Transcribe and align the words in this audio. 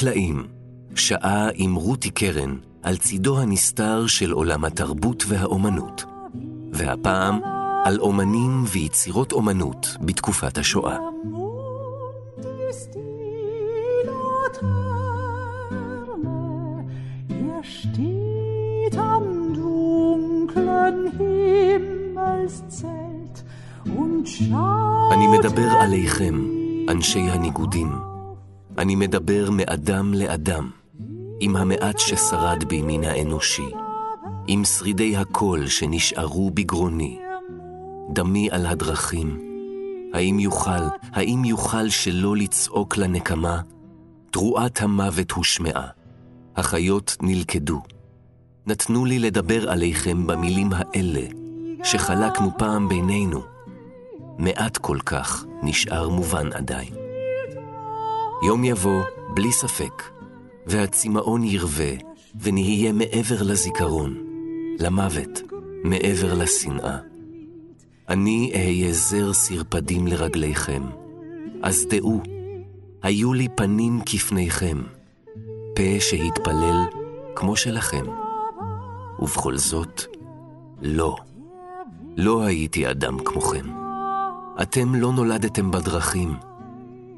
הקלעים, 0.00 0.46
שעה 0.94 1.48
עם 1.54 1.74
רותי 1.74 2.10
קרן 2.10 2.56
על 2.82 2.96
צידו 2.96 3.40
הנסתר 3.40 4.06
של 4.06 4.32
עולם 4.32 4.64
התרבות 4.64 5.24
והאומנות, 5.28 6.04
והפעם 6.72 7.40
על 7.84 8.00
אומנים 8.00 8.64
ויצירות 8.72 9.32
אומנות 9.32 9.96
בתקופת 10.00 10.58
השואה. 10.58 10.96
אני 25.12 25.26
מדבר 25.26 25.68
עליכם, 25.80 26.44
אנשי 26.88 27.20
הניגודים. 27.20 28.09
אני 28.78 28.96
מדבר 28.96 29.50
מאדם 29.50 30.14
לאדם, 30.14 30.70
עם 31.40 31.56
המעט 31.56 31.98
ששרד 31.98 32.64
בי 32.68 32.82
מן 32.82 33.04
האנושי, 33.04 33.70
עם 34.46 34.64
שרידי 34.64 35.16
הקול 35.16 35.66
שנשארו 35.66 36.50
בגרוני. 36.50 37.18
דמי 38.12 38.48
על 38.50 38.66
הדרכים, 38.66 39.40
האם 40.14 40.38
יוכל, 40.38 40.82
האם 41.12 41.44
יוכל 41.44 41.88
שלא 41.88 42.36
לצעוק 42.36 42.96
לנקמה? 42.96 43.60
תרועת 44.30 44.82
המוות 44.82 45.30
הושמעה, 45.30 45.86
החיות 46.56 47.16
נלכדו. 47.22 47.82
נתנו 48.66 49.04
לי 49.04 49.18
לדבר 49.18 49.70
עליכם 49.70 50.26
במילים 50.26 50.70
האלה, 50.72 51.22
שחלקנו 51.84 52.50
פעם 52.58 52.88
בינינו. 52.88 53.40
מעט 54.38 54.76
כל 54.76 54.98
כך 55.06 55.44
נשאר 55.62 56.08
מובן 56.08 56.52
עדיין. 56.52 56.99
יום 58.42 58.64
יבוא, 58.64 59.02
בלי 59.34 59.52
ספק, 59.52 60.02
והצמאון 60.66 61.44
ירווה, 61.44 61.92
ונהיה 62.40 62.92
מעבר 62.92 63.42
לזיכרון, 63.42 64.14
למוות, 64.78 65.42
מעבר 65.84 66.34
לשנאה. 66.34 66.98
אני 68.08 68.52
אהיה 68.54 68.92
זר 68.92 69.32
סרפדים 69.32 70.06
לרגליכם, 70.06 70.82
אז 71.62 71.86
דעו, 71.90 72.20
היו 73.02 73.32
לי 73.32 73.48
פנים 73.56 74.00
כפניכם, 74.06 74.78
פה 75.76 76.00
שהתפלל 76.00 76.84
כמו 77.34 77.56
שלכם. 77.56 78.04
ובכל 79.18 79.56
זאת, 79.56 80.02
לא, 80.82 81.16
לא 82.16 82.42
הייתי 82.42 82.90
אדם 82.90 83.18
כמוכם. 83.24 83.66
אתם 84.62 84.94
לא 84.94 85.12
נולדתם 85.12 85.70
בדרכים, 85.70 86.34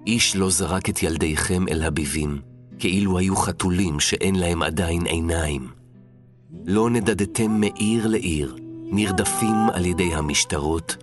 איש 0.07 0.37
לא 0.37 0.51
זרק 0.51 0.89
את 0.89 1.03
ילדיכם 1.03 1.69
אל 1.69 1.83
הביבים, 1.83 2.41
כאילו 2.79 3.19
היו 3.19 3.37
חתולים 3.37 4.01
שאין 4.01 4.35
להם 4.35 4.63
עדיין 4.63 5.07
עיניים. 5.07 5.69
לא 6.67 6.91
נדדתם 6.91 7.51
מעיר 7.51 8.07
לעיר, 8.07 8.57
נרדפים 8.85 9.57
על 9.73 9.87
ידי 9.87 10.15
המשטרות. 10.15 10.97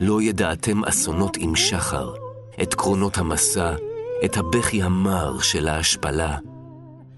לא 0.00 0.22
ידעתם 0.22 0.84
אסונות 0.84 1.36
עם 1.36 1.56
שחר, 1.56 2.12
את 2.62 2.74
קרונות 2.74 3.18
המסע, 3.18 3.74
את 4.24 4.36
הבכי 4.36 4.82
המר 4.82 5.40
של 5.40 5.68
ההשפלה. 5.68 6.36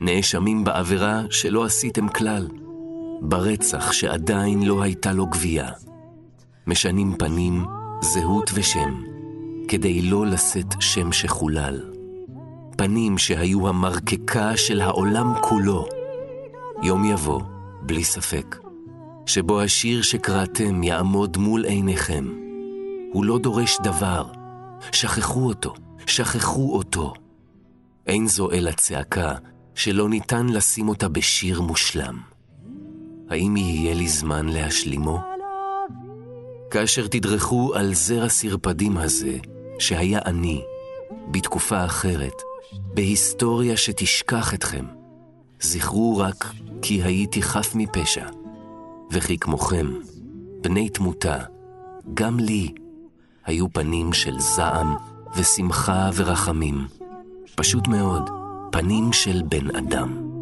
נאשמים 0.01 0.65
בעבירה 0.65 1.23
שלא 1.31 1.65
עשיתם 1.65 2.09
כלל, 2.09 2.49
ברצח 3.21 3.93
שעדיין 3.93 4.62
לא 4.62 4.83
הייתה 4.83 5.12
לו 5.12 5.27
גבייה. 5.27 5.69
משנים 6.67 7.17
פנים, 7.19 7.65
זהות 8.01 8.51
ושם. 8.55 9.14
כדי 9.69 10.03
לא 10.03 10.27
לשאת 10.27 10.75
שם 10.81 11.13
שחולל. 11.13 11.81
פנים 12.77 13.19
שהיו 13.19 13.69
המרקקה 13.69 14.57
של 14.57 14.81
העולם 14.81 15.35
כולו. 15.41 15.89
יום 16.83 17.05
יבוא, 17.05 17.41
בלי 17.83 18.05
ספק, 18.05 18.57
שבו 19.27 19.61
השיר 19.61 20.03
שקראתם 20.03 20.83
יעמוד 20.83 21.37
מול 21.37 21.65
עיניכם. 21.65 22.25
הוא 23.13 23.25
לא 23.25 23.39
דורש 23.39 23.79
דבר, 23.83 24.27
שכחו 24.93 25.47
אותו, 25.47 25.75
שכחו 26.07 26.77
אותו. 26.77 27.13
אין 28.07 28.27
זו 28.27 28.51
אלא 28.51 28.71
צעקה 28.71 29.35
שלא 29.75 30.09
ניתן 30.09 30.47
לשים 30.49 30.89
אותה 30.89 31.09
בשיר 31.09 31.61
מושלם. 31.61 32.19
האם 33.31 33.57
יהיה 33.57 33.95
לי 33.95 34.09
זמן 34.09 34.47
להשלימו? 34.49 35.21
כאשר 36.71 37.07
תדרכו 37.07 37.75
על 37.75 37.95
זר 37.95 38.25
הסרפדים 38.25 38.97
הזה, 38.97 39.39
שהיה 39.79 40.19
אני, 40.27 40.62
בתקופה 41.31 41.85
אחרת, 41.85 42.43
בהיסטוריה 42.95 43.77
שתשכח 43.77 44.55
אתכם. 44.55 44.85
זכרו 45.61 46.17
רק 46.19 46.53
כי 46.83 47.03
הייתי 47.03 47.43
חף 47.43 47.75
מפשע, 47.75 48.27
וכי 49.11 49.39
כמוכם, 49.39 49.87
בני 50.61 50.89
תמותה, 50.89 51.39
גם 52.15 52.39
לי, 52.39 52.73
היו 53.47 53.73
פנים 53.73 54.12
של 54.12 54.39
זעם 54.39 54.97
ושמחה 55.37 56.11
ורחמים. 56.15 56.87
פשוט 57.55 57.89
מאוד, 57.89 58.31
פנים 58.73 59.12
של 59.12 59.43
בן 59.49 59.77
אדם. 59.77 60.35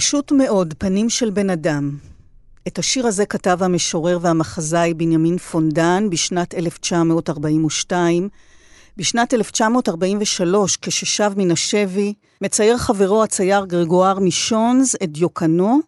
פשוט 0.00 0.32
מאוד, 0.32 0.74
פנים 0.78 1.10
של 1.10 1.30
בן 1.30 1.50
אדם. 1.50 1.96
את 2.68 2.78
השיר 2.78 3.06
הזה 3.06 3.26
כתב 3.26 3.58
המשורר 3.62 4.18
והמחזאי 4.20 4.94
בנימין 4.94 5.38
פונדן 5.38 6.10
בשנת 6.10 6.54
1942. 6.54 8.28
בשנת 8.96 9.34
1943, 9.34 10.76
כששב 10.76 11.32
מן 11.36 11.50
השבי, 11.50 12.14
מצייר 12.40 12.78
חברו 12.78 13.22
הצייר 13.22 13.64
גרגואר 13.64 14.18
מישונס 14.18 14.94
את 14.94 15.12
דיוקנו. 15.12 15.80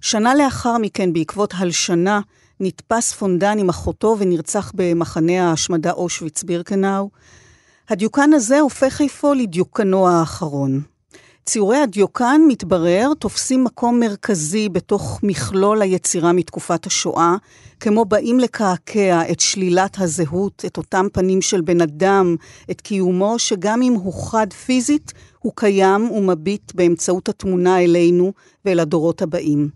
שנה 0.00 0.34
לאחר 0.34 0.78
מכן, 0.78 1.12
בעקבות 1.12 1.54
הלשנה, 1.56 2.20
נתפס 2.60 3.12
פונדן 3.12 3.58
עם 3.58 3.68
אחותו 3.68 4.16
ונרצח 4.18 4.72
במחנה 4.74 5.50
ההשמדה 5.50 5.92
אושוויץ-בירקנאו. 5.92 7.10
הדיוקן 7.88 8.32
הזה 8.32 8.60
הופך 8.60 9.00
אפוא 9.00 9.34
לדיוקנו 9.34 10.08
האחרון. 10.08 10.82
ציורי 11.48 11.76
הדיוקן, 11.76 12.40
מתברר, 12.48 13.12
תופסים 13.18 13.64
מקום 13.64 14.00
מרכזי 14.00 14.68
בתוך 14.68 15.20
מכלול 15.22 15.82
היצירה 15.82 16.32
מתקופת 16.32 16.86
השואה, 16.86 17.36
כמו 17.80 18.04
באים 18.04 18.40
לקעקע 18.40 19.22
את 19.30 19.40
שלילת 19.40 19.96
הזהות, 19.98 20.62
את 20.66 20.76
אותם 20.76 21.06
פנים 21.12 21.42
של 21.42 21.60
בן 21.60 21.80
אדם, 21.80 22.36
את 22.70 22.80
קיומו, 22.80 23.38
שגם 23.38 23.82
אם 23.82 23.92
הוא 23.92 24.30
חד 24.30 24.52
פיזית, 24.52 25.12
הוא 25.38 25.52
קיים 25.56 26.10
ומביט 26.10 26.72
באמצעות 26.74 27.28
התמונה 27.28 27.80
אלינו 27.80 28.32
ואל 28.64 28.80
הדורות 28.80 29.22
הבאים. 29.22 29.68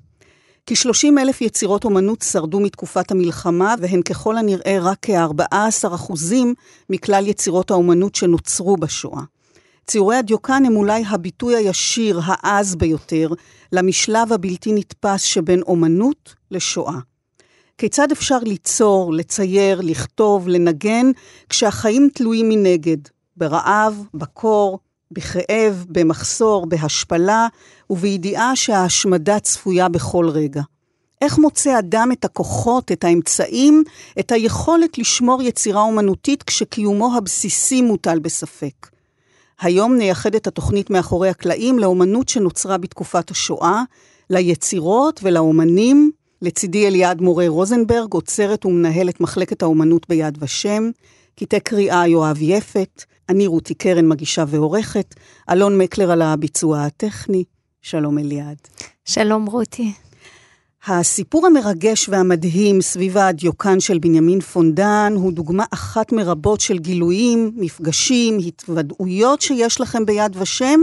כ-30 0.67 1.21
אלף 1.21 1.41
יצירות 1.41 1.85
אומנות 1.85 2.23
שרדו 2.23 2.61
מתקופת 2.61 3.11
המלחמה, 3.11 3.75
והן 3.81 4.03
ככל 4.03 4.39
הנראה 4.39 4.79
רק 4.81 4.99
כ-14% 5.03 6.35
מכלל 6.91 7.27
יצירות 7.27 7.71
האומנות 7.71 8.15
שנוצרו 8.15 8.77
בשואה. 8.77 9.23
ציורי 9.87 10.17
הדיוקן 10.17 10.63
הם 10.67 10.77
אולי 10.77 11.05
הביטוי 11.09 11.57
הישיר, 11.57 12.21
העז 12.25 12.75
ביותר, 12.75 13.29
למשלב 13.73 14.33
הבלתי 14.33 14.73
נתפס 14.73 15.23
שבין 15.23 15.63
אומנות 15.63 16.35
לשואה. 16.51 16.99
כיצד 17.79 18.13
אפשר 18.13 18.39
ליצור, 18.39 19.13
לצייר, 19.13 19.81
לכתוב, 19.81 20.49
לנגן, 20.49 21.07
כשהחיים 21.49 22.09
תלויים 22.15 22.49
מנגד, 22.49 22.97
ברעב, 23.37 24.05
בקור, 24.15 24.79
בכאב, 25.11 25.85
במחסור, 25.89 26.67
בהשפלה, 26.67 27.47
ובידיעה 27.91 28.57
שההשמדה 28.57 29.41
צפויה 29.41 29.89
בכל 29.89 30.29
רגע. 30.29 30.63
איך 31.21 31.39
מוצא 31.39 31.79
אדם 31.79 32.09
את 32.13 32.25
הכוחות, 32.25 32.93
את 32.93 33.05
האמצעים, 33.05 33.85
את 34.21 34.33
היכולת 34.33 34.99
לשמור 34.99 35.43
יצירה 35.43 35.83
אומנותית 35.83 36.43
כשקיומו 36.43 37.17
הבסיסי 37.17 37.83
מוטל 37.83 38.19
בספק? 38.19 38.92
היום 39.63 39.97
נייחד 39.97 40.35
את 40.35 40.47
התוכנית 40.47 40.91
מאחורי 40.91 41.29
הקלעים 41.29 41.79
לאומנות 41.79 42.29
שנוצרה 42.29 42.79
בתקופת 42.79 43.31
השואה, 43.31 43.83
ליצירות 44.31 45.21
ולאומנים. 45.23 46.11
לצידי 46.43 46.87
אליעד 46.87 47.21
מורה 47.21 47.49
רוזנברג, 47.49 48.13
עוצרת 48.13 48.67
ומנהלת 48.67 49.21
מחלקת 49.21 49.63
האומנות 49.63 50.09
ביד 50.09 50.39
ושם, 50.41 50.91
קטעי 51.37 51.61
קריאה 51.61 52.07
יואב 52.07 52.37
יפת, 52.41 53.05
אני 53.29 53.47
רותי 53.47 53.75
קרן 53.75 54.09
מגישה 54.09 54.45
ועורכת, 54.49 55.15
אלון 55.51 55.79
מקלר 55.79 56.11
על 56.11 56.23
הביצוע 56.23 56.83
הטכני. 56.85 57.45
שלום 57.83 58.19
אליעד. 58.19 58.57
שלום 59.05 59.47
רותי. 59.47 59.93
הסיפור 60.87 61.47
המרגש 61.47 62.09
והמדהים 62.09 62.81
סביב 62.81 63.19
הדיוקן 63.19 63.81
של 63.81 63.99
בנימין 63.99 64.41
פונדן 64.41 65.13
הוא 65.17 65.33
דוגמה 65.33 65.65
אחת 65.71 66.13
מרבות 66.13 66.61
של 66.61 66.79
גילויים, 66.79 67.53
מפגשים, 67.57 68.39
התוודעויות 68.47 69.41
שיש 69.41 69.81
לכם 69.81 70.07
ביד 70.07 70.37
ושם 70.41 70.81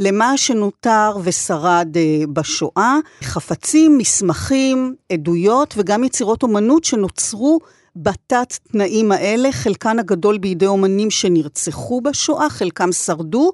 למה 0.00 0.36
שנותר 0.36 1.16
ושרד 1.22 1.96
אה, 1.96 2.24
בשואה, 2.32 2.96
חפצים, 3.22 3.98
מסמכים, 3.98 4.94
עדויות 5.12 5.74
וגם 5.76 6.04
יצירות 6.04 6.42
אומנות 6.42 6.84
שנוצרו 6.84 7.58
בתת 7.96 8.58
תנאים 8.72 9.12
האלה, 9.12 9.52
חלקן 9.52 9.98
הגדול 9.98 10.38
בידי 10.38 10.66
אומנים 10.66 11.10
שנרצחו 11.10 12.00
בשואה, 12.00 12.50
חלקם 12.50 12.92
שרדו. 12.92 13.52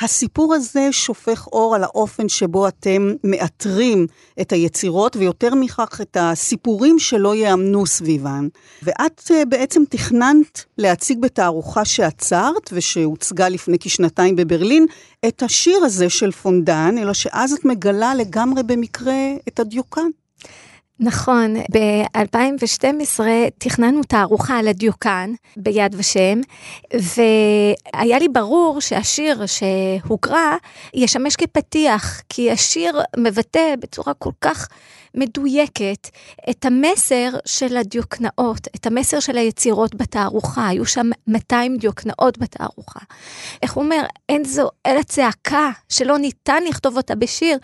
הסיפור 0.00 0.54
הזה 0.54 0.88
שופך 0.92 1.46
אור 1.46 1.74
על 1.74 1.84
האופן 1.84 2.28
שבו 2.28 2.68
אתם 2.68 3.12
מאתרים 3.24 4.06
את 4.40 4.52
היצירות, 4.52 5.16
ויותר 5.16 5.54
מכך 5.54 6.00
את 6.00 6.16
הסיפורים 6.20 6.98
שלא 6.98 7.34
יאמנו 7.34 7.86
סביבן. 7.86 8.48
ואת 8.82 9.20
uh, 9.28 9.44
בעצם 9.48 9.82
תכננת 9.90 10.64
להציג 10.78 11.20
בתערוכה 11.20 11.84
שעצרת, 11.84 12.70
ושהוצגה 12.72 13.48
לפני 13.48 13.78
כשנתיים 13.78 14.36
בברלין, 14.36 14.86
את 15.28 15.42
השיר 15.42 15.84
הזה 15.84 16.10
של 16.10 16.30
פונדן, 16.30 16.94
אלא 16.98 17.12
שאז 17.12 17.52
את 17.52 17.64
מגלה 17.64 18.14
לגמרי 18.14 18.62
במקרה 18.62 19.14
את 19.48 19.60
הדיוקן. 19.60 20.08
נכון, 21.04 21.54
ב-2012 21.56 23.20
תכננו 23.58 24.02
תערוכה 24.02 24.58
על 24.58 24.68
הדיוקן 24.68 25.32
ביד 25.56 25.94
ושם, 25.98 26.40
והיה 26.94 28.18
לי 28.18 28.28
ברור 28.28 28.80
שהשיר 28.80 29.42
שהוקרא 29.46 30.56
ישמש 30.94 31.36
כפתיח, 31.36 32.20
כי 32.28 32.50
השיר 32.50 33.00
מבטא 33.16 33.74
בצורה 33.80 34.14
כל 34.14 34.30
כך 34.40 34.68
מדויקת 35.14 36.08
את 36.50 36.64
המסר 36.64 37.28
של 37.46 37.76
הדיוקנאות, 37.76 38.68
את 38.76 38.86
המסר 38.86 39.20
של 39.20 39.36
היצירות 39.36 39.94
בתערוכה. 39.94 40.68
היו 40.68 40.86
שם 40.86 41.10
200 41.26 41.76
דיוקנאות 41.76 42.38
בתערוכה. 42.38 43.00
איך 43.62 43.72
הוא 43.72 43.84
אומר, 43.84 44.02
אין 44.28 44.44
זו 44.44 44.68
אלא 44.86 45.02
צעקה 45.02 45.70
שלא 45.88 46.18
ניתן 46.18 46.62
לכתוב 46.68 46.96
אותה 46.96 47.14
בשיר. 47.14 47.58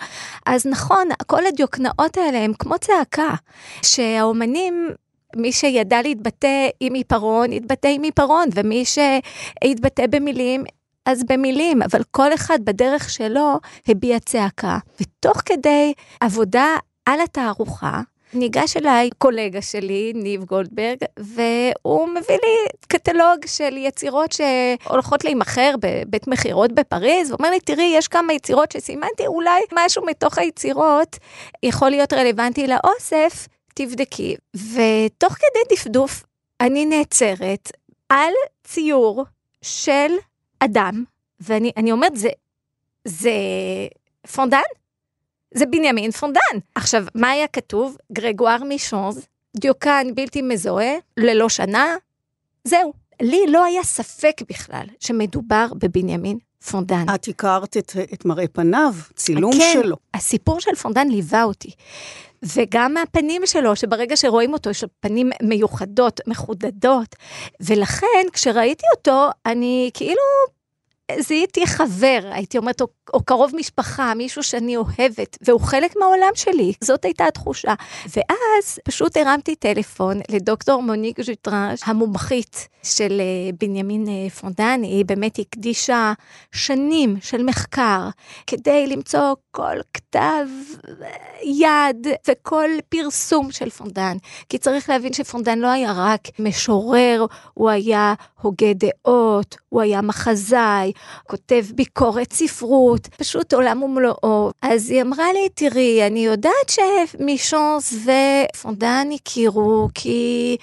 אז 0.46 0.66
נכון, 0.66 1.08
כל 1.26 1.46
הדיוקנאות 1.46 2.16
האלה 2.16 2.38
הם 2.38 2.52
כמו 2.58 2.78
צעקה, 2.78 3.34
שהאומנים 3.82 4.88
מי 5.36 5.52
שידע 5.52 6.02
להתבטא 6.02 6.68
עם 6.80 6.94
עיפרון, 6.94 7.52
התבטא 7.52 7.88
עם 7.88 8.02
עיפרון, 8.02 8.48
ומי 8.54 8.84
שהתבטא 8.84 10.06
במילים, 10.10 10.64
אז 11.06 11.22
במילים, 11.28 11.82
אבל 11.82 12.02
כל 12.10 12.34
אחד 12.34 12.58
בדרך 12.64 13.10
שלו 13.10 13.58
הביע 13.88 14.18
צעקה. 14.18 14.78
ותוך 15.00 15.42
כדי 15.46 15.92
עבודה 16.20 16.76
על 17.10 17.20
התערוכה, 17.20 18.00
ניגש 18.34 18.76
אליי 18.76 19.10
קולגה 19.18 19.62
שלי, 19.62 20.12
ניב 20.14 20.44
גולדברג, 20.44 20.96
והוא 21.18 22.08
מביא 22.08 22.38
לי 22.42 22.68
קטלוג 22.88 23.46
של 23.46 23.76
יצירות 23.76 24.32
שהולכות 24.32 25.24
להימכר 25.24 25.74
בבית 25.80 26.28
מכירות 26.28 26.72
בפריז, 26.72 27.30
ואומר 27.30 27.50
לי, 27.50 27.60
תראי, 27.60 27.92
יש 27.96 28.08
כמה 28.08 28.32
יצירות 28.32 28.72
שסימנתי, 28.72 29.26
אולי 29.26 29.60
משהו 29.72 30.06
מתוך 30.06 30.38
היצירות 30.38 31.16
יכול 31.62 31.90
להיות 31.90 32.12
רלוונטי 32.12 32.66
לאוסף, 32.66 33.48
תבדקי. 33.74 34.36
ותוך 34.54 35.32
כדי 35.32 35.76
דפדוף, 35.76 36.24
אני 36.60 36.86
נעצרת 36.86 37.72
על 38.08 38.32
ציור 38.64 39.24
של 39.62 40.12
אדם, 40.60 41.04
ואני 41.40 41.92
אומרת, 41.92 42.16
זה, 42.16 42.28
זה 43.04 43.32
פונדן? 44.34 44.60
זה 45.54 45.66
בנימין 45.66 46.10
פונדן. 46.10 46.58
עכשיו, 46.74 47.04
מה 47.14 47.30
היה 47.30 47.46
כתוב? 47.46 47.96
גרגואר 48.12 48.64
מישונז, 48.64 49.26
דיוקן 49.56 50.06
בלתי 50.14 50.42
מזוהה, 50.42 50.92
ללא 51.16 51.48
שנה, 51.48 51.96
זהו. 52.64 52.92
לי 53.22 53.46
לא 53.48 53.64
היה 53.64 53.82
ספק 53.82 54.42
בכלל 54.48 54.84
שמדובר 55.00 55.66
בבנימין 55.74 56.38
פונדן. 56.70 57.04
את 57.14 57.28
הכרת 57.28 57.76
את, 57.76 57.92
את 58.12 58.24
מראה 58.24 58.48
פניו, 58.48 58.94
צילום 59.14 59.52
כן, 59.52 59.70
שלו. 59.72 59.96
הסיפור 60.14 60.60
של 60.60 60.74
פונדן 60.74 61.08
ליווה 61.08 61.44
אותי. 61.44 61.70
וגם 62.42 62.94
מהפנים 62.94 63.42
שלו, 63.46 63.76
שברגע 63.76 64.16
שרואים 64.16 64.52
אותו, 64.52 64.70
יש 64.70 64.82
לו 64.82 64.88
פנים 65.00 65.30
מיוחדות, 65.42 66.20
מחודדות. 66.26 67.16
ולכן, 67.60 68.26
כשראיתי 68.32 68.84
אותו, 68.96 69.28
אני 69.46 69.90
כאילו 69.94 70.22
זיהיתי 71.18 71.66
חבר, 71.66 72.20
הייתי 72.32 72.58
אומרת, 72.58 72.80
או, 72.80 72.86
או 73.14 73.22
קרוב 73.22 73.50
משפחה, 73.54 74.14
מישהו 74.14 74.42
שאני 74.42 74.76
אוהבת, 74.76 75.38
והוא 75.42 75.60
חלק 75.60 75.96
מהעולם 75.96 76.32
שלי, 76.34 76.72
זאת 76.84 77.04
הייתה 77.04 77.26
התחושה. 77.26 77.74
ואז 78.16 78.78
פשוט 78.84 79.16
הרמתי 79.16 79.54
טלפון 79.54 80.20
לדוקטור 80.28 80.82
מוניק 80.82 81.20
ז'וטראז', 81.20 81.78
המומחית 81.84 82.68
של 82.82 83.20
אה, 83.20 83.50
בנימין 83.60 84.08
אה, 84.08 84.30
פונדן, 84.30 84.80
היא 84.82 85.04
באמת 85.04 85.38
הקדישה 85.38 86.12
שנים 86.52 87.16
של 87.20 87.42
מחקר 87.42 88.08
כדי 88.46 88.86
למצוא 88.86 89.34
כל 89.50 89.76
כתב 89.94 90.46
אה, 91.02 91.08
יד 91.42 92.06
וכל 92.28 92.70
פרסום 92.88 93.52
של 93.52 93.70
פונדן. 93.70 94.16
כי 94.48 94.58
צריך 94.58 94.88
להבין 94.88 95.12
שפונדן 95.12 95.58
לא 95.58 95.68
היה 95.68 95.92
רק 95.96 96.20
משורר, 96.38 97.26
הוא 97.54 97.70
היה 97.70 98.14
הוגה 98.40 98.72
דעות, 98.72 99.56
הוא 99.70 99.80
היה 99.82 100.02
מחזאי, 100.02 100.92
כותב 101.26 101.64
ביקורת 101.74 102.32
ספרות, 102.32 103.06
פשוט 103.06 103.54
עולם 103.54 103.82
ומלואו. 103.82 104.50
אז 104.62 104.90
היא 104.90 105.02
אמרה 105.02 105.32
לי, 105.32 105.48
תראי, 105.54 106.06
אני 106.06 106.26
יודעת 106.26 106.70
שמישונס 106.70 107.94
ופונדן 108.54 109.08
הכירו, 109.14 109.88
כי 109.94 110.56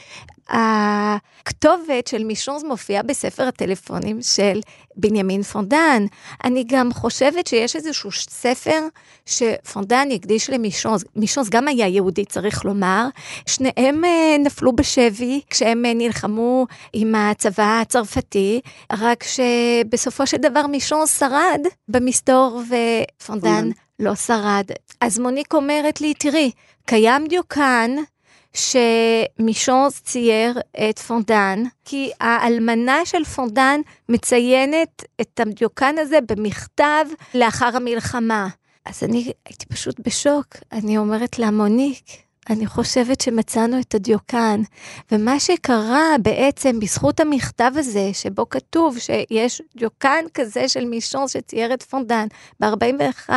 הכתובת 0.49 2.07
של 2.07 2.23
מישונס 2.23 2.63
מופיעה 2.63 3.03
בספר 3.03 3.43
הטלפונים 3.43 4.21
של 4.21 4.59
בנימין 4.97 5.43
פונדן. 5.43 6.05
אני 6.43 6.63
גם 6.67 6.93
חושבת 6.93 7.47
שיש 7.47 7.75
איזשהו 7.75 8.11
ספר 8.11 8.79
שפונדן 9.25 10.07
הקדיש 10.15 10.49
למישונס. 10.49 11.03
מישונס 11.15 11.49
גם 11.49 11.67
היה 11.67 11.87
יהודי, 11.87 12.25
צריך 12.25 12.65
לומר. 12.65 13.07
שניהם 13.45 14.05
אה, 14.05 14.35
נפלו 14.39 14.75
בשבי 14.75 15.41
כשהם 15.49 15.85
אה, 15.85 15.93
נלחמו 15.93 16.65
עם 16.93 17.15
הצבא 17.15 17.79
הצרפתי, 17.81 18.61
רק 18.93 19.23
שבסופו 19.23 20.27
של 20.27 20.37
דבר 20.37 20.67
מישונס 20.67 21.19
שרד 21.19 21.61
במסתור 21.87 22.61
ופונדן 22.67 23.69
לא 23.99 24.15
שרד. 24.15 24.65
אז 25.01 25.19
מוניק 25.19 25.53
אומרת 25.53 26.01
לי, 26.01 26.13
תראי, 26.13 26.51
קיים 26.85 27.27
דיוקן, 27.27 27.91
שמישונס 28.53 30.01
צייר 30.01 30.59
את 30.89 30.99
פונדן, 30.99 31.63
כי 31.85 32.11
האלמנה 32.19 33.05
של 33.05 33.23
פונדן 33.23 33.81
מציינת 34.09 35.03
את 35.21 35.39
הדיוקן 35.39 35.95
הזה 35.97 36.19
במכתב 36.27 37.05
לאחר 37.33 37.75
המלחמה. 37.75 38.47
אז 38.85 39.03
אני 39.03 39.31
הייתי 39.45 39.65
פשוט 39.65 39.99
בשוק, 39.99 40.47
אני 40.71 40.97
אומרת 40.97 41.39
לה, 41.39 41.51
מוניק, 41.51 42.26
אני 42.49 42.67
חושבת 42.67 43.21
שמצאנו 43.21 43.79
את 43.79 43.95
הדיוקן, 43.95 44.61
ומה 45.11 45.39
שקרה 45.39 46.15
בעצם 46.21 46.79
בזכות 46.79 47.19
המכתב 47.19 47.71
הזה, 47.75 48.09
שבו 48.13 48.49
כתוב 48.49 48.99
שיש 48.99 49.61
דיוקן 49.75 50.25
כזה 50.33 50.67
של 50.67 50.85
מישון 50.85 51.27
שצייר 51.27 51.73
את 51.73 51.83
פונדן 51.83 52.27
ב-41 52.59 53.29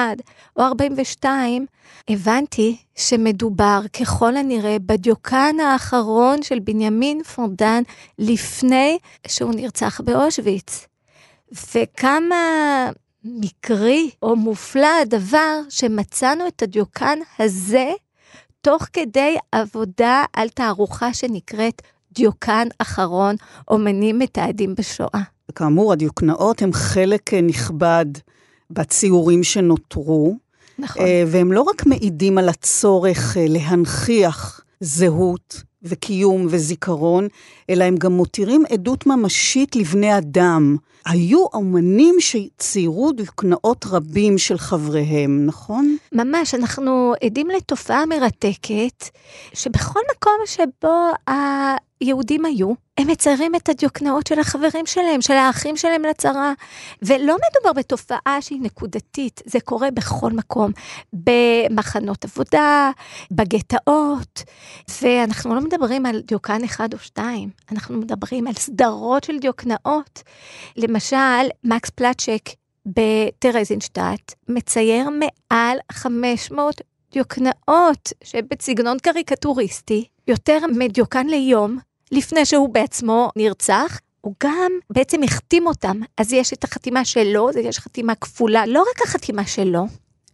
או 0.56 0.62
42, 0.62 1.66
הבנתי 2.08 2.76
שמדובר 2.96 3.80
ככל 4.00 4.36
הנראה 4.36 4.76
בדיוקן 4.86 5.56
האחרון 5.60 6.42
של 6.42 6.58
בנימין 6.58 7.22
פונדן 7.22 7.82
לפני 8.18 8.98
שהוא 9.26 9.54
נרצח 9.54 10.00
באושוויץ. 10.00 10.86
וכמה 11.74 12.36
מקרי 13.24 14.10
או 14.22 14.36
מופלא 14.36 15.00
הדבר 15.02 15.60
שמצאנו 15.68 16.48
את 16.48 16.62
הדיוקן 16.62 17.18
הזה 17.38 17.90
תוך 18.62 18.86
כדי 18.92 19.36
עבודה 19.52 20.24
על 20.32 20.48
תערוכה 20.48 21.14
שנקראת 21.14 21.82
דיוקן 22.12 22.68
אחרון, 22.78 23.36
אומנים 23.70 24.18
מתעדים 24.18 24.74
בשואה. 24.74 25.20
כאמור, 25.54 25.92
הדיוקנאות 25.92 26.62
הם 26.62 26.72
חלק 26.72 27.34
נכבד 27.34 28.06
בציורים 28.70 29.42
שנותרו. 29.42 30.36
נכון. 30.78 31.02
אה, 31.02 31.24
והם 31.26 31.52
לא 31.52 31.62
רק 31.62 31.86
מעידים 31.86 32.38
על 32.38 32.48
הצורך 32.48 33.36
אה, 33.36 33.44
להנכיח 33.48 34.60
זהות 34.80 35.62
וקיום 35.82 36.46
וזיכרון, 36.50 37.28
אלא 37.70 37.84
הם 37.84 37.96
גם 37.96 38.12
מותירים 38.12 38.64
עדות 38.72 39.06
ממשית 39.06 39.76
לבני 39.76 40.18
אדם. 40.18 40.76
היו 41.06 41.46
אומנים 41.52 42.14
שציירו 42.18 43.12
דיוקנאות 43.12 43.86
רבים 43.90 44.38
של 44.38 44.58
חבריהם, 44.58 45.46
נכון? 45.46 45.96
ממש, 46.12 46.54
אנחנו 46.54 47.14
עדים 47.24 47.48
לתופעה 47.48 48.06
מרתקת, 48.06 49.08
שבכל 49.54 50.00
מקום 50.16 50.38
שבו 50.46 51.10
היהודים 51.26 52.44
היו, 52.44 52.72
הם 52.98 53.06
מציירים 53.06 53.54
את 53.54 53.68
הדיוקנאות 53.68 54.26
של 54.26 54.38
החברים 54.38 54.86
שלהם, 54.86 55.20
של 55.20 55.32
האחים 55.32 55.76
שלהם 55.76 56.02
לצרה. 56.02 56.52
ולא 57.02 57.36
מדובר 57.50 57.72
בתופעה 57.72 58.36
שהיא 58.40 58.60
נקודתית, 58.62 59.40
זה 59.44 59.60
קורה 59.60 59.90
בכל 59.90 60.32
מקום, 60.32 60.72
במחנות 61.12 62.24
עבודה, 62.24 62.90
בגטאות, 63.30 64.42
ואנחנו 65.02 65.54
לא 65.54 65.60
מדברים 65.60 66.06
על 66.06 66.20
דיוקן 66.20 66.64
אחד 66.64 66.94
או 66.94 66.98
שתיים, 66.98 67.50
אנחנו 67.72 67.98
מדברים 67.98 68.46
על 68.46 68.54
סדרות 68.54 69.24
של 69.24 69.38
דיוקנאות. 69.38 70.22
למשל, 70.76 71.16
מקס 71.64 71.90
פלצ'ק 71.90 72.42
בטרזינשטט 72.86 74.34
מצייר 74.48 75.08
מעל 75.10 75.78
500 75.92 76.80
דיוקנאות 77.12 78.12
שבסגנון 78.24 78.98
קריקטוריסטי, 78.98 80.04
יותר 80.28 80.58
מדיוקן 80.78 81.26
ליום, 81.26 81.78
לפני 82.12 82.44
שהוא 82.44 82.68
בעצמו 82.68 83.30
נרצח, 83.36 84.00
הוא 84.20 84.34
גם 84.42 84.72
בעצם 84.90 85.22
החתים 85.22 85.66
אותם. 85.66 86.00
אז 86.16 86.32
יש 86.32 86.52
את 86.52 86.64
החתימה 86.64 87.04
שלו, 87.04 87.50
יש 87.62 87.78
חתימה 87.78 88.14
כפולה, 88.14 88.66
לא 88.66 88.80
רק 88.80 89.02
החתימה 89.04 89.46
שלו, 89.46 89.86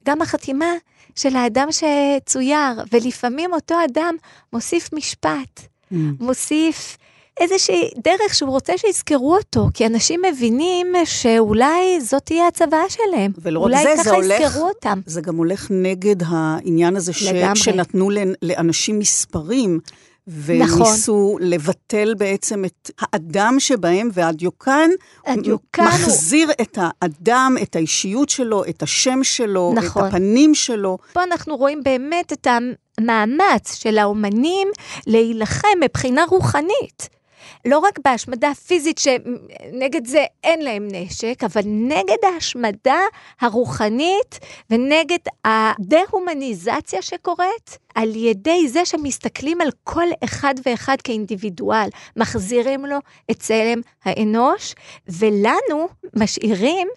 גם 0.04 0.22
החתימה 0.22 0.72
של 1.16 1.36
האדם 1.36 1.68
שצויר, 1.70 2.84
ולפעמים 2.92 3.52
אותו 3.52 3.74
אדם 3.84 4.14
מוסיף 4.52 4.92
משפט, 4.92 5.60
mm. 5.60 5.96
מוסיף 6.20 6.96
איזושהי 7.40 7.90
דרך 8.04 8.34
שהוא 8.34 8.50
רוצה 8.50 8.78
שיזכרו 8.78 9.36
אותו, 9.36 9.68
כי 9.74 9.86
אנשים 9.86 10.20
מבינים 10.32 10.86
שאולי 11.04 12.00
זאת 12.00 12.22
תהיה 12.24 12.46
הצוואה 12.46 12.88
שלהם. 12.88 13.32
ולא 13.38 13.60
רק 13.60 13.72
זה, 13.82 14.02
זה 14.02 14.10
הולך... 14.10 14.24
אולי 14.24 14.38
ככה 14.38 14.44
יזכרו 14.46 14.68
אותם. 14.68 15.00
זה 15.06 15.20
גם 15.20 15.36
הולך 15.36 15.66
נגד 15.70 16.16
העניין 16.26 16.96
הזה 16.96 17.12
ש... 17.12 17.24
שנתנו 17.54 18.10
לאנשים 18.42 18.98
מספרים. 18.98 19.80
וניסו 20.28 21.36
נכון. 21.36 21.48
לבטל 21.48 22.14
בעצם 22.18 22.64
את 22.64 22.90
האדם 22.98 23.56
שבהם, 23.58 24.10
והדיוקן 24.12 24.90
הדיוקן 25.26 25.84
מחזיר 25.84 26.46
הוא... 26.46 26.54
את 26.60 26.78
האדם, 26.80 27.56
את 27.62 27.76
האישיות 27.76 28.28
שלו, 28.28 28.64
את 28.64 28.82
השם 28.82 29.24
שלו, 29.24 29.72
נכון. 29.76 30.02
את 30.02 30.08
הפנים 30.08 30.54
שלו. 30.54 30.98
פה 31.12 31.22
אנחנו 31.22 31.56
רואים 31.56 31.82
באמת 31.84 32.32
את 32.32 32.46
המאמץ 32.46 33.74
של 33.74 33.98
האומנים 33.98 34.68
להילחם 35.06 35.68
מבחינה 35.84 36.24
רוחנית. 36.30 37.15
לא 37.64 37.78
רק 37.78 37.98
בהשמדה 38.04 38.54
פיזית, 38.54 38.98
שנגד 38.98 40.06
זה 40.06 40.24
אין 40.44 40.62
להם 40.62 40.88
נשק, 40.90 41.44
אבל 41.44 41.62
נגד 41.66 42.16
ההשמדה 42.22 43.00
הרוחנית 43.40 44.38
ונגד 44.70 45.18
הדה-הומניזציה 45.44 47.02
שקורית, 47.02 47.78
על 47.94 48.16
ידי 48.16 48.68
זה 48.68 48.84
שמסתכלים 48.84 49.60
על 49.60 49.68
כל 49.84 50.06
אחד 50.24 50.54
ואחד 50.66 50.96
כאינדיבידואל, 51.04 51.88
מחזירים 52.16 52.86
לו 52.86 52.98
את 53.30 53.38
צלם 53.38 53.80
האנוש, 54.04 54.74
ולנו 55.08 55.88
משאירים 56.16 56.88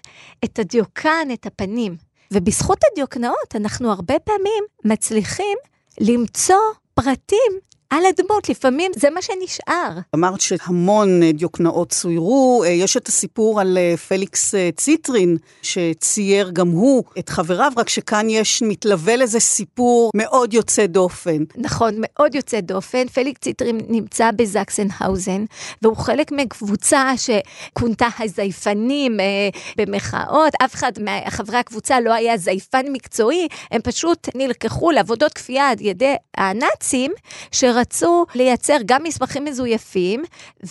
את 0.43 0.59
הדיוקן, 0.59 1.27
את 1.33 1.45
הפנים. 1.45 1.95
ובזכות 2.33 2.79
הדיוקנאות 2.91 3.55
אנחנו 3.55 3.91
הרבה 3.91 4.19
פעמים 4.19 4.63
מצליחים 4.85 5.57
למצוא 5.99 6.55
פרטים 6.93 7.59
על 7.89 8.03
הדמות, 8.05 8.50
לפעמים 8.50 8.91
זה 8.96 9.10
מה 9.10 9.22
שנשאר. 9.22 10.00
אמרת 10.15 10.41
שהמון 10.41 11.24
אה, 11.24 11.31
דיוקנאות 11.31 11.89
צוירו, 11.89 12.63
אה, 12.65 12.69
יש 12.69 12.98
את 12.98 13.08
הסיפור 13.08 13.62
על 13.62 13.77
אה, 13.77 13.98
פליקס 13.98 14.55
ציטרין, 14.75 15.38
שצייר 15.62 16.50
גם 16.53 16.67
הוא 16.69 17.03
את 17.19 17.29
חבריו, 17.29 17.72
רק 17.77 17.89
שכאן 17.89 18.29
יש, 18.29 18.62
מתלווה 18.62 19.15
לזה 19.15 19.39
סיפור 19.39 20.12
מאוד 20.15 20.53
יוצא 20.53 20.86
דופן. 20.86 21.43
נכון, 21.55 21.96
מאוד 21.98 22.36
יוצא 22.36 22.60
דופן. 22.60 23.08
פליקס 23.08 23.41
ציטרין 23.41 23.81
נמצא 23.88 24.31
בזקסנהאוזן, 24.36 25.46
והוא 25.81 25.98
חלק 25.98 26.31
מקבוצה 26.31 27.12
שכונתה 27.17 28.08
הזייפנים 28.19 29.19
במרכאות. 29.77 30.53
אף 30.65 30.75
אחד 30.75 30.91
מחברי 31.01 31.58
הקבוצה 31.58 32.00
לא 32.00 32.13
היה 32.13 32.38
זייפן 32.38 32.86
מקצועי, 32.91 33.48
הם 33.72 33.81
פשוט 33.81 34.29
נלקחו 34.36 34.91
לעבודות 34.91 35.34
כפייה 35.34 35.69
על 35.69 35.77
ידי 35.79 36.15
הנאצים, 36.38 37.12
שר... 37.51 37.78
רצו 37.79 38.25
לייצר 38.36 38.77
גם 38.86 39.03
מסמכים 39.03 39.45
מזויפים 39.45 40.24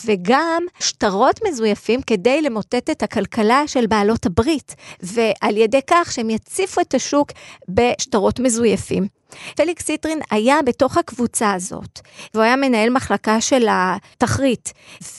וגם 0.06 0.62
שטרות 0.80 1.40
מזויפים 1.48 2.02
כדי 2.02 2.42
למוטט 2.42 2.90
את 2.90 3.02
הכלכלה 3.02 3.62
של 3.66 3.86
בעלות 3.86 4.26
הברית, 4.26 4.74
ועל 5.02 5.56
ידי 5.56 5.80
כך 5.86 6.12
שהם 6.12 6.30
יציפו 6.30 6.80
את 6.80 6.94
השוק 6.94 7.32
בשטרות 7.68 8.40
מזויפים. 8.40 9.06
פליקס 9.56 9.84
סיטרין 9.84 10.20
היה 10.30 10.62
בתוך 10.62 10.96
הקבוצה 10.96 11.52
הזאת, 11.52 12.00
והוא 12.34 12.44
היה 12.44 12.56
מנהל 12.56 12.90
מחלקה 12.90 13.40
של 13.40 13.66
התחריט, 13.70 14.68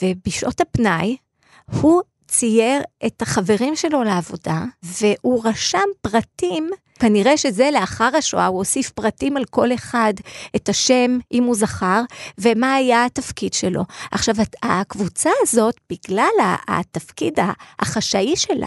ובשעות 0.02 0.60
הפנאי 0.60 1.16
הוא 1.80 2.02
צייר 2.30 2.82
את 3.06 3.22
החברים 3.22 3.76
שלו 3.76 4.02
לעבודה, 4.02 4.64
והוא 4.82 5.42
רשם 5.44 5.88
פרטים 6.00 6.70
כנראה 7.00 7.36
שזה 7.36 7.70
לאחר 7.72 8.16
השואה, 8.16 8.46
הוא 8.46 8.58
הוסיף 8.58 8.90
פרטים 8.90 9.36
על 9.36 9.44
כל 9.44 9.74
אחד, 9.74 10.14
את 10.56 10.68
השם, 10.68 11.18
אם 11.32 11.44
הוא 11.44 11.54
זכר, 11.54 12.02
ומה 12.38 12.74
היה 12.74 13.04
התפקיד 13.04 13.52
שלו. 13.52 13.82
עכשיו, 14.10 14.34
הקבוצה 14.62 15.30
הזאת, 15.42 15.74
בגלל 15.90 16.30
התפקיד 16.68 17.38
החשאי 17.78 18.36
שלה, 18.36 18.66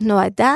נועדה 0.00 0.54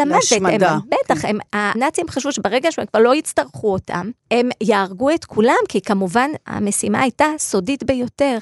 למוות. 0.00 0.22
להשמדה. 0.30 0.70
הם, 0.70 0.80
בטח, 0.88 1.24
הם, 1.24 1.38
הנאצים 1.52 2.08
חשבו 2.08 2.32
שברגע 2.32 2.72
שהם 2.72 2.86
כבר 2.86 3.00
לא 3.00 3.14
יצטרכו 3.14 3.72
אותם, 3.72 4.10
הם 4.30 4.48
יהרגו 4.60 5.10
את 5.10 5.24
כולם, 5.24 5.54
כי 5.68 5.80
כמובן 5.80 6.30
המשימה 6.46 7.00
הייתה 7.00 7.26
סודית 7.38 7.84
ביותר. 7.84 8.38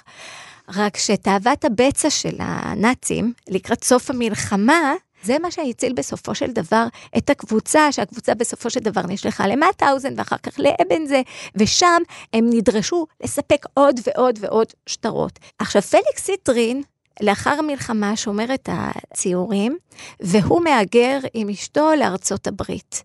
רק 0.74 0.96
שתאוות 0.96 1.64
הבצע 1.64 2.10
של 2.10 2.36
הנאצים, 2.38 3.32
לקראת 3.48 3.84
סוף 3.84 4.10
המלחמה, 4.10 4.94
זה 5.22 5.38
מה 5.38 5.50
שהציל 5.50 5.92
בסופו 5.92 6.34
של 6.34 6.52
דבר 6.52 6.86
את 7.18 7.30
הקבוצה, 7.30 7.92
שהקבוצה 7.92 8.34
בסופו 8.34 8.70
של 8.70 8.80
דבר 8.80 9.02
נשלחה 9.08 9.46
למטהאוזן 9.46 10.14
ואחר 10.16 10.36
כך 10.36 10.58
לאבנזה, 10.58 11.22
ושם 11.56 12.02
הם 12.32 12.46
נדרשו 12.50 13.06
לספק 13.24 13.66
עוד 13.74 14.00
ועוד 14.06 14.38
ועוד 14.40 14.66
שטרות. 14.86 15.38
עכשיו, 15.58 15.82
פליקס 15.82 16.24
סיטרין, 16.24 16.82
לאחר 17.20 17.50
המלחמה 17.50 18.16
שומר 18.16 18.54
את 18.54 18.68
הציורים, 18.72 19.76
והוא 20.20 20.64
מהגר 20.64 21.18
עם 21.34 21.48
אשתו 21.48 21.90
לארצות 21.98 22.46
הברית. 22.46 23.02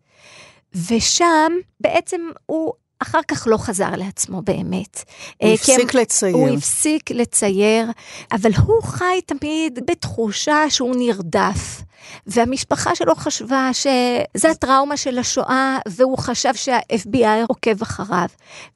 ושם 0.90 1.52
בעצם 1.80 2.22
הוא 2.46 2.74
אחר 3.02 3.20
כך 3.28 3.48
לא 3.48 3.58
חזר 3.58 3.92
לעצמו 3.98 4.42
באמת. 4.42 5.04
הוא 5.38 5.50
אה, 5.50 5.54
הפסיק 5.54 5.96
הם, 5.96 6.02
לצייר. 6.02 6.36
הוא 6.36 6.50
הפסיק 6.50 7.12
לצייר, 7.12 7.86
אבל 8.32 8.52
הוא 8.66 8.84
חי 8.84 9.20
תמיד 9.26 9.80
בתחושה 9.88 10.70
שהוא 10.70 10.96
נרדף. 10.96 11.82
והמשפחה 12.28 12.96
שלו 12.96 13.16
חשבה 13.16 13.70
שזה 13.74 14.50
הטראומה 14.52 14.98
של 14.98 15.18
השואה, 15.18 15.78
והוא 15.88 16.18
חשב 16.18 16.54
שה-FBI 16.56 17.46
עוקב 17.48 17.82
אחריו. 17.82 18.28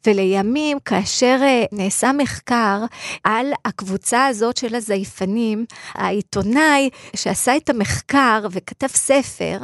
ולימים, 0.07 0.77
כאשר 0.85 1.39
אה, 1.41 1.63
נעשה 1.71 2.11
מחקר 2.11 2.83
על 3.23 3.51
הקבוצה 3.65 4.25
הזאת 4.25 4.57
של 4.57 4.75
הזייפנים, 4.75 5.65
העיתונאי 5.93 6.89
שעשה 7.15 7.57
את 7.57 7.69
המחקר 7.69 8.47
וכתב 8.51 8.87
ספר, 8.87 9.57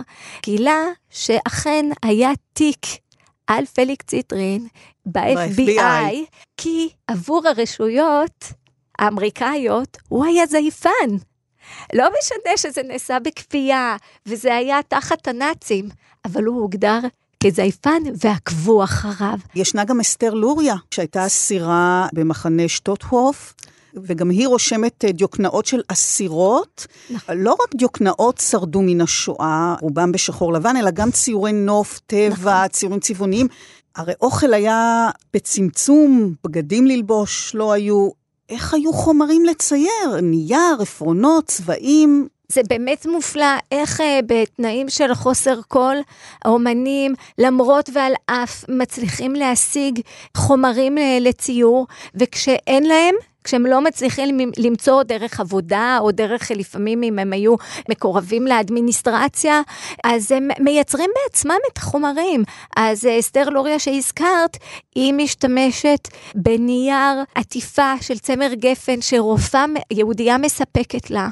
גילה 0.43 0.83
שאכן 1.09 1.85
היה 2.03 2.31
תיק 2.53 2.85
על 3.47 3.65
פליקס 3.65 4.05
ציטרין 4.05 4.67
ב-FBI, 5.05 6.15
כי 6.57 6.89
עבור 7.07 7.47
הרשויות 7.47 8.45
האמריקאיות 8.99 9.97
הוא 10.09 10.25
היה 10.25 10.45
זייפן. 10.45 11.17
לא 11.93 12.09
משנה 12.19 12.57
שזה 12.57 12.83
נעשה 12.83 13.19
בכפייה, 13.19 13.95
וזה 14.25 14.55
היה 14.55 14.79
תחת 14.87 15.27
הנאצים, 15.27 15.89
אבל 16.25 16.43
הוא 16.43 16.61
הוגדר 16.61 16.99
כזייפן 17.43 18.03
ועקבו 18.23 18.83
אחריו. 18.83 19.37
ישנה 19.55 19.83
גם 19.83 19.99
אסתר 19.99 20.33
לוריה, 20.33 20.75
שהייתה 20.91 21.25
אסירה 21.25 22.07
במחנה 22.13 22.67
שטוטהוף, 22.67 23.53
וגם 23.95 24.29
היא 24.29 24.47
רושמת 24.47 25.05
אה, 25.05 25.11
דיוקנאות 25.11 25.65
של 25.65 25.81
אסירות. 25.87 26.87
נכון. 27.09 27.37
לא 27.37 27.51
רק 27.51 27.75
דיוקנאות 27.75 28.37
שרדו 28.37 28.81
מן 28.81 29.01
השואה, 29.01 29.75
רובם 29.81 30.11
בשחור 30.11 30.53
לבן, 30.53 30.75
אלא 30.77 30.91
גם 30.91 31.11
ציורי 31.11 31.53
נוף, 31.53 31.99
טבע, 32.07 32.55
נכון. 32.55 32.67
ציורים 32.67 32.99
צבעוניים. 32.99 33.47
הרי 33.95 34.13
אוכל 34.21 34.53
היה 34.53 35.09
בצמצום, 35.33 36.33
בגדים 36.43 36.87
ללבוש 36.87 37.55
לא 37.55 37.71
היו. 37.71 38.09
איך 38.49 38.73
היו 38.73 38.93
חומרים 38.93 39.45
לצייר? 39.45 40.19
נייר, 40.21 40.77
עפרונות, 40.81 41.45
צבעים? 41.45 42.27
זה 42.51 42.61
באמת 42.69 43.05
מופלא 43.05 43.55
איך 43.71 43.99
uh, 43.99 44.03
בתנאים 44.25 44.89
של 44.89 45.13
חוסר 45.13 45.61
קול, 45.67 45.97
האומנים, 46.45 47.13
למרות 47.37 47.89
ועל 47.93 48.13
אף, 48.25 48.65
מצליחים 48.69 49.33
להשיג 49.33 49.99
חומרים 50.37 50.97
uh, 50.97 51.01
לציור, 51.21 51.87
וכשאין 52.15 52.83
להם, 52.83 53.15
כשהם 53.43 53.65
לא 53.65 53.81
מצליחים 53.81 54.37
למצוא 54.57 55.03
דרך 55.03 55.39
עבודה, 55.39 55.97
או 56.01 56.11
דרך 56.11 56.51
לפעמים 56.51 57.03
אם 57.03 57.19
הם 57.19 57.33
היו 57.33 57.55
מקורבים 57.89 58.47
לאדמיניסטרציה, 58.47 59.61
אז 60.03 60.31
הם 60.31 60.47
מייצרים 60.59 61.09
בעצמם 61.23 61.57
את 61.71 61.77
החומרים. 61.77 62.43
אז 62.77 63.05
אה, 63.05 63.19
אסתר 63.19 63.49
לוריה 63.49 63.79
שהזכרת, 63.79 64.57
היא 64.95 65.13
משתמשת 65.13 66.07
בנייר 66.35 67.23
עטיפה 67.35 67.93
של 68.01 68.19
צמר 68.19 68.53
גפן 68.53 69.01
שרופאה 69.01 69.65
יהודייה 69.91 70.37
מספקת 70.37 71.09
לה, 71.09 71.29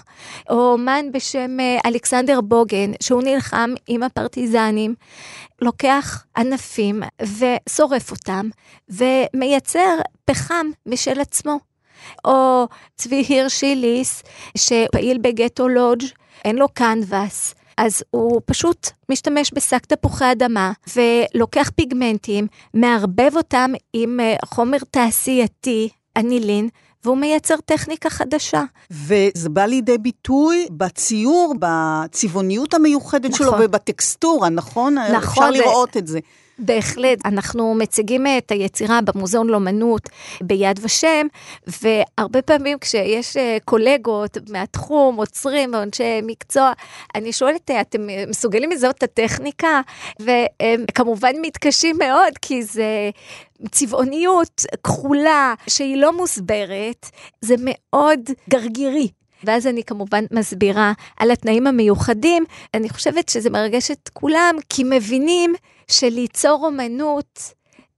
או 0.50 0.72
אומן 0.72 1.06
בשם 1.12 1.60
אה, 1.60 1.78
אלכסנדר 1.86 2.42
בוגן, 2.42 2.92
שהוא 3.04 3.24
נלחם 3.24 3.74
עם 3.88 4.04
הפרטיזנים. 4.04 4.96
לוקח 5.62 6.26
ענפים 6.38 7.04
ושורף 7.22 8.12
אותם 8.12 8.50
ומייצר 8.90 9.98
פחם 10.26 10.68
משל 10.86 11.22
עצמו. 11.22 11.69
או 12.26 12.68
צבי 12.96 13.26
הירשיליס, 13.30 14.24
שפעיל 14.58 15.18
בגטו 15.18 15.68
לודג', 15.68 16.06
אין 16.46 16.56
לו 16.56 16.68
קנבס. 16.74 17.56
אז 17.78 18.04
הוא 18.12 18.42
פשוט 18.46 18.90
משתמש 19.10 19.52
בשק 19.54 19.86
תפוחי 19.86 20.32
אדמה 20.32 20.72
ולוקח 20.96 21.72
פיגמנטים, 21.76 22.48
מערבב 22.74 23.32
אותם 23.36 23.72
עם 23.94 24.20
אה, 24.20 24.36
חומר 24.46 24.78
תעשייתי, 24.92 25.90
אנילין, 26.18 26.70
והוא 27.04 27.18
מייצר 27.18 27.56
טכניקה 27.66 28.10
חדשה. 28.10 28.64
וזה 28.92 29.50
בא 29.50 29.66
לידי 29.66 29.98
ביטוי 29.98 30.68
בציור, 30.72 31.56
בצבעוניות 31.60 32.74
המיוחדת 32.74 33.32
נכון. 33.32 33.48
שלו 33.48 33.54
ובטקסטורה, 33.60 34.50
נכון? 34.50 34.98
נכון. 34.98 35.16
אפשר 35.16 35.52
לראות 35.52 35.98
את 35.98 36.08
זה. 36.08 36.20
בהחלט, 36.60 37.26
אנחנו 37.26 37.74
מציגים 37.74 38.26
את 38.38 38.52
היצירה 38.52 39.00
במוזיאון 39.02 39.48
לאומנות 39.48 40.10
ביד 40.42 40.80
ושם, 40.82 41.28
והרבה 41.68 42.42
פעמים 42.42 42.78
כשיש 42.80 43.38
אה, 43.38 43.58
קולגות 43.66 44.38
מהתחום, 44.50 45.16
עוצרים 45.16 45.74
ואנשי 45.74 46.20
מקצוע, 46.24 46.72
אני 47.16 47.34
שואלת, 47.34 47.72
אתם 47.72 48.08
מסוגלים 48.28 48.72
לזהות 48.72 48.98
את 48.98 49.04
הטכניקה? 49.04 49.82
והם 50.20 50.86
כמובן 50.96 51.32
מתקשים 51.42 51.96
מאוד, 51.98 52.38
כי 52.42 52.64
זה 52.64 53.10
צבעוניות 53.72 54.66
כחולה 54.84 55.54
שהיא 55.68 55.98
לא 55.98 56.18
מוסברת, 56.18 57.06
זה 57.42 57.56
מאוד 57.60 58.20
גרגירי. 58.50 59.19
ואז 59.44 59.68
אני 59.68 59.84
כמובן 59.84 60.24
מסבירה 60.32 60.94
על 61.18 61.32
התנאים 61.32 61.68
המיוחדים. 61.68 62.44
אני 62.74 62.90
חושבת 62.90 63.30
שזה 63.30 63.50
מרגש 63.50 63.92
את 63.92 64.10
כולם, 64.14 64.56
כי 64.70 64.84
מבינים 64.86 65.54
שליצור 65.88 66.66
אומנות 66.66 67.54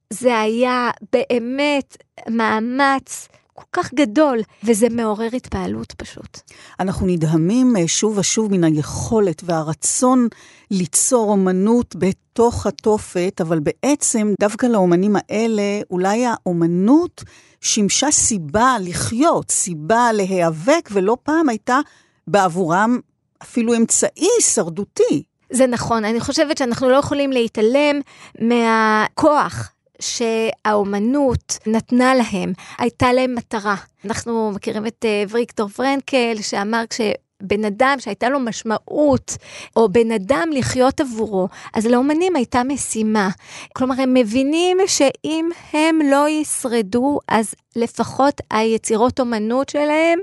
זה 0.09 0.39
היה 0.39 0.89
באמת 1.13 1.97
מאמץ 2.29 3.27
כל 3.53 3.63
כך 3.71 3.93
גדול, 3.93 4.39
וזה 4.63 4.89
מעורר 4.89 5.29
התפעלות 5.35 5.91
פשוט. 5.91 6.39
אנחנו 6.79 7.07
נדהמים 7.07 7.77
אה, 7.77 7.87
שוב 7.87 8.17
ושוב 8.17 8.51
מן 8.51 8.63
היכולת 8.63 9.41
והרצון 9.45 10.27
ליצור 10.71 11.29
אומנות 11.29 11.95
בתוך 11.95 12.67
התופת, 12.67 13.41
אבל 13.41 13.59
בעצם 13.59 14.33
דווקא 14.39 14.65
לאומנים 14.65 15.15
האלה, 15.15 15.81
אולי 15.91 16.25
האומנות 16.25 17.23
שימשה 17.61 18.11
סיבה 18.11 18.75
לחיות, 18.81 19.51
סיבה 19.51 20.11
להיאבק, 20.13 20.89
ולא 20.91 21.17
פעם 21.23 21.49
הייתה 21.49 21.79
בעבורם 22.27 22.99
אפילו 23.43 23.75
אמצעי 23.75 24.27
הישרדותי. 24.37 25.23
זה 25.51 25.67
נכון, 25.67 26.05
אני 26.05 26.19
חושבת 26.19 26.57
שאנחנו 26.57 26.89
לא 26.89 26.95
יכולים 26.95 27.31
להתעלם 27.31 28.01
מהכוח 28.39 29.71
שהאומנות 30.01 31.57
נתנה 31.67 32.13
להם, 32.15 32.53
הייתה 32.77 33.13
להם 33.13 33.35
מטרה. 33.35 33.75
אנחנו 34.05 34.51
מכירים 34.55 34.87
את 34.87 35.05
אה, 35.05 35.23
ויקטור 35.29 35.67
פרנקל, 35.69 36.35
שאמר 36.41 36.83
כש... 36.89 37.01
בן 37.41 37.65
אדם 37.65 37.95
שהייתה 37.99 38.29
לו 38.29 38.39
משמעות, 38.39 39.37
או 39.75 39.89
בן 39.89 40.11
אדם 40.11 40.49
לחיות 40.53 40.99
עבורו, 40.99 41.47
אז 41.73 41.85
לאומנים 41.85 42.35
הייתה 42.35 42.63
משימה. 42.63 43.29
כלומר, 43.75 44.01
הם 44.01 44.13
מבינים 44.13 44.77
שאם 44.87 45.49
הם 45.73 45.99
לא 46.11 46.29
ישרדו, 46.29 47.19
אז 47.27 47.53
לפחות 47.75 48.41
היצירות 48.51 49.19
אומנות 49.19 49.69
שלהם 49.69 50.19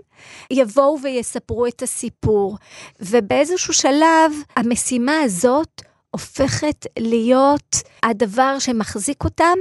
יבואו 0.50 0.98
ויספרו 1.02 1.66
את 1.66 1.82
הסיפור. 1.82 2.56
ובאיזשהו 3.00 3.74
שלב, 3.74 4.32
המשימה 4.56 5.20
הזאת 5.20 5.82
הופכת 6.10 6.86
להיות 6.98 7.76
הדבר 8.02 8.58
שמחזיק 8.58 9.24
אותם, 9.24 9.58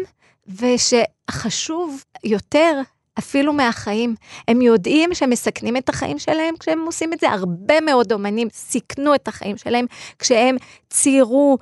ושחשוב 0.48 2.04
יותר 2.24 2.82
אפילו 3.20 3.54
מהחיים. 3.54 4.16
הם 4.48 4.62
יודעים 4.62 5.14
שהם 5.14 5.30
מסכנים 5.30 5.78
את 5.78 5.90
החיים 5.90 6.20
שלהם 6.20 6.56
כשהם 6.60 6.86
עושים 6.86 7.14
את 7.14 7.20
זה. 7.20 7.30
הרבה 7.30 7.82
מאוד 7.82 8.14
אומנים 8.14 8.48
סיכנו 8.54 9.16
את 9.16 9.28
החיים 9.28 9.58
שלהם 9.58 9.86
כשהם 10.20 10.56
ציירו 10.90 11.58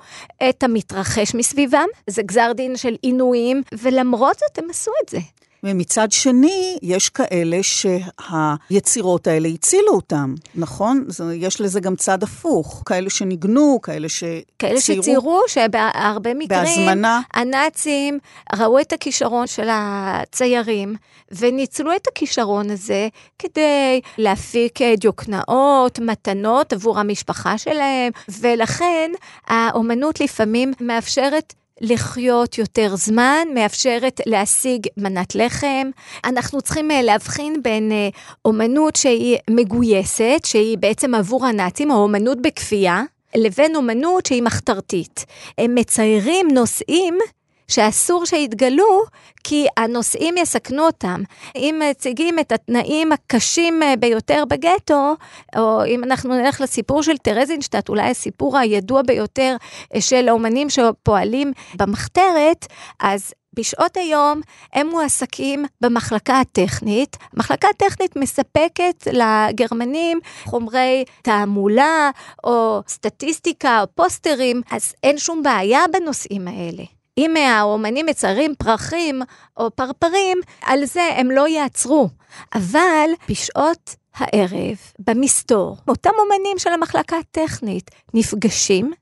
את 0.48 0.62
המתרחש 0.62 1.34
מסביבם. 1.34 1.86
זה 2.06 2.22
גזר 2.22 2.52
דין 2.52 2.76
של 2.76 2.96
עינויים, 3.02 3.62
ולמרות 3.72 4.36
זאת 4.38 4.58
הם 4.58 4.70
עשו 4.70 4.90
את 5.04 5.08
זה. 5.08 5.18
ומצד 5.64 6.12
שני, 6.12 6.78
יש 6.82 7.08
כאלה 7.08 7.58
שהיצירות 7.62 9.26
האלה 9.26 9.48
הצילו 9.48 9.92
אותם, 9.92 10.34
נכון? 10.54 11.04
יש 11.34 11.60
לזה 11.60 11.80
גם 11.80 11.96
צד 11.96 12.22
הפוך. 12.22 12.82
כאלה 12.86 13.10
שניגנו, 13.10 13.78
כאלה 13.82 14.08
שציירו. 14.08 14.42
כאלה 14.58 14.80
שציירו, 14.80 15.42
שבהרבה 15.48 16.34
מקרים, 16.34 16.64
בהזמנה. 16.64 17.20
הנאצים 17.34 18.18
ראו 18.56 18.80
את 18.80 18.92
הכישרון 18.92 19.46
של 19.46 19.68
הציירים, 19.70 20.96
וניצלו 21.32 21.96
את 21.96 22.06
הכישרון 22.06 22.70
הזה 22.70 23.08
כדי 23.38 24.00
להפיק 24.18 24.78
דיוקנאות, 24.82 25.98
מתנות 25.98 26.72
עבור 26.72 26.98
המשפחה 26.98 27.58
שלהם, 27.58 28.12
ולכן 28.40 29.10
האומנות 29.46 30.20
לפעמים 30.20 30.72
מאפשרת 30.80 31.54
לחיות 31.80 32.58
יותר 32.58 32.96
זמן, 32.96 33.48
מאפשרת 33.54 34.20
להשיג 34.26 34.86
מנת 34.96 35.34
לחם. 35.34 35.90
אנחנו 36.24 36.62
צריכים 36.62 36.90
אה, 36.90 37.02
להבחין 37.02 37.62
בין 37.62 37.92
אה, 37.92 38.08
אומנות 38.44 38.96
שהיא 38.96 39.38
מגויסת, 39.50 40.40
שהיא 40.44 40.78
בעצם 40.78 41.14
עבור 41.14 41.46
הנאצים, 41.46 41.90
או 41.90 41.96
אומנות 41.96 42.42
בכפייה, 42.42 43.02
לבין 43.36 43.76
אומנות 43.76 44.26
שהיא 44.26 44.42
מחתרתית. 44.42 45.24
הם 45.58 45.74
מציירים 45.74 46.48
נושאים 46.52 47.18
שאסור 47.68 48.26
שיתגלו, 48.26 49.04
כי 49.44 49.66
הנוסעים 49.76 50.36
יסכנו 50.36 50.86
אותם. 50.86 51.22
אם 51.56 51.82
מציגים 51.90 52.38
את 52.38 52.52
התנאים 52.52 53.12
הקשים 53.12 53.82
אה, 53.82 53.94
ביותר 53.96 54.44
בגטו, 54.48 55.14
או 55.56 55.84
אם 55.84 56.04
אנחנו 56.04 56.34
נלך 56.34 56.60
לסיפור 56.60 57.02
של 57.02 57.16
טרזינשטט, 57.16 57.88
אולי 57.88 58.10
הסיפור 58.10 58.58
הידוע 58.58 59.02
ביותר 59.02 59.56
אה, 59.94 60.00
של 60.00 60.28
האומנים 60.28 60.70
שפועלים 60.70 61.52
במחתרת, 61.76 62.66
אז 63.00 63.32
בשעות 63.54 63.96
היום 63.96 64.40
הם 64.72 64.86
מועסקים 64.86 65.64
במחלקה 65.80 66.40
הטכנית. 66.40 67.16
המחלקה 67.32 67.68
הטכנית 67.68 68.16
מספקת 68.16 69.06
לגרמנים 69.12 70.20
חומרי 70.44 71.04
תעמולה 71.22 72.10
או 72.44 72.80
סטטיסטיקה 72.88 73.80
או 73.80 73.86
פוסטרים, 73.94 74.62
אז 74.70 74.94
אין 75.02 75.18
שום 75.18 75.42
בעיה 75.42 75.80
בנושאים 75.92 76.48
האלה. 76.48 76.95
אם 77.18 77.36
האומנים 77.36 78.06
מציירים 78.06 78.54
פרחים 78.58 79.22
או 79.56 79.70
פרפרים, 79.70 80.38
על 80.62 80.84
זה 80.84 81.08
הם 81.16 81.30
לא 81.30 81.48
יעצרו. 81.48 82.08
אבל 82.54 83.10
בשעות 83.28 83.96
הערב, 84.16 84.76
במסתור, 84.98 85.76
אותם 85.88 86.10
אומנים 86.18 86.58
של 86.58 86.70
המחלקה 86.70 87.16
הטכנית 87.18 87.90
נפגשים 88.14 88.92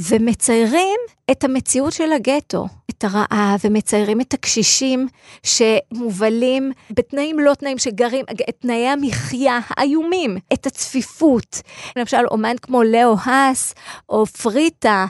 ומציירים 0.00 1.00
את 1.30 1.44
המציאות 1.44 1.92
של 1.92 2.12
הגטו, 2.12 2.66
את 2.90 3.04
הרעב, 3.04 3.60
ומציירים 3.64 4.20
את 4.20 4.34
הקשישים 4.34 5.08
שמובלים 5.42 6.72
בתנאים 6.90 7.38
לא 7.38 7.54
תנאים 7.54 7.78
שגרים, 7.78 8.24
את 8.48 8.56
תנאי 8.60 8.86
המחיה 8.88 9.58
האיומים, 9.70 10.36
את 10.52 10.66
הצפיפות. 10.66 11.62
למשל, 11.96 12.26
אומן 12.30 12.56
כמו 12.62 12.82
לאו 12.82 13.16
האס 13.24 13.74
או 14.08 14.26
פריטה, 14.26 15.06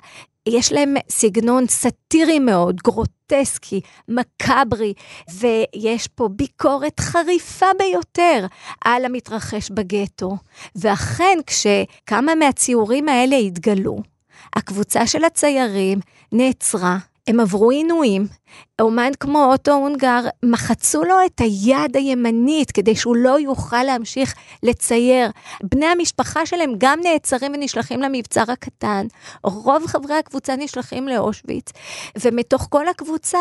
יש 0.48 0.72
להם 0.72 0.94
סגנון 1.08 1.66
סאטירי 1.66 2.38
מאוד, 2.38 2.76
גרוטסקי, 2.76 3.80
מקאברי, 4.08 4.94
ויש 5.34 6.08
פה 6.14 6.28
ביקורת 6.28 7.00
חריפה 7.00 7.66
ביותר 7.78 8.46
על 8.84 9.04
המתרחש 9.04 9.70
בגטו. 9.70 10.36
ואכן, 10.76 11.38
כשכמה 11.46 12.34
מהציורים 12.34 13.08
האלה 13.08 13.36
התגלו, 13.36 13.98
הקבוצה 14.56 15.06
של 15.06 15.24
הציירים 15.24 15.98
נעצרה, 16.32 16.98
הם 17.26 17.40
עברו 17.40 17.70
עינויים, 17.70 18.26
אומן 18.80 19.10
כמו 19.20 19.44
אוטו 19.52 19.72
הונגר, 19.72 20.20
מחצו 20.42 21.04
לו 21.04 21.16
את 21.26 21.40
היד 21.40 21.96
הימנית 21.96 22.70
כדי 22.70 22.96
שהוא 22.96 23.16
לא 23.16 23.38
יוכל 23.38 23.82
להמשיך 23.82 24.34
לצייר. 24.62 25.30
בני 25.62 25.86
המשפחה 25.86 26.46
שלהם 26.46 26.72
גם 26.78 26.98
נעצרים 27.02 27.52
ונשלחים 27.54 28.02
למבצר 28.02 28.44
הקטן. 28.48 29.06
רוב 29.44 29.86
חברי 29.86 30.14
הקבוצה 30.14 30.56
נשלחים 30.56 31.08
לאושוויץ, 31.08 31.72
ומתוך 32.20 32.66
כל 32.70 32.88
הקבוצה, 32.88 33.38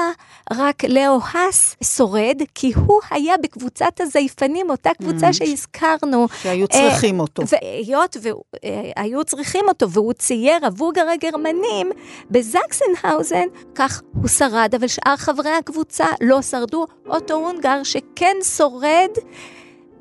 רק 0.51 0.85
לאו 0.85 1.19
האס 1.31 1.75
שורד, 1.83 2.41
כי 2.55 2.71
הוא 2.75 2.99
היה 3.11 3.33
בקבוצת 3.43 4.01
הזייפנים, 4.01 4.69
אותה 4.69 4.89
קבוצה 4.97 5.29
mm. 5.29 5.33
שהזכרנו. 5.33 6.27
שהיו 6.41 6.67
צריכים 6.67 7.19
אותו. 7.19 7.43
והיות 7.51 8.17
והיו 8.23 9.23
צריכים 9.23 9.65
אותו, 9.67 9.89
והוא 9.89 10.13
צייר 10.13 10.65
עבור 10.65 10.91
הגרמנים 11.13 11.91
בזקסנהאוזן, 12.31 13.45
כך 13.75 14.01
הוא 14.13 14.27
שרד, 14.27 14.73
אבל 14.77 14.87
שאר 14.87 15.15
חברי 15.29 15.51
הקבוצה 15.51 16.05
לא 16.21 16.41
שרדו. 16.41 16.85
אוטו 17.07 17.33
הונגר 17.33 17.83
שכן 17.83 18.35
שורד, 18.57 19.09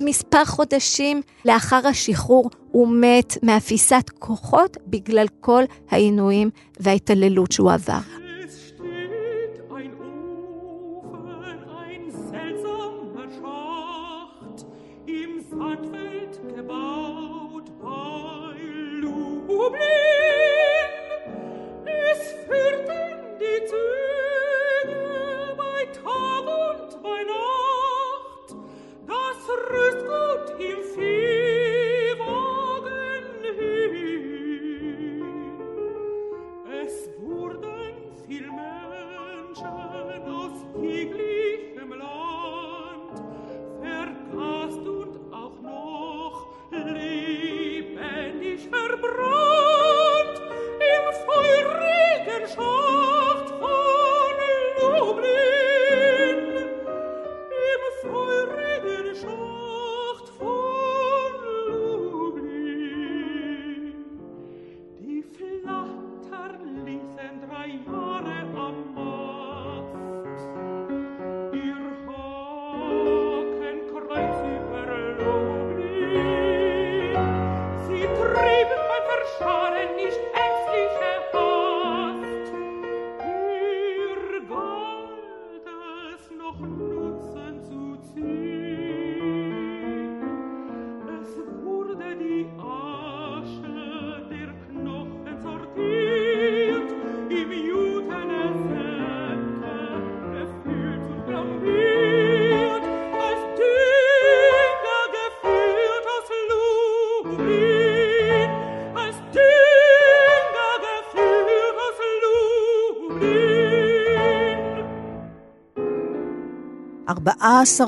מספר 0.00 0.44
חודשים 0.44 1.22
לאחר 1.44 1.86
השחרור 1.86 2.50
הוא 2.72 2.88
מת 2.88 3.38
מאפיסת 3.42 4.10
כוחות 4.18 4.76
בגלל 4.86 5.26
כל 5.40 5.64
העינויים 5.90 6.50
וההתעללות 6.80 7.52
שהוא 7.52 7.72
עבר. 7.72 8.17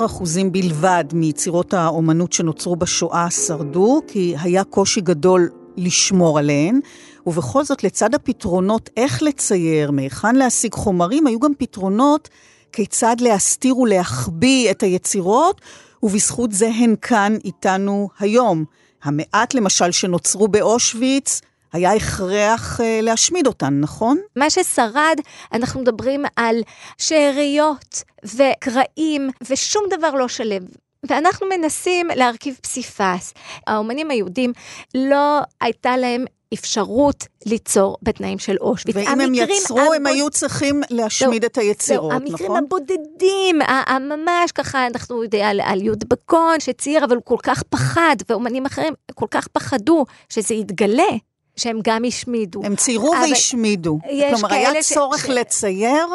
אחוזים 0.05 0.51
בלבד 0.51 1.03
מיצירות 1.13 1.73
האומנות 1.73 2.33
שנוצרו 2.33 2.75
בשואה 2.75 3.29
שרדו, 3.29 4.01
כי 4.07 4.35
היה 4.41 4.63
קושי 4.63 5.01
גדול 5.01 5.49
לשמור 5.77 6.39
עליהן, 6.39 6.79
ובכל 7.27 7.63
זאת, 7.63 7.83
לצד 7.83 8.15
הפתרונות 8.15 8.89
איך 8.97 9.23
לצייר, 9.23 9.91
מהיכן 9.91 10.35
להשיג 10.35 10.73
חומרים, 10.73 11.27
היו 11.27 11.39
גם 11.39 11.51
פתרונות 11.57 12.29
כיצד 12.71 13.15
להסתיר 13.19 13.77
ולהחביא 13.77 14.71
את 14.71 14.83
היצירות, 14.83 15.61
ובזכות 16.03 16.51
זה 16.51 16.67
הן 16.67 16.95
כאן 17.01 17.37
איתנו 17.45 18.09
היום. 18.19 18.65
המעט 19.03 19.53
למשל 19.53 19.91
שנוצרו 19.91 20.47
באושוויץ, 20.47 21.41
היה 21.73 21.93
הכרח 21.93 22.79
uh, 22.79 22.83
להשמיד 23.01 23.47
אותן, 23.47 23.79
נכון? 23.79 24.17
מה 24.35 24.49
ששרד, 24.49 25.15
אנחנו 25.53 25.81
מדברים 25.81 26.25
על 26.35 26.55
שאריות 26.97 28.03
וקרעים, 28.23 29.29
ושום 29.49 29.83
דבר 29.89 30.11
לא 30.11 30.27
שלם. 30.27 30.63
ואנחנו 31.09 31.47
מנסים 31.49 32.07
להרכיב 32.15 32.57
פסיפס. 32.61 33.33
האומנים 33.67 34.11
היהודים, 34.11 34.53
לא 34.95 35.39
הייתה 35.61 35.97
להם 35.97 36.25
אפשרות 36.53 37.25
ליצור 37.45 37.97
בתנאים 38.01 38.39
של 38.39 38.55
אושוויץ. 38.61 38.95
ואם 38.95 39.21
הם 39.21 39.33
יצרו, 39.33 39.79
הבוד... 39.79 39.95
הם 39.95 40.07
היו 40.07 40.29
צריכים 40.29 40.81
להשמיד 40.89 41.41
זו, 41.41 41.47
את 41.47 41.57
היצירות, 41.57 42.11
זו, 42.11 42.15
המקרים 42.15 42.33
נכון? 42.33 42.57
המקרים 42.57 42.65
הבודדים, 42.65 43.59
ממש 43.99 44.51
ככה, 44.51 44.87
אנחנו 44.87 45.23
יודעים 45.23 45.45
על, 45.45 45.61
על 45.63 45.81
יוד 45.81 46.03
בקון 46.09 46.59
שצייר, 46.59 47.05
אבל 47.05 47.15
הוא 47.15 47.23
כל 47.25 47.37
כך 47.43 47.63
פחד, 47.63 48.15
ואומנים 48.29 48.65
אחרים 48.65 48.93
כל 49.13 49.27
כך 49.31 49.47
פחדו 49.47 50.05
שזה 50.29 50.53
יתגלה. 50.53 51.13
שהם 51.55 51.79
גם 51.83 52.05
השמידו. 52.07 52.61
הם 52.63 52.75
ציירו 52.75 53.11
והשמידו. 53.11 53.99
כלומר, 54.29 54.53
היה 54.53 54.81
צורך 54.81 55.25
ש... 55.25 55.29
לצייר. 55.29 56.07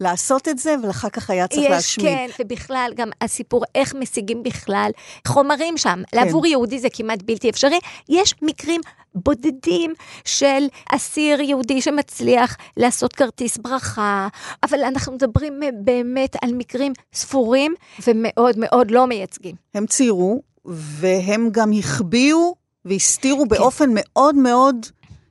לעשות 0.00 0.48
את 0.48 0.58
זה, 0.58 0.74
ואחר 0.82 1.08
כך 1.08 1.30
היה 1.30 1.48
צריך 1.48 1.64
יש, 1.64 1.70
להשמיד. 1.70 2.06
כן, 2.06 2.26
ובכלל, 2.40 2.92
גם 2.96 3.10
הסיפור 3.20 3.64
איך 3.74 3.94
משיגים 3.94 4.42
בכלל 4.42 4.90
חומרים 5.26 5.76
שם. 5.76 6.02
כן. 6.10 6.18
לעבור 6.18 6.46
יהודי 6.46 6.78
זה 6.78 6.88
כמעט 6.92 7.22
בלתי 7.22 7.50
אפשרי. 7.50 7.78
יש 8.08 8.34
מקרים 8.42 8.80
בודדים 9.14 9.94
של 10.24 10.66
אסיר 10.88 11.40
יהודי 11.40 11.80
שמצליח 11.80 12.56
לעשות 12.76 13.12
כרטיס 13.12 13.56
ברכה, 13.56 14.28
אבל 14.62 14.84
אנחנו 14.84 15.12
מדברים 15.12 15.60
באמת 15.74 16.36
על 16.44 16.52
מקרים 16.52 16.92
ספורים 17.14 17.74
ומאוד 18.06 18.54
מאוד 18.58 18.90
לא 18.90 19.06
מייצגים. 19.06 19.54
הם 19.74 19.86
ציירו, 19.86 20.42
והם 20.64 21.48
גם 21.52 21.72
החביאו 21.78 22.54
והסתירו 22.84 23.42
כן. 23.42 23.48
באופן 23.48 23.90
מאוד 23.94 24.34
מאוד 24.34 24.86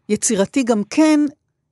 יצירתי 0.09 0.63
גם 0.63 0.83
כן 0.89 1.19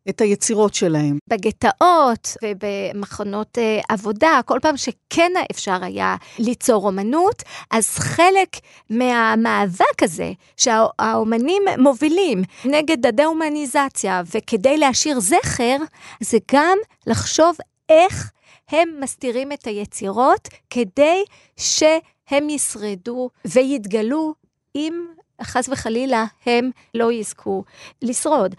את 0.10 0.22
היצירות 0.22 0.74
שלהם. 0.74 1.18
בגטאות 1.30 2.38
ובמכונות 2.44 3.58
uh, 3.58 3.86
עבודה, 3.90 4.40
כל 4.46 4.60
פעם 4.62 4.78
שכן 4.78 5.32
אפשר 5.52 5.84
היה 5.84 6.16
ליצור 6.40 6.86
אומנות, 6.88 7.44
אז 7.72 7.90
חלק 7.90 8.50
מהמאבק 8.90 10.04
הזה 10.04 10.32
שהאומנים 10.58 11.64
מובילים 11.78 12.44
נגד 12.66 13.06
הדה-הומניזציה 13.06 14.22
וכדי 14.36 14.78
להשאיר 14.78 15.20
זכר, 15.20 15.78
זה 16.20 16.38
גם 16.52 16.78
לחשוב 17.08 17.56
איך 17.90 18.32
הם 18.70 18.90
מסתירים 19.00 19.52
את 19.52 19.68
היצירות 19.68 20.48
כדי 20.70 21.24
שהם 21.58 22.50
ישרדו 22.50 23.30
ויתגלו 23.46 24.34
עם 24.74 24.94
חס 25.42 25.70
וחלילה 25.70 26.26
הם 26.46 26.70
לא 26.94 27.12
יזכו 27.12 27.64
לשרוד. 28.02 28.56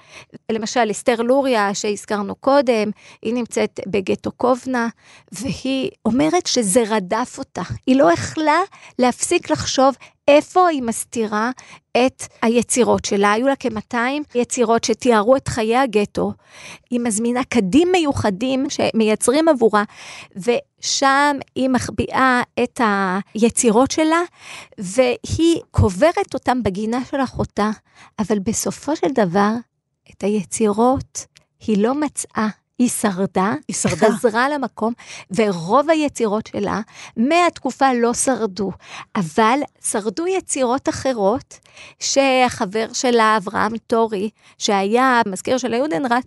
למשל, 0.52 0.90
אסתר 0.90 1.22
לוריה 1.22 1.74
שהזכרנו 1.74 2.34
קודם, 2.34 2.90
היא 3.22 3.34
נמצאת 3.34 3.80
בגטו 3.86 4.32
קובנה, 4.32 4.88
והיא 5.32 5.90
אומרת 6.04 6.46
שזה 6.46 6.82
רדף 6.88 7.34
אותה. 7.38 7.62
היא 7.86 7.96
לא 7.96 8.12
יכלה 8.12 8.60
להפסיק 8.98 9.50
לחשוב 9.50 9.94
איפה 10.28 10.68
היא 10.68 10.82
מסתירה 10.82 11.50
את 11.96 12.22
היצירות 12.42 13.04
שלה. 13.04 13.32
היו 13.32 13.48
לה 13.48 13.56
כ-200 13.56 13.96
יצירות 14.34 14.84
שתיארו 14.84 15.36
את 15.36 15.48
חיי 15.48 15.76
הגטו. 15.76 16.32
היא 16.90 17.00
מזמינה 17.00 17.44
קדים 17.44 17.88
מיוחדים 17.92 18.66
שמייצרים 18.70 19.48
עבורה, 19.48 19.84
ושם 20.36 21.36
היא 21.54 21.68
מחביאה 21.68 22.42
את 22.62 22.80
היצירות 23.34 23.90
שלה, 23.90 24.20
והיא 24.78 25.60
קוברת 25.70 26.34
אותם 26.34 26.62
בגינה 26.62 27.04
של 27.10 27.20
אחותה, 27.20 27.70
אבל 28.18 28.38
בסופו 28.38 28.96
של 28.96 29.08
דבר, 29.14 29.52
את 30.10 30.22
היצירות 30.24 31.26
היא 31.66 31.82
לא 31.82 31.94
מצאה. 31.94 32.48
היא 32.78 32.88
שרדה, 32.88 33.54
היא 33.68 33.76
שרדה. 33.76 34.10
חזרה 34.10 34.48
למקום, 34.48 34.92
ורוב 35.36 35.90
היצירות 35.90 36.46
שלה 36.46 36.80
מהתקופה 37.16 37.92
לא 37.92 38.14
שרדו, 38.14 38.70
אבל 39.16 39.58
שרדו 39.84 40.26
יצירות 40.26 40.88
אחרות, 40.88 41.58
שהחבר 41.98 42.86
שלה, 42.92 43.36
אברהם 43.36 43.72
טורי, 43.86 44.30
שהיה 44.58 45.22
המזכיר 45.26 45.58
של 45.58 45.72
היודנראט, 45.72 46.24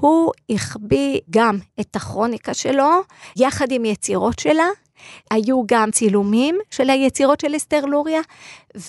הוא 0.00 0.32
החביא 0.50 1.20
גם 1.30 1.58
את 1.80 1.96
הכרוניקה 1.96 2.54
שלו, 2.54 2.90
יחד 3.36 3.66
עם 3.70 3.84
יצירות 3.84 4.38
שלה, 4.38 4.66
היו 5.30 5.62
גם 5.66 5.90
צילומים 5.90 6.58
של 6.70 6.90
היצירות 6.90 7.40
של 7.40 7.56
אסתר 7.56 7.84
לוריה, 7.84 8.20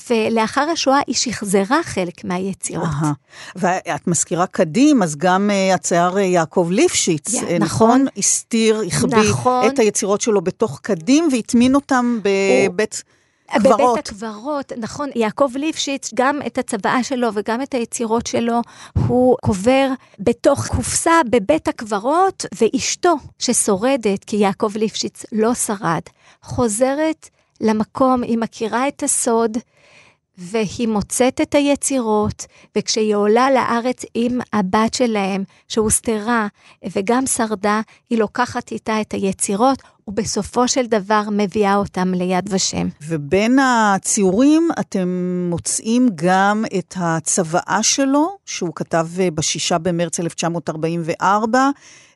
ולאחר 0.09 0.61
השואה 0.73 0.99
היא 1.07 1.15
שחזרה 1.15 1.83
חלק 1.83 2.25
מהיצירות. 2.25 2.87
אהה. 2.87 3.11
ואת 3.55 4.07
מזכירה 4.07 4.47
קדים, 4.47 5.03
אז 5.03 5.15
גם 5.15 5.49
uh, 5.49 5.75
הצייר 5.75 6.15
uh, 6.15 6.19
יעקב 6.19 6.67
ליפשיץ, 6.71 7.33
יא, 7.33 7.41
uh, 7.41 7.43
נכון. 7.43 7.59
נכון? 7.59 8.05
הסתיר, 8.17 8.81
החביא 8.87 9.29
נכון. 9.29 9.67
את 9.67 9.79
היצירות 9.79 10.21
שלו 10.21 10.41
בתוך 10.41 10.79
קדים 10.83 11.29
והטמין 11.31 11.75
אותם 11.75 12.19
בבית 12.23 13.03
קברות. 13.47 13.79
בבית 13.79 14.07
הקברות, 14.07 14.71
נכון, 14.77 15.09
יעקב 15.15 15.51
ליפשיץ, 15.55 16.11
גם 16.15 16.39
את 16.47 16.57
הצוואה 16.57 17.03
שלו 17.03 17.27
וגם 17.33 17.61
את 17.61 17.73
היצירות 17.73 18.27
שלו, 18.27 18.61
הוא 19.07 19.37
קובר 19.41 19.89
בתוך 20.19 20.67
קופסה 20.67 21.11
בבית 21.29 21.67
הקברות, 21.67 22.45
ואשתו, 22.61 23.15
ששורדת, 23.39 24.23
כי 24.23 24.35
יעקב 24.35 24.71
ליפשיץ 24.75 25.25
לא 25.31 25.53
שרד, 25.53 26.01
חוזרת 26.41 27.29
למקום, 27.61 28.23
היא 28.23 28.37
מכירה 28.37 28.87
את 28.87 29.03
הסוד, 29.03 29.57
והיא 30.37 30.87
מוצאת 30.87 31.41
את 31.41 31.55
היצירות, 31.55 32.45
וכשהיא 32.77 33.15
עולה 33.15 33.51
לארץ 33.51 34.05
עם 34.13 34.39
הבת 34.53 34.93
שלהם, 34.93 35.43
שהוסתרה 35.67 36.47
וגם 36.85 37.25
שרדה, 37.25 37.81
היא 38.09 38.19
לוקחת 38.19 38.71
איתה 38.71 39.01
את 39.01 39.13
היצירות, 39.13 39.83
ובסופו 40.07 40.67
של 40.67 40.85
דבר 40.85 41.21
מביאה 41.31 41.75
אותם 41.75 42.13
ליד 42.13 42.49
ושם. 42.53 42.87
ובין 43.07 43.59
הציורים 43.59 44.69
אתם 44.79 45.07
מוצאים 45.49 46.09
גם 46.15 46.65
את 46.79 46.93
הצוואה 46.97 47.79
שלו, 47.81 48.37
שהוא 48.45 48.71
כתב 48.75 49.07
אה, 49.19 49.31
בשישה 49.31 49.77
במרץ 49.77 50.19
1944. 50.19 51.69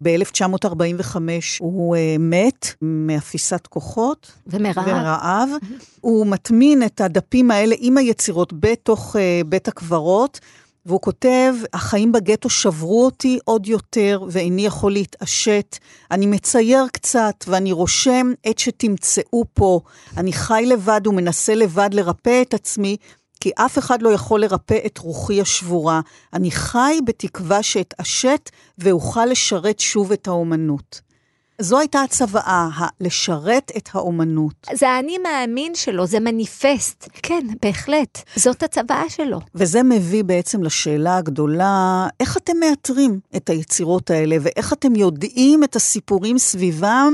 ב-1945 0.04 1.18
הוא 1.60 1.96
uh, 1.96 2.00
מת 2.20 2.74
מאפיסת 2.82 3.68
כוחות. 3.68 4.32
ומרעב. 4.48 4.88
ומרעב. 4.88 5.50
הוא 6.02 6.26
מטמין 6.26 6.84
את 6.84 7.02
הדפים 7.02 7.52
האלה 7.52 7.76
עם 7.80 7.98
היצירות 7.98 8.54
בתוך 8.60 9.16
uh, 9.16 9.20
בית 9.48 9.68
הקברות. 9.68 10.40
והוא 10.90 11.02
כותב, 11.02 11.54
החיים 11.74 12.12
בגטו 12.12 12.50
שברו 12.50 13.06
אותי 13.06 13.40
עוד 13.46 13.68
יותר 13.68 14.24
ואיני 14.30 14.66
יכול 14.66 14.92
להתעשת. 14.92 15.78
אני 16.12 16.26
מצייר 16.26 16.88
קצת 16.94 17.46
ואני 17.48 17.72
רושם 17.72 18.32
עת 18.44 18.60
שתמצאו 18.60 19.44
פה. 19.54 19.80
אני 20.18 20.34
חי 20.34 20.64
לבד 20.68 21.08
ומנסה 21.08 21.56
לבד 21.56 21.90
לרפא 21.94 22.42
את 22.42 22.54
עצמי, 22.54 22.98
כי 23.40 23.52
אף 23.56 23.78
אחד 23.78 24.02
לא 24.02 24.10
יכול 24.10 24.42
לרפא 24.42 24.78
את 24.86 24.98
רוחי 24.98 25.42
השבורה. 25.42 26.02
אני 26.34 26.52
חי 26.52 27.00
בתקווה 27.06 27.64
שאתעשת 27.64 28.50
ואוכל 28.78 29.26
לשרת 29.26 29.80
שוב 29.80 30.12
את 30.12 30.28
האומנות. 30.28 31.09
זו 31.62 31.80
הייתה 31.80 32.02
הצוואה, 32.02 32.70
לשרת 33.02 33.72
את 33.78 33.90
האומנות. 33.94 34.68
זה 34.74 34.90
האני 34.90 35.18
מאמין 35.18 35.76
שלו, 35.76 36.06
זה 36.06 36.20
מניפסט. 36.20 37.10
כן, 37.24 37.48
בהחלט, 37.62 38.22
זאת 38.36 38.64
הצוואה 38.64 39.10
שלו. 39.10 39.40
וזה 39.56 39.84
מביא 39.84 40.24
בעצם 40.24 40.64
לשאלה 40.64 41.18
הגדולה, 41.18 42.08
איך 42.20 42.38
אתם 42.38 42.54
מאתרים 42.60 43.20
את 43.36 43.50
היצירות 43.50 44.10
האלה, 44.10 44.36
ואיך 44.42 44.74
אתם 44.74 44.96
יודעים 44.96 45.64
את 45.64 45.76
הסיפורים 45.76 46.38
סביבם, 46.38 47.14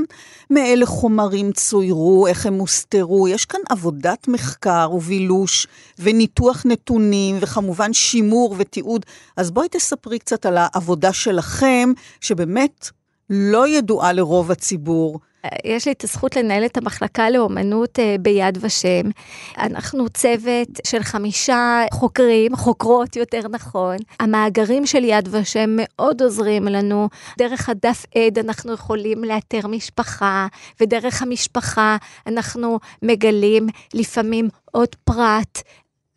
מאילו 0.50 0.86
חומרים 0.86 1.52
צוירו, 1.52 2.26
איך 2.26 2.46
הם 2.46 2.54
הוסתרו. 2.54 3.28
יש 3.28 3.44
כאן 3.44 3.60
עבודת 3.68 4.28
מחקר 4.28 4.90
ובילוש, 4.92 5.66
וניתוח 5.98 6.62
נתונים, 6.66 7.36
וכמובן 7.40 7.92
שימור 7.92 8.54
ותיעוד. 8.58 9.06
אז 9.36 9.50
בואי 9.50 9.68
תספרי 9.68 10.18
קצת 10.18 10.46
על 10.46 10.56
העבודה 10.58 11.12
שלכם, 11.12 11.92
שבאמת 12.20 12.90
לא 13.30 13.68
ידועה 13.68 14.12
לרוב 14.12 14.50
הציבור. 14.50 15.20
יש 15.64 15.86
לי 15.86 15.92
את 15.92 16.04
הזכות 16.04 16.36
לנהל 16.36 16.64
את 16.64 16.76
המחלקה 16.76 17.30
לאומנות 17.30 17.98
אה, 17.98 18.16
ביד 18.20 18.58
ושם. 18.60 19.10
אנחנו 19.58 20.08
צוות 20.08 20.68
של 20.86 21.02
חמישה 21.02 21.84
חוקרים, 21.92 22.56
חוקרות 22.56 23.16
יותר 23.16 23.40
נכון. 23.50 23.96
המאגרים 24.20 24.86
של 24.86 25.04
יד 25.04 25.28
ושם 25.30 25.70
מאוד 25.76 26.22
עוזרים 26.22 26.64
לנו. 26.64 27.08
דרך 27.38 27.68
הדף 27.68 28.06
עד 28.14 28.38
אנחנו 28.38 28.72
יכולים 28.72 29.24
לאתר 29.24 29.66
משפחה, 29.66 30.46
ודרך 30.80 31.22
המשפחה 31.22 31.96
אנחנו 32.26 32.78
מגלים 33.02 33.66
לפעמים 33.94 34.48
עוד 34.72 34.94
פרט. 35.04 35.62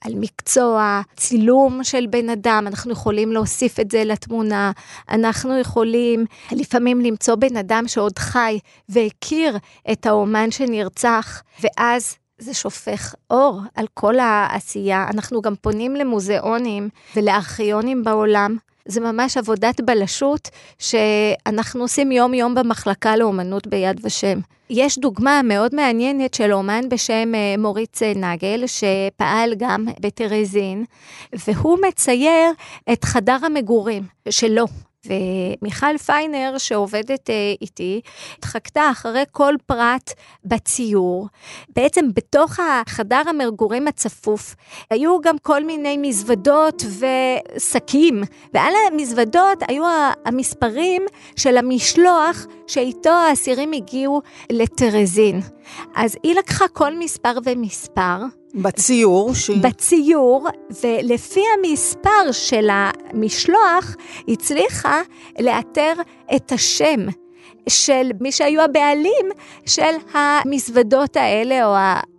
על 0.01 0.13
מקצוע, 0.15 1.01
צילום 1.15 1.83
של 1.83 2.07
בן 2.07 2.29
אדם, 2.29 2.63
אנחנו 2.67 2.91
יכולים 2.91 3.31
להוסיף 3.31 3.79
את 3.79 3.91
זה 3.91 4.03
לתמונה, 4.03 4.71
אנחנו 5.09 5.57
יכולים 5.57 6.25
לפעמים 6.51 7.01
למצוא 7.01 7.35
בן 7.35 7.57
אדם 7.57 7.83
שעוד 7.87 8.19
חי 8.19 8.59
והכיר 8.89 9.57
את 9.91 10.05
האומן 10.05 10.51
שנרצח, 10.51 11.43
ואז 11.61 12.15
זה 12.37 12.53
שופך 12.53 13.15
אור 13.29 13.61
על 13.75 13.85
כל 13.93 14.19
העשייה. 14.19 15.07
אנחנו 15.13 15.41
גם 15.41 15.55
פונים 15.55 15.95
למוזיאונים 15.95 16.89
ולארכיונים 17.15 18.03
בעולם. 18.03 18.57
זה 18.89 19.01
ממש 19.01 19.37
עבודת 19.37 19.81
בלשות 19.81 20.49
שאנחנו 20.79 21.81
עושים 21.81 22.11
יום-יום 22.11 22.55
במחלקה 22.55 23.15
לאומנות 23.15 23.67
ביד 23.67 23.99
ושם. 24.03 24.39
יש 24.69 24.97
דוגמה 24.99 25.41
מאוד 25.43 25.75
מעניינת 25.75 26.33
של 26.33 26.53
אומן 26.53 26.89
בשם 26.89 27.35
אה, 27.35 27.55
מוריץ 27.57 28.01
נגל, 28.03 28.63
שפעל 28.67 29.53
גם 29.57 29.85
בטרזין, 29.99 30.85
והוא 31.47 31.77
מצייר 31.87 32.51
את 32.93 33.03
חדר 33.03 33.37
המגורים 33.45 34.03
שלו. 34.29 34.65
ומיכל 35.05 35.97
פיינר, 35.97 36.57
שעובדת 36.57 37.29
אה, 37.29 37.53
איתי, 37.61 38.01
התחקתה 38.37 38.91
אחרי 38.91 39.23
כל 39.31 39.53
פרט 39.65 40.13
בציור. 40.45 41.27
בעצם 41.75 42.05
בתוך 42.13 42.59
החדר 42.59 43.21
המגורים 43.29 43.87
הצפוף, 43.87 44.55
היו 44.89 45.21
גם 45.21 45.37
כל 45.37 45.63
מיני 45.63 45.97
מזוודות 45.97 46.83
ושקים, 47.55 48.23
ועל 48.53 48.73
המזוודות 48.91 49.63
היו 49.67 49.83
המספרים 50.25 51.05
של 51.35 51.57
המשלוח 51.57 52.45
שאיתו 52.67 53.09
האסירים 53.09 53.71
הגיעו 53.73 54.21
לטרזין. 54.51 55.41
אז 55.95 56.17
היא 56.23 56.35
לקחה 56.35 56.67
כל 56.67 56.99
מספר 56.99 57.37
ומספר, 57.45 58.17
בציור, 58.55 59.33
ש... 59.33 59.49
בציור, 59.49 60.47
ולפי 60.83 61.43
המספר 61.57 62.31
של 62.31 62.69
המשלוח, 62.71 63.95
הצליחה 64.27 65.01
לאתר 65.39 65.93
את 66.35 66.51
השם 66.51 66.99
של 67.69 68.11
מי 68.21 68.31
שהיו 68.31 68.61
הבעלים 68.61 69.25
של 69.65 69.95
המזוודות 70.13 71.17
האלה, 71.17 71.65
או 71.65 71.75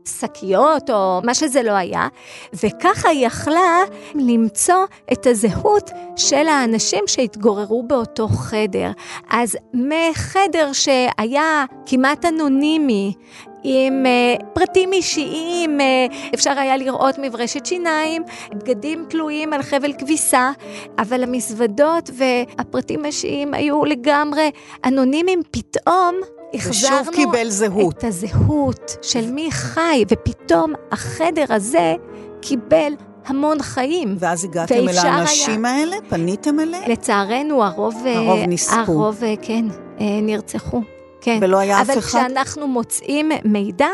השקיות, 0.06 0.90
או 0.90 1.20
מה 1.24 1.34
שזה 1.34 1.62
לא 1.62 1.72
היה, 1.72 2.08
וככה 2.52 3.08
היא 3.08 3.26
יכלה 3.26 3.82
למצוא 4.14 4.84
את 5.12 5.26
הזהות 5.26 5.90
של 6.16 6.48
האנשים 6.48 7.04
שהתגוררו 7.06 7.82
באותו 7.82 8.28
חדר. 8.28 8.90
אז 9.30 9.56
מחדר 9.74 10.72
שהיה 10.72 11.64
כמעט 11.86 12.24
אנונימי, 12.24 13.14
עם 13.62 14.06
uh, 14.06 14.44
פרטים 14.52 14.92
אישיים, 14.92 15.78
uh, 15.80 16.34
אפשר 16.34 16.58
היה 16.58 16.76
לראות 16.76 17.18
מברשת 17.18 17.66
שיניים, 17.66 18.22
בגדים 18.54 19.04
תלויים 19.08 19.52
על 19.52 19.62
חבל 19.62 19.92
כביסה, 19.92 20.50
אבל 20.98 21.22
המזוודות 21.22 22.10
והפרטים 22.14 23.04
האישיים 23.04 23.54
היו 23.54 23.84
לגמרי 23.84 24.50
אנונימיים, 24.84 25.42
פתאום 25.50 26.14
החזרנו 26.54 27.02
ושוב 27.02 27.14
קיבל 27.14 27.48
זהות. 27.48 27.98
את 27.98 28.04
הזהות 28.04 28.96
של 29.02 29.30
מי 29.30 29.50
חי, 29.50 30.04
ופתאום 30.08 30.72
החדר 30.92 31.44
הזה 31.48 31.94
קיבל 32.40 32.92
המון 33.26 33.62
חיים. 33.62 34.16
ואז 34.18 34.44
הגעתם 34.44 34.88
אל 34.88 34.98
האנשים 34.98 35.64
האלה? 35.64 35.96
פניתם 36.08 36.60
אליהם? 36.60 36.90
לצערנו, 36.90 37.64
הרוב, 37.64 37.94
אה, 38.06 38.18
הרוב 38.18 38.38
נספו. 38.48 38.74
הרוב, 38.80 39.24
אה, 39.24 39.34
כן, 39.42 39.64
אה, 40.00 40.06
נרצחו. 40.22 40.80
כן. 41.20 41.38
ולא 41.42 41.58
היה 41.58 41.80
אף 41.82 41.90
אבל 41.90 41.98
אחד? 41.98 42.08
כשאנחנו 42.08 42.66
מוצאים 42.66 43.32
מידע 43.44 43.88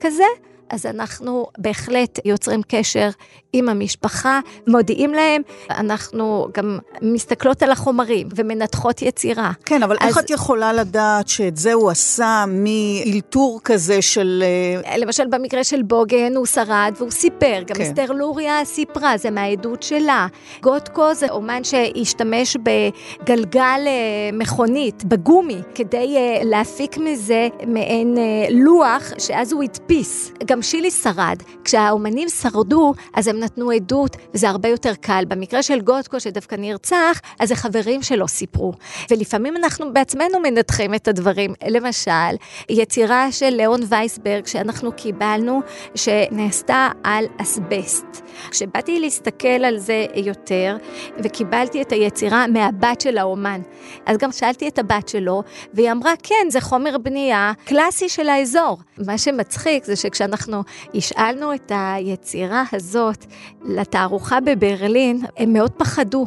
כזה, 0.00 0.24
אז 0.70 0.86
אנחנו 0.86 1.46
בהחלט 1.58 2.18
יוצרים 2.24 2.60
קשר 2.68 3.10
עם 3.52 3.68
המשפחה, 3.68 4.40
מודיעים 4.68 5.14
להם, 5.14 5.42
אנחנו 5.70 6.48
גם 6.54 6.78
מסתכלות 7.02 7.62
על 7.62 7.70
החומרים 7.70 8.28
ומנתחות 8.36 9.02
יצירה. 9.02 9.52
כן, 9.64 9.82
אבל 9.82 9.96
אז... 10.00 10.08
איך 10.08 10.18
את 10.18 10.30
יכולה 10.30 10.72
לדעת 10.72 11.28
שאת 11.28 11.56
זה 11.56 11.72
הוא 11.72 11.90
עשה 11.90 12.44
מאלתור 12.48 13.60
כזה 13.64 14.02
של... 14.02 14.44
אה, 14.86 14.96
למשל, 14.96 15.26
במקרה 15.26 15.64
של 15.64 15.82
בוגן 15.82 16.36
הוא 16.36 16.46
שרד 16.46 16.94
והוא 16.98 17.10
סיפר, 17.10 17.62
גם 17.66 17.74
כן. 17.74 17.82
אסתר 17.82 18.12
לוריה 18.12 18.64
סיפרה, 18.64 19.16
זה 19.16 19.30
מהעדות 19.30 19.82
שלה. 19.82 20.26
גוטקו 20.62 21.14
זה 21.14 21.26
אומן 21.30 21.64
שהשתמש 21.64 22.56
בגלגל 22.56 23.80
אה, 23.86 23.92
מכונית, 24.32 25.04
בגומי, 25.04 25.58
כדי 25.74 26.16
אה, 26.16 26.44
להפיק 26.44 26.98
מזה 26.98 27.48
מעין 27.66 28.16
לוח, 28.50 29.02
שאז 29.18 29.52
הוא 29.52 29.62
הדפיס. 29.62 30.32
גם 30.44 30.59
שילי 30.62 30.90
שרד. 30.90 31.36
כשהאומנים 31.64 32.28
שרדו, 32.28 32.92
אז 33.14 33.26
הם 33.26 33.38
נתנו 33.38 33.70
עדות, 33.70 34.16
וזה 34.34 34.48
הרבה 34.48 34.68
יותר 34.68 34.94
קל. 34.94 35.24
במקרה 35.28 35.62
של 35.62 35.80
גוטקו, 35.80 36.20
שדווקא 36.20 36.54
נרצח, 36.54 37.20
אז 37.38 37.48
זה 37.48 37.54
חברים 37.56 38.02
שלו 38.02 38.28
סיפרו. 38.28 38.72
ולפעמים 39.10 39.56
אנחנו 39.56 39.92
בעצמנו 39.92 40.40
מנתחים 40.42 40.94
את 40.94 41.08
הדברים. 41.08 41.54
למשל, 41.68 42.36
יצירה 42.68 43.32
של 43.32 43.48
ליאון 43.48 43.80
וייסברג, 43.88 44.46
שאנחנו 44.46 44.92
קיבלנו, 44.92 45.60
שנעשתה 45.94 46.88
על 47.04 47.24
אסבסט. 47.42 48.06
כשבאתי 48.50 49.00
להסתכל 49.00 49.48
על 49.48 49.78
זה 49.78 50.06
יותר, 50.14 50.76
וקיבלתי 51.24 51.82
את 51.82 51.92
היצירה 51.92 52.46
מהבת 52.46 53.00
של 53.00 53.18
האומן, 53.18 53.60
אז 54.06 54.16
גם 54.16 54.32
שאלתי 54.32 54.68
את 54.68 54.78
הבת 54.78 55.08
שלו, 55.08 55.42
והיא 55.74 55.92
אמרה, 55.92 56.12
כן, 56.22 56.50
זה 56.50 56.60
חומר 56.60 56.98
בנייה 56.98 57.52
קלאסי 57.64 58.08
של 58.08 58.28
האזור. 58.28 58.78
מה 59.06 59.18
שמצחיק 59.18 59.84
זה 59.84 59.96
שכשאנחנו 59.96 60.49
השאלנו 60.94 61.54
את 61.54 61.72
היצירה 61.74 62.64
הזאת 62.72 63.26
לתערוכה 63.64 64.40
בברלין, 64.40 65.20
הם 65.36 65.52
מאוד 65.52 65.70
פחדו. 65.70 66.26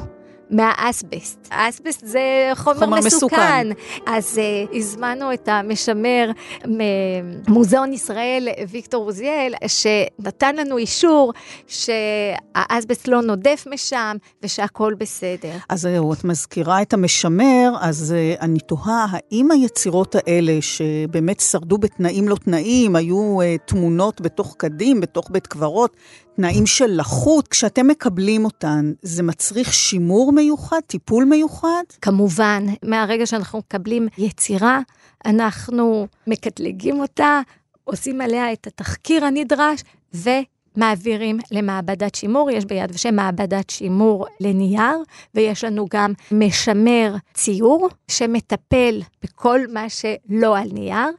מהאסבסט. 0.54 1.48
האסבסט 1.52 2.06
זה 2.06 2.52
חומר, 2.56 2.80
חומר 2.80 2.98
מסוכן. 2.98 3.36
מסוכן. 3.36 3.68
אז 4.06 4.40
uh, 4.40 4.76
הזמנו 4.76 5.34
את 5.34 5.48
המשמר 5.48 6.32
ממוזיאון 6.66 7.94
ישראל, 7.94 8.48
ויקטור 8.70 9.06
עוזיאל, 9.06 9.54
שנתן 9.68 10.56
לנו 10.56 10.78
אישור 10.78 11.34
שהאסבסט 11.68 13.08
לא 13.08 13.22
נודף 13.22 13.68
משם 13.72 14.18
ושהכול 14.44 14.94
בסדר. 14.94 15.58
אז 15.70 15.82
זהו, 15.82 16.14
את 16.14 16.24
מזכירה 16.24 16.82
את 16.82 16.94
המשמר, 16.94 17.72
אז 17.82 18.16
uh, 18.16 18.42
אני 18.42 18.60
תוהה, 18.60 19.06
האם 19.12 19.52
היצירות 19.52 20.16
האלה, 20.16 20.58
שבאמת 20.62 21.40
שרדו 21.40 21.78
בתנאים 21.78 22.28
לא 22.30 22.36
תנאים, 22.36 22.96
היו 22.96 23.40
uh, 23.42 23.44
תמונות 23.66 24.22
בתוך 24.22 24.56
קדים, 24.58 25.02
בתוך 25.02 25.28
בית 25.32 25.48
קברות, 25.48 25.98
תנאים 26.36 26.66
של 26.66 26.88
לחות, 26.88 27.48
כשאתם 27.48 27.88
מקבלים 27.88 28.46
אותן, 28.46 28.92
זה 29.02 29.24
מצריך 29.24 29.74
שימור 29.74 30.32
מיוחד, 30.32 30.80
טיפול 30.88 31.26
מיוחד? 31.26 31.84
כמובן, 32.02 32.64
מהרגע 32.84 33.26
שאנחנו 33.26 33.60
מקבלים 33.60 34.08
יצירה, 34.18 34.80
אנחנו 35.26 36.08
מקטלגים 36.28 37.00
אותה, 37.00 37.42
עושים 37.84 38.22
עליה 38.22 38.54
את 38.54 38.68
התחקיר 38.68 39.26
הנדרש, 39.26 39.84
ו... 40.14 40.30
מעבירים 40.78 41.40
למעבדת 41.52 42.16
שימור, 42.16 42.52
יש 42.52 42.66
ביד 42.66 42.92
ושם 42.94 43.16
מעבדת 43.16 43.70
שימור 43.70 44.26
לנייר, 44.40 44.98
ויש 45.36 45.64
לנו 45.64 45.86
גם 45.94 46.14
משמר 46.32 47.16
ציור 47.34 47.90
שמטפל 48.08 49.02
בכל 49.24 49.60
מה 49.74 49.86
שלא 49.90 50.58
על 50.58 50.70
נייר, 50.74 51.10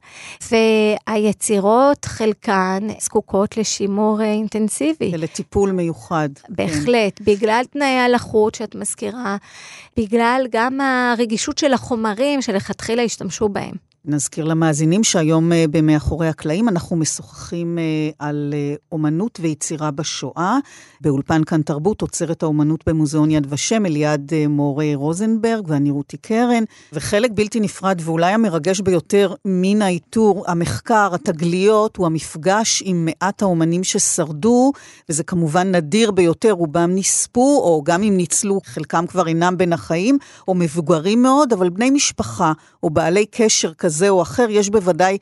והיצירות 0.51 2.05
חלקן 2.05 2.87
זקוקות 3.01 3.57
לשימור 3.57 4.23
אינטנסיבי. 4.23 5.11
ולטיפול 5.14 5.73
מיוחד. 5.73 6.29
בהחלט, 6.49 7.19
כן. 7.19 7.25
בגלל 7.25 7.64
תנאי 7.71 7.99
הלחות 7.99 8.55
שאת 8.55 8.75
מזכירה, 8.75 9.37
בגלל 9.97 10.47
גם 10.51 10.81
הרגישות 10.81 11.59
של 11.59 11.73
החומרים 11.73 12.43
שלכתחילה 12.43 13.03
השתמשו 13.03 13.49
בהם. 13.49 13.93
נזכיר 14.07 14.45
למאזינים 14.45 15.05
שהיום 15.05 15.53
אה, 15.53 15.64
במאחורי 15.71 16.29
הקלעים 16.29 16.69
אנחנו 16.69 16.97
משוחחים 16.97 17.79
אה, 17.79 17.85
על 18.19 18.55
אה, 18.57 18.75
אומנות 18.93 19.38
ויצירה 19.43 19.90
בשואה. 19.90 20.59
באולפן 21.01 21.45
כאן 21.45 21.62
תרבות, 21.62 22.01
עוצרת 22.01 22.43
האומנות 22.43 22.81
במוזיאון 22.87 23.31
יד 23.31 23.47
ושם, 23.51 23.87
אליעד 23.87 24.33
מורי 24.49 24.95
רוזנברג 24.95 25.64
ואני 25.69 25.90
רותי 25.90 26.17
קרן. 26.17 26.64
וחלק 26.93 27.31
בלתי 27.35 27.61
נפרד 27.61 28.01
ואולי 28.05 28.33
המרגש 28.33 28.81
ביותר 28.81 29.35
מן 29.45 29.83
האיתור, 29.83 30.45
המחקר, 30.49 31.14
התגליות, 31.14 31.97
הוא 31.97 32.07
המפגש 32.07 32.83
עם 32.87 33.05
מעט 33.05 33.43
האומנים 33.43 33.85
ששרדו, 33.85 34.73
וזה 35.09 35.25
כמובן 35.25 35.75
נדיר 35.75 36.11
ביותר, 36.11 36.51
רובם 36.51 36.90
נספו, 36.95 37.61
או 37.64 37.83
גם 37.85 38.03
אם 38.03 38.17
ניצלו, 38.17 38.61
חלקם 38.64 39.07
כבר 39.07 39.27
אינם 39.27 39.57
בין 39.57 39.73
החיים, 39.73 40.19
או 40.49 40.55
מבוגרים 40.55 41.23
מאוד, 41.23 41.53
אבל 41.53 41.71
בני 41.71 41.90
משפחה, 41.90 42.53
או 42.83 42.90
בעלי 42.90 43.27
קשר 43.31 43.75
כזה. 43.75 43.93
כזה 43.94 44.09
או 44.09 44.22
אחר, 44.22 44.46
יש 44.50 44.70
בוודאי 44.70 45.18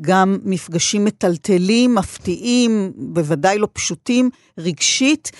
גם 0.00 0.38
מפגשים 0.44 1.04
מטלטלים, 1.04 1.94
מפתיעים, 1.94 2.92
בוודאי 2.96 3.58
לא 3.58 3.68
פשוטים, 3.72 4.30
רגשית. 4.58 5.30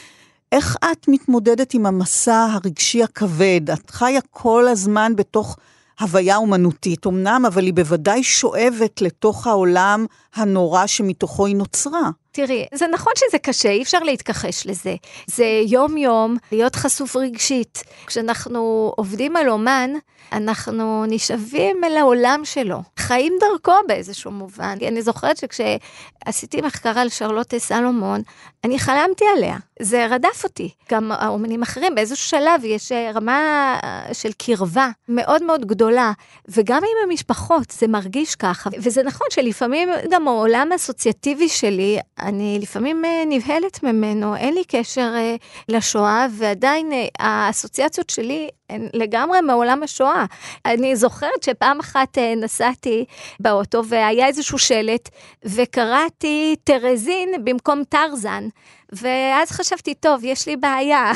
איך 0.52 0.76
את 0.92 1.08
מתמודדת 1.08 1.74
עם 1.74 1.86
המסע 1.86 2.46
הרגשי 2.52 3.02
הכבד? 3.02 3.60
את 3.72 3.90
חיה 3.90 4.20
כל 4.30 4.68
הזמן 4.68 5.12
בתוך 5.16 5.56
הוויה 6.00 6.36
אומנותית, 6.36 7.06
אמנם, 7.06 7.44
אבל 7.46 7.64
היא 7.64 7.74
בוודאי 7.74 8.22
שואבת 8.22 9.02
לתוך 9.02 9.46
העולם 9.46 10.06
הנורא 10.34 10.86
שמתוכו 10.86 11.46
היא 11.46 11.56
נוצרה. 11.56 12.10
תראי, 12.32 12.66
זה 12.74 12.86
נכון 12.86 13.12
שזה 13.16 13.38
קשה, 13.38 13.70
אי 13.70 13.82
אפשר 13.82 13.98
להתכחש 13.98 14.66
לזה. 14.66 14.94
זה 15.26 15.44
יום-יום 15.66 16.36
להיות 16.52 16.76
חשוף 16.76 17.16
רגשית. 17.16 17.82
כשאנחנו 18.06 18.92
עובדים 18.96 19.36
על 19.36 19.48
אומן, 19.50 19.90
אנחנו 20.32 21.04
נשאבים 21.08 21.84
אל 21.84 21.96
העולם 21.96 22.40
שלו, 22.44 22.78
חיים 22.98 23.32
דרכו 23.40 23.86
באיזשהו 23.88 24.30
מובן. 24.30 24.78
אני 24.88 25.02
זוכרת 25.02 25.36
שכשעשיתי 25.36 26.60
מחקר 26.60 26.98
על 26.98 27.08
שרלוטה 27.08 27.58
סלומון, 27.58 28.20
אני 28.64 28.78
חלמתי 28.78 29.24
עליה, 29.36 29.56
זה 29.80 30.06
רדף 30.06 30.44
אותי. 30.44 30.70
גם 30.90 31.12
האומנים 31.12 31.62
אחרים, 31.62 31.94
באיזשהו 31.94 32.28
שלב 32.28 32.64
יש 32.64 32.92
רמה 33.14 33.78
של 34.12 34.30
קרבה 34.32 34.88
מאוד 35.08 35.42
מאוד 35.42 35.66
גדולה, 35.66 36.12
וגם 36.48 36.76
עם 36.76 37.10
המשפחות 37.10 37.70
זה 37.70 37.86
מרגיש 37.86 38.36
ככה. 38.36 38.70
וזה 38.78 39.02
נכון 39.02 39.26
שלפעמים 39.30 39.88
גם 40.10 40.21
העולם 40.28 40.72
האסוציאטיבי 40.72 41.48
שלי, 41.48 41.98
אני 42.20 42.58
לפעמים 42.62 43.04
אה, 43.04 43.22
נבהלת 43.26 43.82
ממנו, 43.82 44.37
אין 44.37 44.54
לי 44.54 44.64
קשר 44.68 45.12
אה, 45.16 45.37
לשואה, 45.68 46.26
ועדיין 46.38 46.92
אה, 46.92 47.06
האסוציאציות 47.18 48.11
שלי 48.11 48.48
הן 48.70 48.88
לגמרי 48.94 49.40
מעולם 49.40 49.82
השואה. 49.82 50.24
אני 50.66 50.96
זוכרת 50.96 51.42
שפעם 51.42 51.80
אחת 51.80 52.18
נסעתי 52.18 53.04
באוטו 53.40 53.82
והיה 53.88 54.26
איזשהו 54.26 54.58
שלט, 54.58 55.08
וקראתי 55.44 56.56
טרזין 56.64 57.44
במקום 57.44 57.82
טרזן. 57.88 58.48
ואז 58.92 59.50
חשבתי, 59.50 59.94
טוב, 59.94 60.20
יש 60.24 60.48
לי 60.48 60.57
בעיה. 60.57 61.12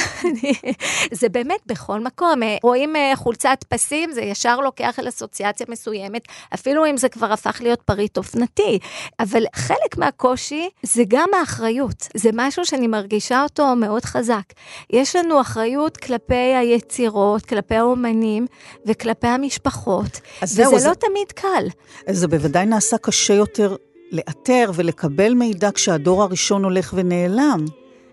זה 1.21 1.29
באמת 1.29 1.61
בכל 1.67 2.01
מקום. 2.01 2.41
רואים 2.63 2.97
אה, 2.97 3.13
חולצת 3.17 3.59
פסים, 3.69 4.13
זה 4.13 4.21
ישר 4.21 4.61
לוקח 4.61 4.99
אל 4.99 5.09
אסוציאציה 5.09 5.67
מסוימת, 5.69 6.23
אפילו 6.55 6.87
אם 6.87 6.97
זה 6.97 7.09
כבר 7.09 7.33
הפך 7.33 7.59
להיות 7.61 7.83
פריט 7.83 8.17
אופנתי. 8.17 8.79
אבל 9.21 9.45
חלק 9.55 9.99
מהקושי 9.99 10.69
זה 10.83 11.03
גם 11.09 11.29
האחריות. 11.41 12.09
זה 12.15 12.31
משהו 12.33 12.65
שאני 12.65 12.87
מרגישה 12.87 13.43
אותו 13.43 13.77
מאוד 13.77 14.05
חזק. 14.05 14.45
יש 14.91 15.17
לנו 15.17 15.41
אחריות 15.41 15.97
כלפי 15.97 16.35
היצירות, 16.35 17.47
כלפי 17.47 17.75
האומנים 17.75 18.47
וכלפי 18.87 19.27
המשפחות, 19.27 20.21
וזה 20.43 20.55
זהו, 20.55 20.73
לא 20.73 20.79
זה... 20.79 20.95
תמיד 20.95 21.33
קל. 21.35 21.67
זה 22.11 22.29
בוודאי 22.29 22.67
נעשה 22.67 22.99
קשה 22.99 23.35
יותר 23.35 23.77
לאתר 24.13 24.71
ולקבל 24.75 25.35
מידע 25.35 25.71
כשהדור 25.75 26.23
הראשון 26.23 26.65
הולך 26.65 26.95
ונעלם. 26.97 27.65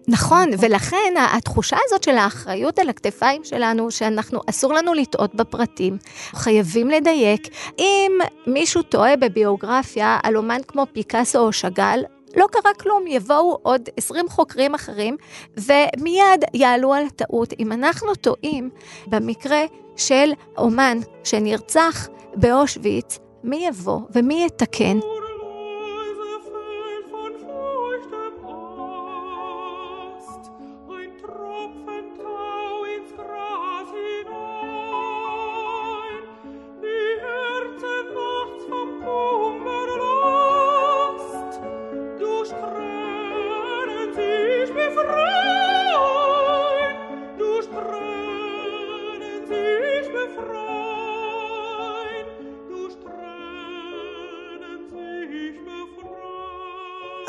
נכון, 0.07 0.49
ולכן 0.59 1.13
התחושה 1.35 1.77
הזאת 1.85 2.03
של 2.03 2.17
האחריות 2.17 2.79
על 2.79 2.89
הכתפיים 2.89 3.43
שלנו, 3.43 3.91
שאנחנו, 3.91 4.39
אסור 4.49 4.73
לנו 4.73 4.93
לטעות 4.93 5.35
בפרטים, 5.35 5.97
חייבים 6.35 6.89
לדייק. 6.89 7.47
אם 7.79 8.11
מישהו 8.47 8.81
טועה 8.81 9.15
בביוגרפיה 9.15 10.17
על 10.23 10.37
אומן 10.37 10.59
כמו 10.67 10.85
פיקאסו 10.93 11.39
או 11.39 11.53
שאגאל, 11.53 12.03
לא 12.35 12.47
קרה 12.51 12.73
כלום, 12.73 13.07
יבואו 13.07 13.59
עוד 13.61 13.81
20 13.97 14.29
חוקרים 14.29 14.75
אחרים, 14.75 15.17
ומיד 15.57 16.43
יעלו 16.53 16.93
על 16.93 17.05
הטעות. 17.05 17.53
אם 17.59 17.71
אנחנו 17.71 18.15
טועים 18.15 18.69
במקרה 19.07 19.61
של 19.97 20.31
אומן 20.57 20.97
שנרצח 21.23 22.07
באושוויץ, 22.35 23.19
מי 23.43 23.67
יבוא 23.67 23.99
ומי 24.15 24.45
יתקן? 24.45 24.99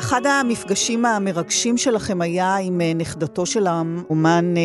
אחד 0.05 0.25
המפגשים 0.25 1.05
המרגשים 1.05 1.77
שלכם 1.77 2.21
היה 2.21 2.55
עם 2.55 2.81
אה, 2.81 2.93
נכדתו 2.93 3.45
של 3.45 3.67
האומן 3.67 4.57
אה, 4.57 4.61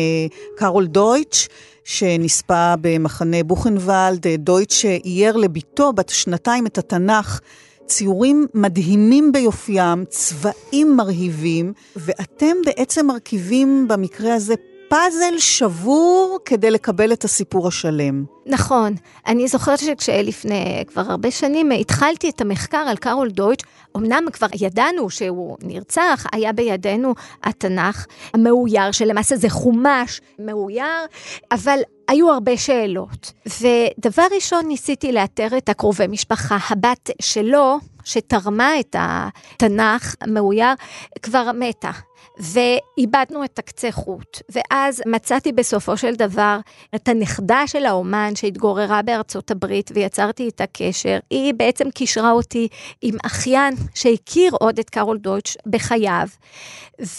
קארול 0.57 0.87
דויטש, 0.87 1.47
שנספה 1.83 2.73
במחנה 2.81 3.43
בוכנוולד. 3.43 4.27
אה, 4.27 4.37
דויטש 4.37 4.85
אייר 4.85 5.37
לביתו 5.37 5.93
בת 5.93 6.09
שנתיים 6.09 6.65
את 6.65 6.77
התנ"ך. 6.77 7.39
ציורים 7.85 8.47
מדהימים 8.53 9.31
ביופיים, 9.31 10.05
צבעים 10.09 10.97
מרהיבים, 10.97 11.73
ואתם 11.95 12.55
בעצם 12.65 13.07
מרכיבים 13.07 13.87
במקרה 13.87 14.33
הזה 14.33 14.55
פאזל 14.91 15.37
שבור 15.37 16.39
כדי 16.45 16.71
לקבל 16.71 17.13
את 17.13 17.23
הסיפור 17.23 17.67
השלם. 17.67 18.23
נכון. 18.45 18.93
אני 19.27 19.47
זוכרת 19.47 19.79
שכשלפני 19.79 20.83
כבר 20.87 21.01
הרבה 21.09 21.31
שנים 21.31 21.71
התחלתי 21.71 22.29
את 22.29 22.41
המחקר 22.41 22.77
על 22.77 22.97
קארול 22.97 23.29
דויטש, 23.29 23.63
אמנם 23.97 24.23
כבר 24.33 24.47
ידענו 24.61 25.09
שהוא 25.09 25.57
נרצח, 25.63 26.25
היה 26.33 26.53
בידינו 26.53 27.13
התנ"ך 27.43 28.05
המאויר, 28.33 28.91
שלמעשה 28.91 29.35
זה 29.35 29.49
חומש 29.49 30.21
מאויר, 30.39 31.05
אבל 31.51 31.79
היו 32.07 32.31
הרבה 32.31 32.57
שאלות. 32.57 33.31
ודבר 33.45 34.25
ראשון, 34.35 34.67
ניסיתי 34.67 35.11
לאתר 35.11 35.57
את 35.57 35.69
הקרובי 35.69 36.07
משפחה. 36.07 36.57
הבת 36.69 37.09
שלו, 37.21 37.77
שתרמה 38.03 38.79
את 38.79 38.95
התנ"ך 38.99 40.15
המאויר, 40.21 40.73
כבר 41.21 41.51
מתה. 41.59 41.91
ואיבדנו 42.37 43.43
את 43.43 43.59
הקצה 43.59 43.91
חוט. 43.91 44.41
ואז 44.49 45.01
מצאתי 45.05 45.51
בסופו 45.51 45.97
של 45.97 46.15
דבר 46.15 46.57
את 46.95 47.07
הנכדה 47.07 47.67
של 47.67 47.85
האומן 47.85 48.35
שהתגוררה 48.35 49.01
בארצות 49.01 49.51
הברית 49.51 49.91
ויצרתי 49.93 50.43
איתה 50.43 50.65
קשר. 50.73 51.19
היא 51.29 51.53
בעצם 51.53 51.91
קישרה 51.91 52.31
אותי 52.31 52.67
עם 53.01 53.15
אחיין 53.25 53.73
שהכיר 53.95 54.51
עוד 54.59 54.79
את 54.79 54.89
קארול 54.89 55.17
דויטש 55.17 55.57
בחייו, 55.65 56.27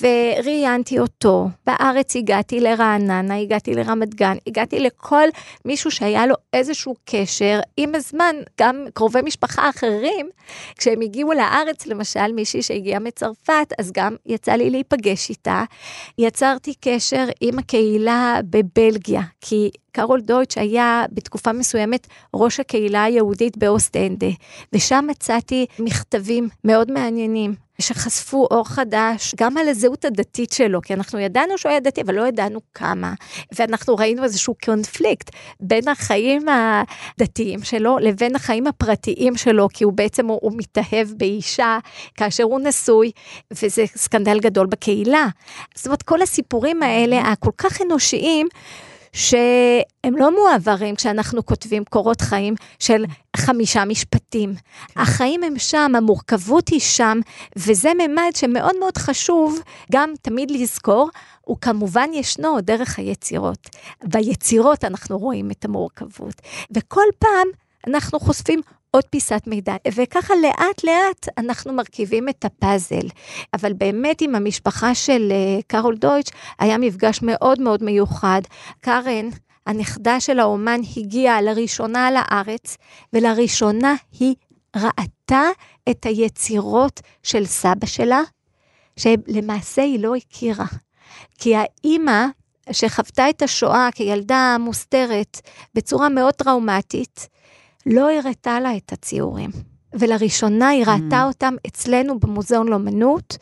וראיינתי 0.01 0.99
אותו. 0.99 1.49
בארץ 1.67 2.17
הגעתי 2.17 2.61
לרעננה, 2.61 3.39
הגעתי 3.39 3.75
לרמת 3.75 4.15
גן, 4.15 4.37
הגעתי 4.47 4.81
לכל 4.81 5.29
מישהו 5.65 5.91
שהיה 5.91 6.27
לו 6.27 6.35
איזשהו 6.53 6.95
קשר. 7.05 7.61
עם 7.77 7.95
הזמן, 7.95 8.37
גם 8.61 8.85
קרובי 8.95 9.21
משפחה 9.23 9.71
אחרים, 9.71 10.29
כשהם 10.79 11.01
הגיעו 11.01 11.33
לארץ, 11.33 11.87
למשל 11.87 12.33
מישהי 12.33 12.63
שהגיעה 12.63 13.01
מצרפת, 13.01 13.73
אז 13.79 13.93
גם 13.93 14.17
יצא 14.27 14.53
לי 14.53 14.71
להיפגש. 14.71 14.92
להיפגש 14.93 15.31
איתה, 15.31 15.65
יצרתי 16.19 16.75
קשר 16.81 17.27
עם 17.41 17.59
הקהילה 17.59 18.41
בבלגיה, 18.51 19.23
כי 19.41 19.71
קרול 19.93 20.21
דויטש 20.21 20.59
היה 20.59 21.05
בתקופה 21.13 21.53
מסוימת 21.53 22.07
ראש 22.35 22.61
הקהילה 22.61 23.05
היהודית 23.05 23.57
באוסט-אנדה, 23.57 24.27
ושם 24.73 25.05
מצאתי 25.09 25.67
מכתבים 25.79 26.49
מאוד 26.65 26.91
מעניינים. 26.91 27.55
שחשפו 27.81 28.47
אור 28.51 28.69
חדש 28.69 29.35
גם 29.37 29.57
על 29.57 29.69
הזהות 29.69 30.05
הדתית 30.05 30.53
שלו, 30.53 30.83
כי 30.83 30.95
אנחנו 30.95 31.19
ידענו 31.19 31.59
שהוא 31.59 31.71
היה 31.71 31.81
דתי, 31.81 32.03
אבל 32.03 32.15
לא 32.15 32.29
ידענו 32.29 32.61
כמה. 32.75 33.15
ואנחנו 33.55 33.97
ראינו 33.97 34.25
איזשהו 34.25 34.55
קונפליקט 34.65 35.31
בין 35.61 35.89
החיים 35.89 36.47
הדתיים 36.49 37.63
שלו 37.63 37.99
לבין 37.99 38.37
החיים 38.37 38.67
הפרטיים 38.67 39.37
שלו, 39.37 39.69
כי 39.73 39.85
הוא 39.85 39.93
בעצם, 39.93 40.27
הוא, 40.27 40.39
הוא 40.43 40.53
מתאהב 40.57 41.09
באישה 41.17 41.79
כאשר 42.15 42.45
הוא 42.45 42.61
נשוי, 42.61 43.11
וזה 43.51 43.85
סקנדל 43.97 44.41
גדול 44.41 44.67
בקהילה. 44.67 45.27
זאת 45.75 45.87
אומרת, 45.87 46.03
כל 46.03 46.23
הסיפורים 46.23 46.83
האלה, 46.83 47.21
הכל 47.21 47.51
כך 47.59 47.83
אנושיים, 47.83 48.49
שהם 49.13 50.17
לא 50.17 50.31
מועברים 50.35 50.95
כשאנחנו 50.95 51.47
כותבים 51.47 51.85
קורות 51.85 52.21
חיים 52.21 52.55
של 52.79 53.05
חמישה 53.37 53.85
משפטים. 53.85 54.55
כן. 54.55 55.01
החיים 55.01 55.43
הם 55.43 55.59
שם, 55.59 55.93
המורכבות 55.97 56.69
היא 56.69 56.81
שם, 56.81 57.19
וזה 57.57 57.93
ממד 57.95 58.31
שמאוד 58.35 58.77
מאוד 58.81 58.99
חשוב 58.99 59.61
גם 59.93 60.13
תמיד 60.23 60.51
לזכור, 60.51 61.11
הוא 61.41 61.57
כמובן 61.61 62.09
ישנו 62.13 62.61
דרך 62.61 62.99
היצירות. 62.99 63.69
ביצירות 64.05 64.85
אנחנו 64.85 65.19
רואים 65.19 65.51
את 65.51 65.65
המורכבות, 65.65 66.43
וכל 66.77 67.07
פעם 67.19 67.49
אנחנו 67.87 68.21
חושפים 68.21 68.61
עוד 68.95 69.05
פיסת 69.05 69.43
מידע, 69.47 69.77
וככה 69.95 70.35
לאט 70.43 70.85
לאט 70.85 71.29
אנחנו 71.39 71.73
מרכיבים 71.73 72.29
את 72.29 72.45
הפאזל. 72.45 73.09
אבל 73.55 73.73
באמת 73.73 74.21
עם 74.21 74.35
המשפחה 74.35 74.95
של 74.95 75.33
uh, 75.33 75.63
קארול 75.67 75.97
דויטש 75.97 76.31
היה 76.59 76.79
מפגש 76.79 77.23
מאוד 77.23 77.61
מאוד 77.61 77.83
מיוחד. 77.83 78.41
קארן, 78.81 79.29
הנכדה 79.67 80.21
של 80.21 80.41
האומן, 80.41 80.81
הגיעה 80.97 81.43
לראשונה 81.43 82.11
לארץ, 82.11 82.77
ולראשונה 83.13 83.95
היא 84.21 84.35
ראתה 84.77 85.49
את 85.91 86.07
היצירות 86.07 87.01
של 87.23 87.47
סבא 87.47 87.87
שלה, 87.87 88.21
שלמעשה 88.97 89.83
היא 89.83 90.01
לא 90.01 90.15
הכירה. 90.17 90.67
כי 91.39 91.55
האימא 91.57 92.27
שחוותה 92.73 93.31
את 93.31 93.43
השואה 93.43 93.89
כילדה 93.95 94.57
מוסתרת 94.61 95.41
בצורה 95.75 96.09
מאוד 96.09 96.35
טראומטית, 96.35 97.29
לא 97.87 98.11
הראתה 98.11 98.61
לה 98.61 98.77
את 98.77 98.93
הציורים. 98.93 99.51
ולראשונה 99.95 100.69
היא 100.69 100.85
ראתה 100.87 101.23
mm. 101.23 101.27
אותם 101.27 101.55
אצלנו 101.67 102.21
במוזיאון 102.21 102.69
לאומנות, 102.69 103.37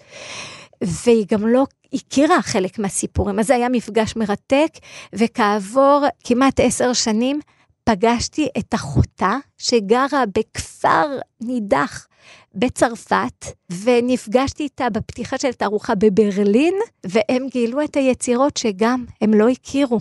והיא 0.85 1.27
גם 1.31 1.47
לא 1.47 1.67
הכירה 1.93 2.43
חלק 2.43 2.79
מהסיפורים. 2.79 3.39
אז 3.39 3.47
זה 3.47 3.55
היה 3.55 3.69
מפגש 3.69 4.17
מרתק, 4.17 4.71
וכעבור 5.13 6.05
כמעט 6.25 6.61
עשר 6.61 6.93
שנים 6.93 7.41
פגשתי 7.85 8.49
את 8.59 8.75
אחותה, 8.75 9.37
שגרה 9.59 10.25
בכפר 10.39 11.07
נידח 11.41 12.07
בצרפת, 12.55 13.47
ונפגשתי 13.83 14.63
איתה 14.63 14.91
בפתיחה 14.91 15.39
של 15.39 15.53
תערוכה 15.53 15.95
בברלין, 15.95 16.75
והם 17.07 17.47
גילו 17.51 17.85
את 17.85 17.97
היצירות 17.97 18.57
שגם 18.57 19.05
הם 19.21 19.35
לא 19.35 19.49
הכירו. 19.49 19.99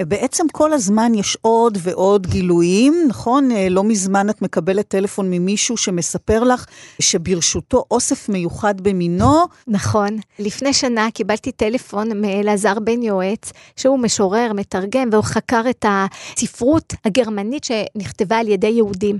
בעצם 0.00 0.46
כל 0.52 0.72
הזמן 0.72 1.14
יש 1.14 1.38
עוד 1.40 1.78
ועוד 1.82 2.26
גילויים, 2.26 3.04
נכון? 3.08 3.52
אה, 3.52 3.68
לא 3.68 3.84
מזמן 3.84 4.30
את 4.30 4.42
מקבלת 4.42 4.88
טלפון 4.88 5.30
ממישהו 5.30 5.76
שמספר 5.76 6.44
לך 6.44 6.66
שברשותו 6.98 7.84
אוסף 7.90 8.28
מיוחד 8.28 8.80
במינו. 8.80 9.44
נכון. 9.66 10.18
לפני 10.38 10.72
שנה 10.72 11.10
קיבלתי 11.10 11.52
טלפון 11.52 12.20
מאלעזר 12.20 12.78
בן 12.78 13.02
יועץ, 13.02 13.52
שהוא 13.76 13.98
משורר, 13.98 14.52
מתרגם, 14.52 15.08
והוא 15.12 15.24
חקר 15.24 15.62
את 15.70 15.84
הספרות 15.88 16.94
הגרמנית 17.04 17.64
שנכתבה 17.64 18.38
על 18.38 18.48
ידי 18.48 18.66
יהודים. 18.66 19.18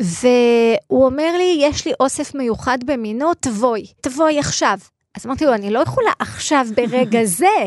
והוא 0.00 1.04
אומר 1.04 1.36
לי, 1.36 1.58
יש 1.60 1.86
לי 1.86 1.92
אוסף 2.00 2.34
מיוחד 2.34 2.78
במינו, 2.86 3.34
תבואי, 3.40 3.86
תבואי 4.00 4.38
עכשיו. 4.38 4.78
אז 5.16 5.26
אמרתי 5.26 5.44
לו, 5.44 5.54
אני 5.54 5.70
לא 5.70 5.78
יכולה 5.78 6.10
עכשיו 6.18 6.66
ברגע 6.76 7.24
זה. 7.40 7.66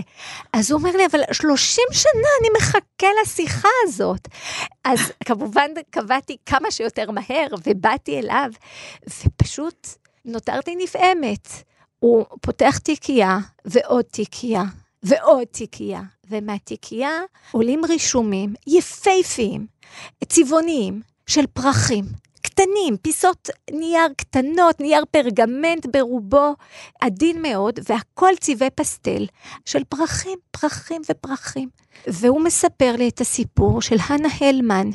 אז 0.53 0.71
הוא 0.71 0.79
אומר 0.79 0.97
לי, 0.97 1.05
אבל 1.05 1.19
30 1.31 1.83
שנה 1.91 2.29
אני 2.41 2.49
מחכה 2.57 3.07
לשיחה 3.21 3.69
הזאת. 3.83 4.27
אז 4.83 4.99
כמובן 5.25 5.71
קבעתי 5.89 6.37
כמה 6.45 6.71
שיותר 6.71 7.11
מהר 7.11 7.47
ובאתי 7.67 8.19
אליו, 8.19 8.49
ופשוט 9.25 9.87
נותרתי 10.25 10.75
נפעמת. 10.75 11.47
הוא 11.99 12.25
פותח 12.41 12.77
תיקייה 12.77 13.37
ועוד 13.65 14.05
תיקייה 14.05 14.63
ועוד 15.03 15.43
תיקייה, 15.43 16.01
ומהתיקייה 16.29 17.19
עולים 17.51 17.85
רישומים 17.85 18.53
יפהפיים, 18.67 19.67
צבעוניים, 20.27 21.01
של 21.27 21.47
פרחים, 21.53 22.05
קטנים, 22.55 22.97
פיסות 23.01 23.49
נייר 23.71 24.07
קטנות, 24.17 24.79
נייר 24.79 25.03
פרגמנט 25.11 25.85
ברובו, 25.93 26.55
עדין 27.01 27.41
מאוד, 27.41 27.79
והכל 27.89 28.31
צבעי 28.39 28.69
פסטל 28.69 29.25
של 29.65 29.83
פרחים, 29.83 30.39
פרחים 30.51 31.01
ופרחים. 31.09 31.69
והוא 32.07 32.41
מספר 32.41 32.95
לי 32.97 33.09
את 33.09 33.21
הסיפור 33.21 33.81
של 33.81 33.95
הנה 34.09 34.27
הלמן. 34.41 34.89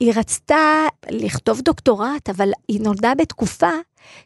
היא 0.00 0.12
רצתה 0.16 0.86
לכתוב 1.10 1.60
דוקטורט, 1.60 2.30
אבל 2.30 2.50
היא 2.68 2.80
נולדה 2.80 3.12
בתקופה 3.14 3.70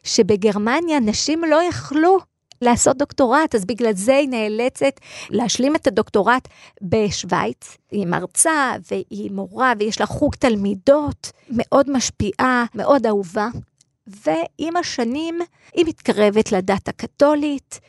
שבגרמניה 0.03 0.99
נשים 0.99 1.43
לא 1.43 1.63
יכלו 1.63 2.19
לעשות 2.61 2.97
דוקטורט, 2.97 3.55
אז 3.55 3.65
בגלל 3.65 3.93
זה 3.93 4.15
היא 4.15 4.29
נאלצת 4.29 4.99
להשלים 5.29 5.75
את 5.75 5.87
הדוקטורט 5.87 6.47
בשוויץ. 6.81 7.77
היא 7.91 8.07
מרצה 8.07 8.73
והיא 8.91 9.31
מורה 9.31 9.73
ויש 9.79 9.99
לה 9.99 10.05
חוג 10.05 10.35
תלמידות 10.35 11.31
מאוד 11.49 11.91
משפיעה, 11.91 12.65
מאוד 12.75 13.05
אהובה. 13.05 13.47
ועם 14.25 14.77
השנים 14.77 15.39
היא 15.73 15.85
מתקרבת 15.85 16.51
לדת 16.51 16.87
הקתולית, 16.87 17.79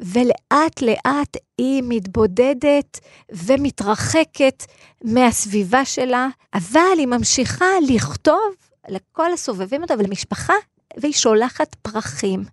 ולאט 0.00 0.82
לאט 0.82 1.36
היא 1.58 1.82
מתבודדת 1.88 3.00
ומתרחקת 3.32 4.64
מהסביבה 5.04 5.84
שלה, 5.84 6.28
אבל 6.54 6.98
היא 6.98 7.06
ממשיכה 7.06 7.66
לכתוב 7.88 8.54
לכל 8.88 9.32
הסובבים 9.32 9.82
אותה 9.82 9.94
ולמשפחה, 9.98 10.54
והיא 10.96 11.12
שולחת 11.12 11.74
פרחים. 11.74 12.44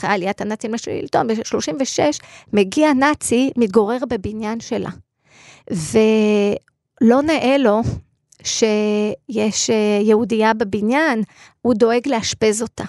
אחרי 0.00 0.10
עליית 0.10 0.40
הנאצים 0.40 0.74
לשלטון, 0.74 1.26
ב-36, 1.26 1.98
מגיע 2.52 2.92
נאצי, 2.92 3.50
מתגורר 3.56 3.98
בבניין 4.08 4.60
שלה. 4.60 4.90
ולא 5.70 7.22
נאה 7.22 7.58
לו 7.58 7.80
שיש 8.42 9.70
אה, 9.70 10.00
יהודייה 10.02 10.54
בבניין, 10.54 11.22
הוא 11.62 11.74
דואג 11.74 12.08
לאשפז 12.08 12.62
אותה. 12.62 12.84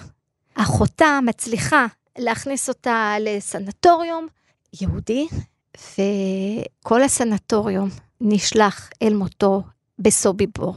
אחותה 0.54 1.18
מצליחה 1.24 1.86
להכניס 2.18 2.68
אותה 2.68 3.14
לסנטוריום 3.20 4.26
יהודי, 4.80 5.28
וכל 5.76 7.02
הסנטוריום 7.02 7.88
נשלח 8.20 8.90
אל 9.02 9.14
מותו 9.14 9.62
בסוביבור. 9.98 10.74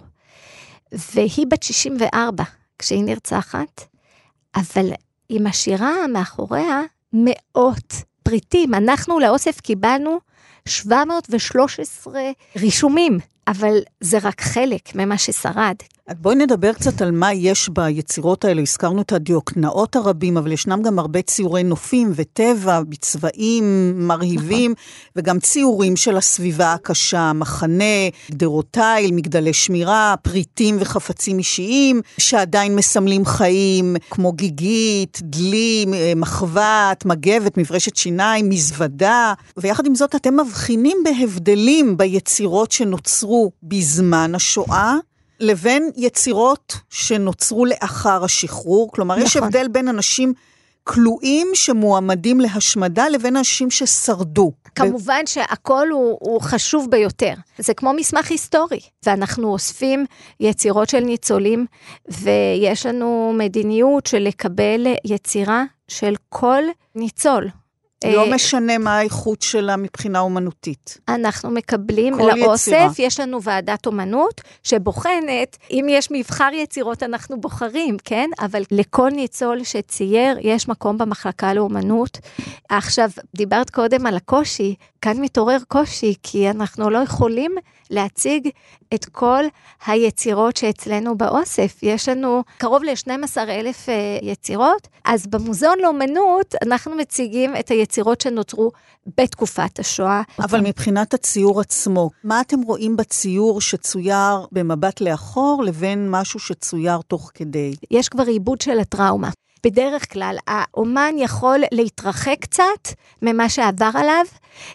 והיא 0.92 1.48
בת 1.50 1.64
64 1.64 2.44
כשהיא 2.80 3.04
נרצחת, 3.04 3.82
אבל 4.56 4.90
היא 5.30 5.41
משאירה 5.41 6.07
מאחוריה 6.07 6.82
מאות 7.13 7.93
פריטים. 8.23 8.73
אנחנו 8.73 9.19
לאוסף 9.19 9.59
קיבלנו 9.61 10.19
713 10.67 12.21
רישומים, 12.55 13.19
אבל 13.48 13.78
זה 14.02 14.18
רק 14.24 14.41
חלק 14.41 14.96
ממה 14.96 15.18
ששרד. 15.18 15.76
בואי 16.22 16.36
נדבר 16.36 16.74
קצת 16.74 17.02
על 17.02 17.12
מה 17.12 17.34
יש 17.34 17.70
ביצירות 17.70 18.46
האלה. 18.46 18.62
הזכרנו 18.62 19.02
את 19.02 19.12
הדיוקנאות 19.12 19.96
הרבים, 19.96 20.38
אבל 20.38 20.52
ישנם 20.52 20.82
גם 20.82 21.00
הרבה 21.00 21.22
ציורי 21.22 21.64
נופים 21.64 22.12
וטבע, 22.16 22.82
בצבעים 22.89 23.93
מרהיבים, 24.08 24.72
נכון. 24.72 25.12
וגם 25.16 25.39
ציורים 25.39 25.96
של 25.96 26.18
הסביבה 26.18 26.74
הקשה, 26.74 27.34
מחנה, 27.34 28.10
גדרות 28.32 28.66
תיל, 28.72 29.12
מגדלי 29.12 29.54
שמירה, 29.54 30.16
פריטים 30.22 30.78
וחפצים 30.80 31.38
אישיים, 31.38 32.02
שעדיין 32.18 32.76
מסמלים 32.76 33.26
חיים, 33.26 33.96
כמו 34.10 34.32
גיגית, 34.32 35.20
דלי, 35.24 35.86
מחבת, 36.16 37.06
מגבת, 37.06 37.58
מברשת 37.58 37.96
שיניים, 37.96 38.50
מזוודה, 38.50 39.34
ויחד 39.58 39.86
עם 39.86 39.96
זאת 39.96 40.16
אתם 40.16 40.39
מבחינים 40.39 40.98
בהבדלים 41.04 41.98
ביצירות 41.98 42.72
שנוצרו 42.72 43.35
בזמן 43.64 44.36
השואה. 44.36 44.96
לבין 45.40 45.92
יצירות 45.98 46.78
שנוצרו 46.90 47.66
לאחר 47.66 48.24
השחרור. 48.24 48.92
כלומר, 48.92 49.16
נכון. 49.16 49.26
יש 49.26 49.38
הבדל 49.38 49.68
בין 49.68 49.88
אנשים 49.88 50.34
כלואים 50.84 51.48
שמועמדים 51.54 52.40
להשמדה 52.40 53.10
לבין 53.10 53.38
אנשים 53.38 53.72
ששרדו. 53.72 54.52
כמובן 54.76 55.22
ו... 55.26 55.28
שהכל 55.28 55.88
הוא, 55.92 56.18
הוא 56.22 56.42
חשוב 56.42 56.88
ביותר. 56.92 57.34
זה 57.58 57.74
כמו 57.74 57.94
מסמך 57.94 58.32
היסטורי, 58.32 58.80
ואנחנו 59.06 59.48
אוספים 59.48 60.06
יצירות 60.40 60.90
של 60.90 61.00
ניצולים, 61.00 61.66
ויש 62.08 62.86
לנו 62.86 63.34
מדיניות 63.38 64.06
של 64.06 64.20
לקבל 64.20 64.88
יצירה 65.06 65.64
של 65.88 66.16
כל 66.30 66.64
ניצול. 66.96 67.50
לא 68.14 68.26
אה, 68.26 68.36
משנה 68.36 68.78
מה 68.78 68.97
האיכות 68.97 69.41
שלה 69.41 69.76
מבחינה 69.76 70.20
אומנותית. 70.20 70.97
אנחנו 71.08 71.51
מקבלים 71.51 72.14
לאוסף, 72.20 72.72
יצירה. 72.72 73.08
יש 73.08 73.20
לנו 73.20 73.43
ועדת 73.43 73.86
אומנות 73.86 74.41
שבוחנת, 74.64 75.58
אם 75.72 75.86
יש 75.89 76.08
מבחר 76.12 76.49
יצירות 76.53 77.03
אנחנו 77.03 77.41
בוחרים, 77.41 77.97
כן? 78.03 78.30
אבל 78.39 78.64
לכל 78.72 79.10
ניצול 79.10 79.64
שצייר 79.64 80.38
יש 80.41 80.68
מקום 80.68 80.97
במחלקה 80.97 81.53
לאומנות. 81.53 82.18
עכשיו, 82.70 83.10
דיברת 83.36 83.70
קודם 83.70 84.06
על 84.06 84.16
הקושי, 84.16 84.76
כאן 85.01 85.22
מתעורר 85.22 85.58
קושי, 85.68 86.14
כי 86.24 86.49
אנחנו 86.49 86.89
לא 86.89 86.97
יכולים 86.97 87.56
להציג 87.89 88.49
את 88.93 89.06
כל 89.06 89.43
היצירות 89.86 90.58
שאצלנו 90.58 91.18
באוסף. 91.18 91.80
יש 91.84 92.10
לנו 92.10 92.43
קרוב 92.58 92.84
ל-12 92.84 93.38
אלף 93.38 93.89
אה, 93.89 93.93
יצירות, 94.22 94.88
אז 95.06 95.28
במוזיאון 95.28 95.80
לאומנות 95.80 96.56
אנחנו 96.62 96.95
מציגים 96.95 97.56
את 97.56 97.70
היצירות 97.70 97.95
שנוצרו 98.22 98.72
בתקופת 99.18 99.80
השואה. 99.80 100.22
אבל 100.39 100.62
מבחינת 100.62 101.14
הציור 101.14 101.62
עצמו, 101.62 102.10
מה 102.24 102.41
אתם 102.41 102.62
רואים 102.62 102.98
בציור 102.98 103.62
שצויר 103.62 104.46
במבט 104.52 105.02
לאחור 105.02 105.64
לבין 105.66 106.12
משהו 106.12 106.39
שצויר 106.39 106.98
תוך 107.08 107.32
כדי? 107.34 107.76
יש 107.91 108.10
כבר 108.10 108.24
עיבוד 108.24 108.62
של 108.62 108.80
הטראומה. 108.80 109.30
בדרך 109.66 110.14
כלל 110.14 110.36
האומן 110.48 111.14
יכול 111.18 111.60
להתרחק 111.72 112.36
קצת 112.39 112.88
ממה 113.22 113.50
שעבר 113.50 113.89
עליו. 113.93 114.26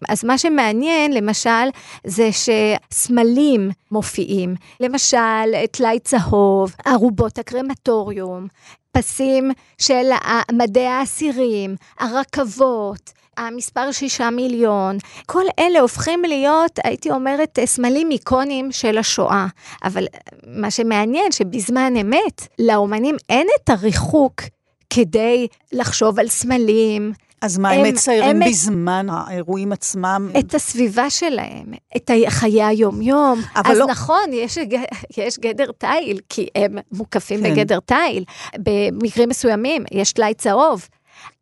אז 0.09 0.25
מה 0.25 0.39
שמעניין, 0.39 1.13
למשל, 1.13 1.69
זה 2.07 2.29
שסמלים 2.33 3.71
מופיעים. 3.91 4.55
למשל, 4.81 5.67
טלאי 5.71 5.99
צהוב, 6.01 6.75
ארובות 6.87 7.39
הקרמטוריום, 7.39 8.47
פסים 8.93 9.51
של 9.79 10.11
מדי 10.53 10.87
האסירים, 10.87 11.77
הרכבות. 11.99 13.13
המספר 13.37 13.93
שישה 13.93 14.31
מיליון, 14.31 14.99
כל 15.27 15.45
אלה 15.59 15.81
הופכים 15.81 16.23
להיות, 16.23 16.79
הייתי 16.85 17.11
אומרת, 17.11 17.59
סמלים 17.65 18.11
איקונים 18.11 18.73
של 18.73 18.99
השואה. 18.99 19.47
אבל 19.85 20.07
מה 20.47 20.71
שמעניין, 20.71 21.33
שבזמן 21.33 21.97
אמת, 21.97 22.47
לאומנים 22.59 23.17
אין 23.29 23.47
את 23.57 23.71
הריחוק 23.71 24.43
כדי 24.91 25.47
לחשוב 25.73 26.19
על 26.19 26.29
סמלים. 26.29 27.13
אז 27.41 27.59
מה, 27.59 27.71
הם, 27.71 27.85
הם 27.85 27.93
מציירים 27.93 28.43
הם 28.43 28.49
בזמן 28.49 29.07
האירועים 29.11 29.73
עצמם? 29.73 30.31
את 30.39 30.55
הסביבה 30.55 31.11
שלהם, 31.11 31.67
את 31.97 32.11
חיי 32.29 32.63
היום-יום. 32.63 33.41
אז 33.55 33.79
לא... 33.79 33.87
נכון, 33.87 34.33
יש, 34.33 34.59
יש 35.17 35.39
גדר 35.39 35.71
תיל, 35.79 36.21
כי 36.29 36.49
הם 36.55 36.79
מוקפים 36.93 37.43
כן. 37.43 37.53
בגדר 37.53 37.81
תיל. 37.81 38.25
במקרים 38.59 39.29
מסוימים 39.29 39.85
יש 39.93 40.13
טלאי 40.13 40.35
צהוב, 40.35 40.89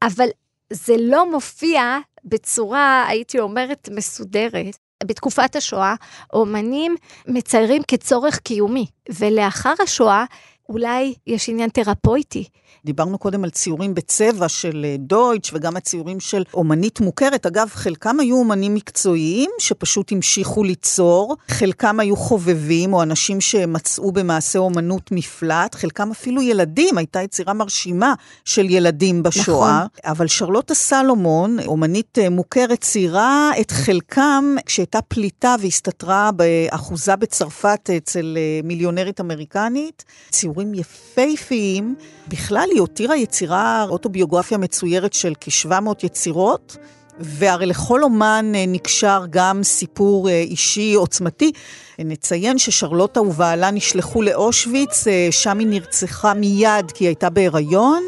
אבל 0.03 0.29
זה 0.73 0.95
לא 0.99 1.31
מופיע 1.31 1.99
בצורה, 2.25 3.07
הייתי 3.09 3.39
אומרת, 3.39 3.89
מסודרת. 3.93 4.79
בתקופת 5.05 5.57
השואה, 5.57 5.95
אומנים 6.33 6.97
מציירים 7.27 7.83
כצורך 7.89 8.39
קיומי, 8.39 8.87
ולאחר 9.09 9.75
השואה 9.83 10.25
אולי 10.69 11.15
יש 11.27 11.49
עניין 11.49 11.71
תרפויטי. 11.71 12.45
דיברנו 12.89 13.19
קודם 13.19 13.45
על 13.45 13.51
ציורים 13.51 13.95
בצבע 13.95 14.49
של 14.49 14.85
אה, 14.89 14.97
דויטש 14.99 15.51
וגם 15.55 15.77
הציורים 15.77 16.21
של 16.21 16.43
אומנית 16.55 17.01
מוכרת. 17.01 17.47
אגב, 17.47 17.69
חלקם 17.73 18.21
היו 18.21 18.37
אומנים 18.37 18.75
מקצועיים 18.75 19.51
שפשוט 19.59 20.13
המשיכו 20.13 20.65
ליצור, 20.65 21.37
חלקם 21.49 22.01
היו 22.01 22.17
חובבים 22.17 22.93
או 22.93 23.03
אנשים 23.03 23.41
שמצאו 23.41 24.13
במעשה 24.13 24.59
אומנות 24.59 25.13
מפלט, 25.13 25.75
חלקם 25.75 26.11
אפילו 26.11 26.43
ילדים, 26.43 26.99
הייתה 26.99 27.23
יצירה 27.23 27.53
מרשימה 27.53 28.15
של 28.45 28.71
ילדים 28.71 29.23
בשואה. 29.23 29.77
נכון. 29.77 29.89
אבל 30.05 30.27
שרלוטה 30.27 30.75
סלומון, 30.75 31.57
אומנית 31.67 32.19
אה, 32.19 32.31
מוכרת, 32.31 32.81
ציירה 32.81 33.51
את 33.61 33.71
חלקם 33.71 34.55
כשהייתה 34.67 35.03
פליטה 35.03 35.55
והסתתרה 35.61 36.31
באחוזה 36.33 37.17
בצרפת 37.17 37.91
אצל 37.97 38.37
אה, 38.37 38.61
מיליונרית 38.65 39.21
אמריקנית. 39.21 40.05
ציורים 40.31 40.75
יפהפיים. 40.75 41.95
בכלל, 42.29 42.69
היא 42.79 42.83
הותירה 42.83 43.17
יצירה, 43.17 43.87
אוטוביוגרפיה 43.89 44.59
מצוירת 44.59 45.13
של 45.13 45.33
כ-700 45.41 45.93
יצירות, 46.03 46.77
והרי 47.21 47.67
לכל 47.67 48.03
אומן 48.03 48.53
אה, 48.55 48.65
נקשר 48.69 49.25
גם 49.31 49.63
סיפור 49.63 50.29
אה, 50.29 50.41
אישי 50.41 50.95
עוצמתי. 50.95 51.53
נציין 51.99 52.59
ששרלוטה 52.59 53.21
ובעלה 53.21 53.71
נשלחו 53.71 54.23
לאושוויץ, 54.23 55.07
אה, 55.07 55.29
שם 55.31 55.59
היא 55.59 55.67
נרצחה 55.67 56.35
מיד 56.35 56.93
כי 56.95 57.05
היא 57.05 57.09
הייתה 57.09 57.31
בהיריון. 57.31 58.03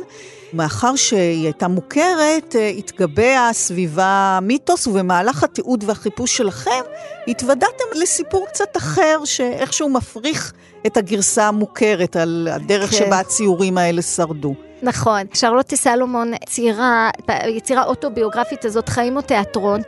מאחר 0.52 0.96
שהיא 0.96 1.44
הייתה 1.44 1.68
מוכרת, 1.68 2.54
התגבע 2.78 3.50
סביבה 3.52 4.38
מיתוס, 4.42 4.86
ובמהלך 4.86 5.44
התיעוד 5.44 5.84
והחיפוש 5.86 6.36
שלכם, 6.36 6.80
התוודעתם 7.28 7.84
לסיפור 7.94 8.46
קצת 8.46 8.76
אחר, 8.76 9.24
שאיכשהו 9.24 9.88
מפריך 9.88 10.52
את 10.86 10.96
הגרסה 10.96 11.48
המוכרת 11.48 12.16
על 12.16 12.48
הדרך 12.52 12.90
כן. 12.90 12.96
שבה 12.96 13.18
הציורים 13.18 13.78
האלה 13.78 14.02
שרדו. 14.02 14.54
נכון. 14.82 15.22
שרלוטה 15.34 15.76
סלומון 15.76 16.32
ציירה, 16.46 17.10
יצירה 17.48 17.84
אוטוביוגרפית 17.84 18.64
הזאת, 18.64 18.88
חיים 18.88 19.16
או 19.16 19.22
תיאטרון, 19.22 19.80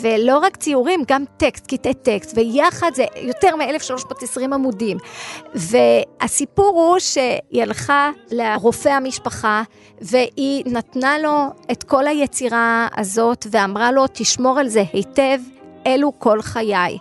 ולא 0.00 0.38
רק 0.38 0.56
ציורים, 0.56 1.02
גם 1.08 1.24
טקסט, 1.36 1.66
קטעי 1.66 1.94
טקסט, 1.94 2.38
ויחד 2.38 2.90
זה 2.94 3.04
יותר 3.16 3.56
מ-1320 3.56 4.54
עמודים. 4.54 4.96
והסיפור 5.54 6.80
הוא 6.80 6.98
שהיא 6.98 7.62
הלכה 7.62 8.10
לרופא 8.30 8.88
המשפחה, 8.88 9.62
והיא 10.00 10.64
נתנה 10.66 11.18
לו 11.18 11.46
את 11.72 11.82
כל 11.82 12.06
היצירה 12.06 12.88
הזאת, 12.96 13.46
ואמרה 13.50 13.92
לו, 13.92 14.04
תשמור 14.12 14.58
על 14.58 14.68
זה 14.68 14.84
היטב, 14.92 15.38
אלו 15.86 16.12
כל 16.18 16.42
חיי. 16.42 16.98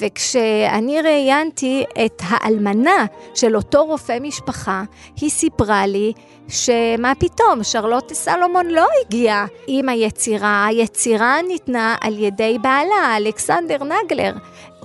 וכשאני 0.00 1.02
ראיינתי 1.02 1.84
את 2.04 2.22
האלמנה 2.28 3.06
של 3.34 3.56
אותו 3.56 3.84
רופא 3.84 4.18
משפחה, 4.20 4.82
היא 5.20 5.30
סיפרה 5.30 5.86
לי 5.86 6.12
שמה 6.48 7.12
פתאום, 7.18 7.62
שרלוטה 7.62 8.14
סלומון 8.14 8.66
לא 8.66 8.86
הגיעה 9.00 9.46
עם 9.66 9.88
היצירה, 9.88 10.66
היצירה 10.66 11.36
ניתנה 11.48 11.96
על 12.00 12.18
ידי 12.18 12.58
בעלה, 12.62 13.16
אלכסנדר 13.16 13.78
נגלר. 13.84 14.32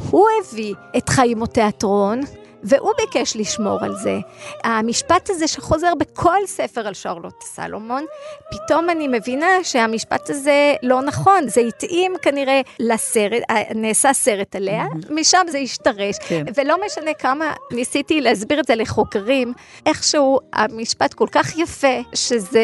הוא 0.10 0.28
הביא 0.42 0.74
את 0.98 1.10
חיים 1.10 1.46
תיאטרון, 1.46 2.22
והוא 2.64 2.92
ביקש 2.98 3.36
לשמור 3.36 3.80
על 3.82 3.96
זה. 3.96 4.18
המשפט 4.64 5.30
הזה 5.30 5.48
שחוזר 5.48 5.96
בכל 5.96 6.38
ספר 6.46 6.88
על 6.88 6.94
שרלוט 6.94 7.44
סלומון, 7.44 8.06
פתאום 8.52 8.90
אני 8.90 9.08
מבינה 9.08 9.48
שהמשפט 9.64 10.30
הזה 10.30 10.74
לא 10.84 11.02
נכון, 11.02 11.48
זה 11.48 11.62
התאים 11.62 12.14
כנראה 12.22 12.62
לסרט, 12.80 13.42
אה, 13.50 13.64
נעשה 13.76 14.14
סרט 14.14 14.56
עליה, 14.56 14.86
משם 15.10 15.42
זה 15.52 15.58
השתרש, 15.58 16.16
כן. 16.28 16.46
ולא 16.56 16.76
משנה 16.86 17.14
כמה 17.14 17.54
ניסיתי 17.72 18.22
להסביר 18.22 18.60
את 18.60 18.68
זה 18.68 18.76
לחוקרים, 18.76 19.54
איכשהו 19.86 20.40
המשפט 20.54 21.14
כל 21.14 21.28
כך 21.32 21.58
יפה, 21.58 22.02
שזה 22.14 22.62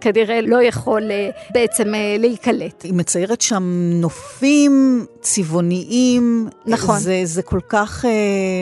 כנראה 0.00 0.40
לא 0.40 0.62
יכול 0.62 1.10
אה, 1.10 1.30
בעצם 1.50 1.94
אה, 1.94 2.16
להיקלט. 2.18 2.82
היא 2.82 2.94
מציירת 2.94 3.40
שם 3.40 3.62
נופים 3.92 5.06
צבעוניים. 5.20 6.48
נכון. 6.66 6.98
זה, 6.98 7.20
זה 7.24 7.42
כל 7.42 7.60
כך, 7.68 8.04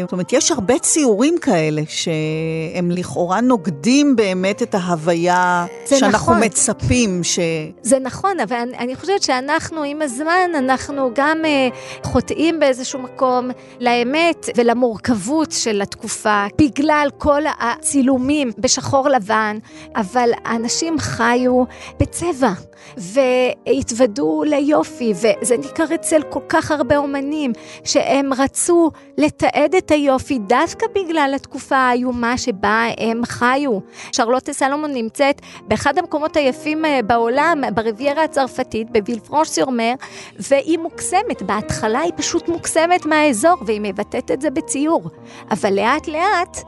זאת 0.03 0.13
אומרת, 0.13 0.33
יש 0.33 0.51
הרבה 0.51 0.66
ציורים 0.79 1.39
כאלה 1.39 1.83
שהם 1.89 2.91
לכאורה 2.91 3.41
נוגדים 3.41 4.17
באמת 4.17 4.63
את 4.63 4.75
ההוויה 4.75 5.67
שאנחנו 5.87 6.33
נכון. 6.33 6.45
מצפים 6.45 7.25
ש... 7.25 7.39
זה 7.83 7.99
נכון, 7.99 8.41
אבל 8.41 8.57
אני, 8.57 8.79
אני 8.79 8.97
חושבת 8.97 9.23
שאנחנו 9.23 9.83
עם 9.83 10.03
הזמן, 10.03 10.51
אנחנו 10.59 11.11
גם 11.15 11.39
uh, 11.43 12.07
חוטאים 12.07 12.61
באיזשהו 12.61 12.99
מקום 12.99 13.51
לאמת 13.81 14.49
ולמורכבות 14.57 15.53
של 15.53 15.83
התקופה, 15.83 16.47
בגלל 16.59 17.09
כל 17.19 17.43
הצילומים 17.61 18.51
בשחור 18.59 19.09
לבן, 19.09 19.59
אבל 19.97 20.31
אנשים 20.47 20.99
חיו 20.99 21.65
בצבע. 22.01 22.53
והתוודו 22.97 24.43
ליופי, 24.47 25.13
וזה 25.15 25.57
ניכר 25.57 25.95
אצל 25.95 26.23
כל 26.31 26.41
כך 26.49 26.71
הרבה 26.71 26.97
אומנים, 26.97 27.53
שהם 27.85 28.33
רצו 28.33 28.91
לתעד 29.19 29.75
את 29.75 29.91
היופי 29.91 30.39
דווקא 30.39 30.87
בגלל 30.95 31.33
התקופה 31.37 31.77
האיומה 31.77 32.39
שבה 32.39 32.87
הם 32.99 33.25
חיו. 33.25 33.79
שרלוטה 34.13 34.53
סלומון 34.53 34.93
נמצאת 34.93 35.41
באחד 35.69 35.99
המקומות 35.99 36.37
היפים 36.37 36.85
אה, 36.85 37.01
בעולם, 37.03 37.63
ברביירה 37.75 38.25
הצרפתית, 38.25 38.91
בווילפרנש 38.91 39.49
סיורמר, 39.49 39.93
והיא 40.39 40.79
מוקסמת. 40.79 41.43
בהתחלה 41.43 42.01
היא 42.01 42.13
פשוט 42.17 42.49
מוקסמת 42.49 43.07
מהאזור, 43.07 43.57
והיא 43.67 43.81
מבטאת 43.81 44.31
את 44.31 44.41
זה 44.41 44.51
בציור. 44.51 45.11
אבל 45.51 45.75
לאט 45.75 46.09
לאט 46.09 46.59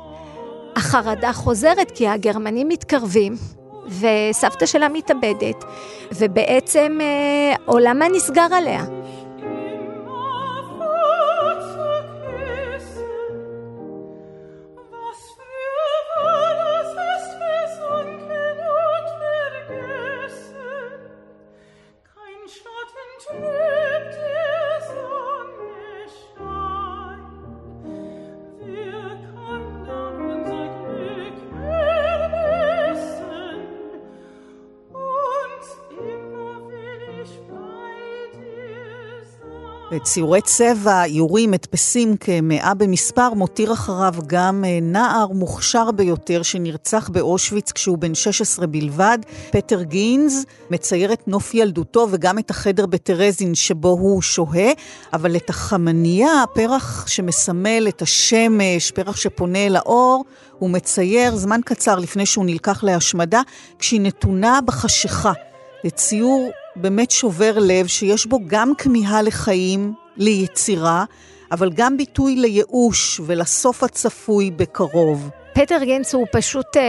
החרדה 0.77 1.33
חוזרת, 1.33 1.91
כי 1.91 2.09
הגרמנים 2.09 2.69
מתקרבים, 2.69 3.37
וסבתא 3.89 4.67
שלה 4.67 4.89
מתאבדת, 4.89 5.65
ובעצם 6.13 6.99
אה, 7.01 7.57
עולמה 7.65 8.09
נסגר 8.09 8.55
עליה. 8.55 8.98
ציורי 40.03 40.41
צבע, 40.41 41.05
איורים, 41.05 41.55
הדפסים 41.55 42.17
כמאה 42.17 42.75
במספר, 42.75 43.35
מותיר 43.35 43.73
אחריו 43.73 44.15
גם 44.27 44.65
אה, 44.67 44.79
נער 44.83 45.27
מוכשר 45.27 45.91
ביותר 45.91 46.43
שנרצח 46.43 47.09
באושוויץ 47.09 47.73
כשהוא 47.73 47.99
בן 47.99 48.15
16 48.15 48.67
בלבד. 48.67 49.19
פטר 49.51 49.83
גינז 49.83 50.45
מצייר 50.71 51.13
את 51.13 51.29
נוף 51.29 51.55
ילדותו 51.55 52.07
וגם 52.11 52.39
את 52.39 52.51
החדר 52.51 52.87
בטרזין 52.87 53.55
שבו 53.55 53.89
הוא 53.89 54.23
שוהה, 54.23 54.71
אבל 55.13 55.37
את 55.37 55.51
החמניה, 55.51 56.43
הפרח 56.43 57.07
שמסמל 57.07 57.87
את 57.89 58.03
השמש, 58.03 58.91
פרח 58.91 59.17
שפונה 59.17 59.67
אל 59.67 59.77
האור, 59.77 60.25
הוא 60.59 60.71
מצייר 60.71 61.37
זמן 61.37 61.61
קצר 61.65 61.99
לפני 61.99 62.27
שהוא 62.27 62.45
נלקח 62.45 62.85
להשמדה, 62.85 63.41
כשהיא 63.79 64.01
נתונה 64.01 64.61
בחשיכה. 64.65 65.33
לציור 65.85 66.51
באמת 66.81 67.11
שובר 67.11 67.59
לב, 67.59 67.87
שיש 67.87 68.27
בו 68.27 68.39
גם 68.47 68.73
כמיהה 68.79 69.23
לחיים, 69.23 69.93
ליצירה, 70.17 71.05
אבל 71.53 71.71
גם 71.75 71.97
ביטוי 71.97 72.37
לייאוש 72.37 73.21
ולסוף 73.27 73.83
הצפוי 73.83 74.51
בקרוב. 74.51 75.31
פטר 75.53 75.85
גנץ 75.85 76.15
הוא 76.15 76.27
פשוט 76.33 76.77
אה, 76.77 76.83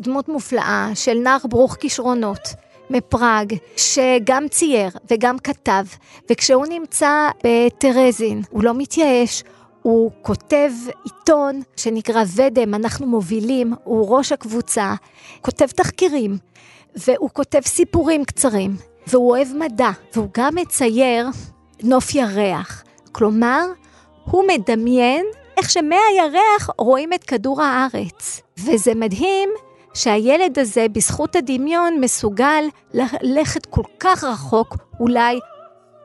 דמות 0.00 0.28
מופלאה 0.28 0.90
של 0.94 1.14
נער 1.14 1.38
ברוך 1.48 1.76
כישרונות. 1.80 2.48
מפראג, 2.90 3.54
שגם 3.76 4.48
צייר 4.50 4.90
וגם 5.10 5.38
כתב, 5.38 5.84
וכשהוא 6.30 6.66
נמצא 6.66 7.28
בטרזין, 7.44 8.42
הוא 8.50 8.64
לא 8.64 8.74
מתייאש, 8.74 9.44
הוא 9.82 10.10
כותב 10.22 10.70
עיתון 11.04 11.60
שנקרא 11.76 12.24
ודם, 12.36 12.74
אנחנו 12.74 13.06
מובילים, 13.06 13.72
הוא 13.84 14.16
ראש 14.16 14.32
הקבוצה, 14.32 14.94
כותב 15.40 15.66
תחקירים, 15.66 16.38
והוא 16.96 17.30
כותב 17.32 17.60
סיפורים 17.64 18.24
קצרים. 18.24 18.76
והוא 19.10 19.30
אוהב 19.30 19.48
מדע, 19.54 19.90
והוא 20.14 20.28
גם 20.36 20.54
מצייר 20.54 21.26
נוף 21.82 22.14
ירח. 22.14 22.84
כלומר, 23.12 23.66
הוא 24.24 24.44
מדמיין 24.48 25.26
איך 25.56 25.70
שמהירח 25.70 26.70
רואים 26.78 27.12
את 27.12 27.24
כדור 27.24 27.62
הארץ. 27.62 28.40
וזה 28.58 28.94
מדהים 28.94 29.48
שהילד 29.94 30.58
הזה, 30.58 30.86
בזכות 30.92 31.36
הדמיון, 31.36 32.00
מסוגל 32.00 32.64
ללכת 32.94 33.66
כל 33.66 33.82
כך 34.00 34.24
רחוק, 34.24 34.76
אולי 35.00 35.38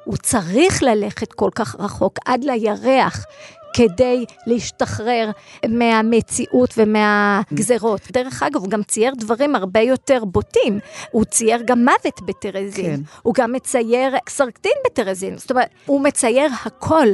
הוא 0.05 0.17
צריך 0.17 0.83
ללכת 0.83 1.33
כל 1.33 1.49
כך 1.55 1.75
רחוק, 1.79 2.19
עד 2.25 2.43
לירח, 2.43 3.25
כדי 3.73 4.25
להשתחרר 4.47 5.31
מהמציאות 5.69 6.73
ומהגזרות. 6.77 8.01
דרך 8.11 8.43
אגב, 8.43 8.61
הוא 8.61 8.69
גם 8.69 8.83
צייר 8.83 9.13
דברים 9.17 9.55
הרבה 9.55 9.79
יותר 9.79 10.25
בוטים. 10.25 10.79
הוא 11.11 11.25
צייר 11.25 11.61
גם 11.65 11.79
מוות 11.79 12.21
בטרזין. 12.25 12.85
כן. 12.85 13.01
הוא 13.21 13.33
גם 13.33 13.51
מצייר 13.53 14.15
קסרקטין 14.25 14.71
בטרזין. 14.85 15.37
זאת 15.37 15.51
אומרת, 15.51 15.69
הוא 15.85 16.01
מצייר 16.01 16.49
הכל. 16.65 17.07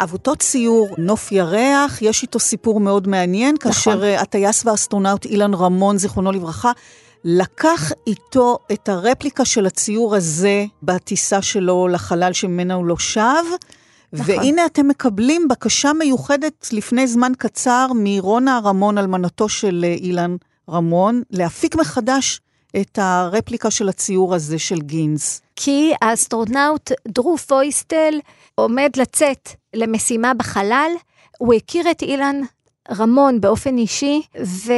אבל 0.00 0.12
אותו 0.12 0.36
ציור, 0.36 0.88
נוף 0.98 1.32
ירח, 1.32 2.02
יש 2.02 2.22
איתו 2.22 2.38
סיפור 2.38 2.80
מאוד 2.80 3.08
מעניין, 3.08 3.54
נכון. 3.58 3.72
כאשר 3.72 4.04
אה, 4.04 4.20
הטייס 4.20 4.66
והאסטרונאוט 4.66 5.24
אילן 5.24 5.54
רמון, 5.54 5.98
זיכרונו 5.98 6.32
לברכה, 6.32 6.72
לקח 7.24 7.92
איתו 8.06 8.58
את 8.72 8.88
הרפליקה 8.88 9.44
של 9.44 9.66
הציור 9.66 10.16
הזה 10.16 10.64
בטיסה 10.82 11.42
שלו 11.42 11.88
לחלל 11.88 12.32
שממנה 12.32 12.74
הוא 12.74 12.86
לא 12.86 12.98
שב, 12.98 13.44
נכון. 14.12 14.34
והנה 14.34 14.66
אתם 14.66 14.88
מקבלים 14.88 15.48
בקשה 15.48 15.92
מיוחדת 15.92 16.68
לפני 16.72 17.06
זמן 17.06 17.32
קצר 17.38 17.86
מרונה 17.94 18.60
רמון, 18.64 18.98
אלמנתו 18.98 19.48
של 19.48 19.84
אה, 19.88 19.94
אילן 19.94 20.36
רמון, 20.70 21.22
להפיק 21.30 21.76
מחדש 21.76 22.40
את 22.80 22.98
הרפליקה 23.02 23.70
של 23.70 23.88
הציור 23.88 24.34
הזה 24.34 24.58
של 24.58 24.80
גינץ. 24.80 25.40
כי 25.56 25.92
האסטרונאוט 26.02 26.90
דרו 27.08 27.38
פויסטל 27.38 28.14
עומד 28.54 28.90
לצאת 28.96 29.48
למשימה 29.74 30.34
בחלל, 30.34 30.90
הוא 31.38 31.54
הכיר 31.54 31.90
את 31.90 32.02
אילן 32.02 32.40
רמון 32.90 33.40
באופן 33.40 33.78
אישי, 33.78 34.22
ו... 34.44 34.72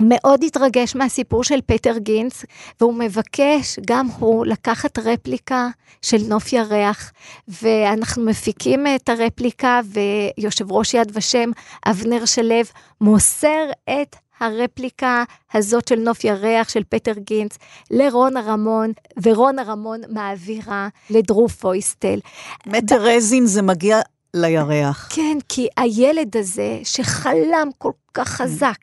מאוד 0.00 0.44
התרגש 0.44 0.96
מהסיפור 0.96 1.44
של 1.44 1.60
פטר 1.66 1.98
גינץ, 1.98 2.44
והוא 2.80 2.94
מבקש 2.94 3.78
גם 3.86 4.06
הוא 4.18 4.46
לקחת 4.46 4.98
רפליקה 4.98 5.68
של 6.02 6.18
נוף 6.28 6.52
ירח, 6.52 7.12
ואנחנו 7.48 8.24
מפיקים 8.24 8.86
את 8.86 9.08
הרפליקה, 9.08 9.80
ויושב 9.84 10.72
ראש 10.72 10.94
יד 10.94 11.12
ושם, 11.14 11.50
אבנר 11.86 12.24
שלו, 12.24 12.54
מוסר 13.00 13.70
את 13.90 14.16
הרפליקה 14.40 15.24
הזאת 15.54 15.88
של 15.88 15.96
נוף 15.96 16.24
ירח 16.24 16.68
של 16.68 16.82
פטר 16.88 17.12
גינץ 17.12 17.58
לרונה 17.90 18.40
רמון, 18.40 18.92
ורונה 19.22 19.62
רמון 19.62 20.00
מעבירה 20.08 20.88
לדרו 21.10 21.48
פויסטל. 21.48 22.18
מטר 22.66 23.02
רזין 23.02 23.46
זה 23.46 23.62
מגיע 23.62 24.00
לירח. 24.34 25.08
כן, 25.14 25.38
כי 25.48 25.68
הילד 25.76 26.36
הזה 26.36 26.78
שחלם 26.84 27.68
כל 27.78 27.92
כך 28.14 28.28
חזק 28.28 28.78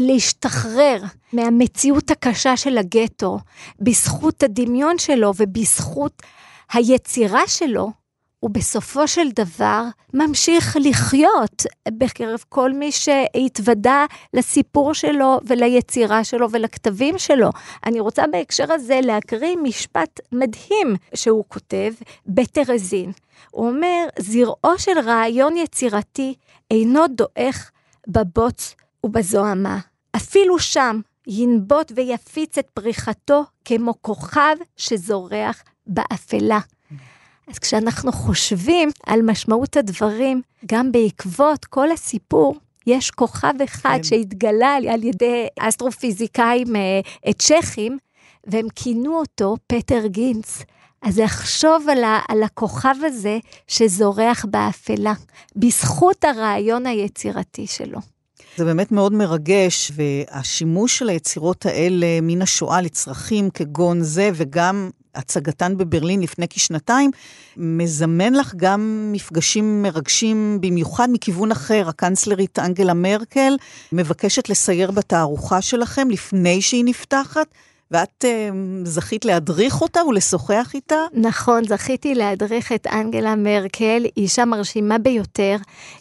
להשתחרר 0.00 1.02
מהמציאות 1.32 2.10
הקשה 2.10 2.56
של 2.56 2.78
הגטו, 2.78 3.38
בזכות 3.80 4.42
הדמיון 4.42 4.98
שלו 4.98 5.32
ובזכות 5.36 6.22
היצירה 6.72 7.42
שלו, 7.46 7.90
ובסופו 8.42 9.08
של 9.08 9.30
דבר 9.30 9.82
ממשיך 10.14 10.76
לחיות 10.80 11.62
בקרב 11.88 12.44
כל 12.48 12.72
מי 12.72 12.92
שהתוודה 12.92 14.06
לסיפור 14.34 14.94
שלו 14.94 15.40
וליצירה 15.44 16.24
שלו 16.24 16.50
ולכתבים 16.50 17.18
שלו. 17.18 17.50
אני 17.86 18.00
רוצה 18.00 18.26
בהקשר 18.26 18.72
הזה 18.72 19.00
להקריא 19.02 19.56
משפט 19.62 20.20
מדהים 20.32 20.96
שהוא 21.14 21.44
כותב 21.48 21.92
בטרזין. 22.26 23.12
הוא 23.50 23.68
אומר, 23.68 24.06
זרעו 24.18 24.78
של 24.78 24.98
רעיון 25.04 25.56
יצירתי 25.56 26.34
אינו 26.70 27.06
דועך 27.08 27.70
בבוץ 28.08 28.74
ובזוהמה. 29.06 29.78
אפילו 30.16 30.58
שם 30.58 31.00
ינבוט 31.26 31.92
ויפיץ 31.96 32.58
את 32.58 32.66
פריחתו 32.74 33.44
כמו 33.64 33.94
כוכב 34.00 34.56
שזורח 34.76 35.62
באפלה. 35.86 36.58
אז 37.48 37.58
כשאנחנו 37.58 38.12
חושבים 38.12 38.88
על 39.06 39.22
משמעות 39.22 39.76
הדברים, 39.76 40.42
גם 40.66 40.92
בעקבות 40.92 41.64
כל 41.64 41.90
הסיפור, 41.90 42.56
יש 42.86 43.10
כוכב 43.10 43.62
אחד 43.64 43.96
כן. 43.96 44.02
שהתגלה 44.02 44.74
על 44.74 45.04
ידי 45.04 45.46
אסטרופיזיקאים 45.60 46.76
אה, 46.76 47.32
צ'כים, 47.38 47.98
והם 48.46 48.66
כינו 48.74 49.18
אותו 49.18 49.56
פטר 49.66 50.06
גינץ. 50.06 50.62
אז 51.02 51.18
לחשוב 51.18 51.88
על, 51.88 52.04
ה, 52.04 52.20
על 52.28 52.42
הכוכב 52.42 52.94
הזה 53.02 53.38
שזורח 53.68 54.44
באפלה, 54.44 55.12
בזכות 55.56 56.24
הרעיון 56.24 56.86
היצירתי 56.86 57.66
שלו. 57.66 57.98
זה 58.56 58.64
באמת 58.64 58.92
מאוד 58.92 59.12
מרגש, 59.12 59.92
והשימוש 59.94 60.98
של 60.98 61.08
היצירות 61.08 61.66
האלה 61.66 62.06
מן 62.22 62.42
השואה 62.42 62.80
לצרכים 62.80 63.50
כגון 63.50 64.02
זה, 64.02 64.30
וגם 64.34 64.90
הצגתן 65.14 65.76
בברלין 65.76 66.20
לפני 66.20 66.48
כשנתיים, 66.48 67.10
מזמן 67.56 68.32
לך 68.32 68.52
גם 68.56 69.08
מפגשים 69.12 69.82
מרגשים 69.82 70.58
במיוחד 70.60 71.08
מכיוון 71.12 71.52
אחר. 71.52 71.88
הקנצלרית 71.88 72.58
אנגלה 72.58 72.94
מרקל 72.94 73.56
מבקשת 73.92 74.48
לסייר 74.48 74.90
בתערוכה 74.90 75.60
שלכם 75.60 76.10
לפני 76.10 76.62
שהיא 76.62 76.84
נפתחת. 76.84 77.46
ואת 77.92 78.24
uh, 78.24 78.54
זכית 78.84 79.24
להדריך 79.24 79.80
אותה 79.80 80.04
ולשוחח 80.04 80.70
איתה? 80.74 80.96
נכון, 81.12 81.64
זכיתי 81.64 82.14
להדריך 82.14 82.72
את 82.72 82.86
אנגלה 82.86 83.36
מרקל, 83.36 84.02
אישה 84.16 84.44
מרשימה 84.44 84.98
ביותר. 84.98 85.56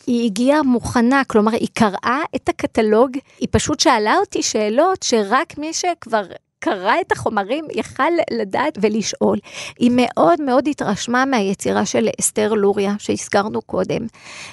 היא 0.07 0.25
הגיעה 0.25 0.63
מוכנה, 0.63 1.21
כלומר, 1.27 1.51
היא 1.51 1.67
קראה 1.73 2.19
את 2.35 2.49
הקטלוג, 2.49 3.17
היא 3.39 3.47
פשוט 3.51 3.79
שאלה 3.79 4.15
אותי 4.17 4.43
שאלות 4.43 5.03
שרק 5.03 5.57
מי 5.57 5.73
שכבר 5.73 6.23
קרא 6.63 6.93
את 7.01 7.11
החומרים, 7.11 7.65
יכל 7.73 8.11
לדעת 8.31 8.77
ולשאול. 8.81 9.37
היא 9.79 9.91
מאוד 9.95 10.41
מאוד 10.41 10.67
התרשמה 10.67 11.25
מהיצירה 11.25 11.85
של 11.85 12.07
אסתר 12.19 12.53
לוריה, 12.53 12.93
שהזכרנו 12.99 13.61
קודם, 13.61 14.07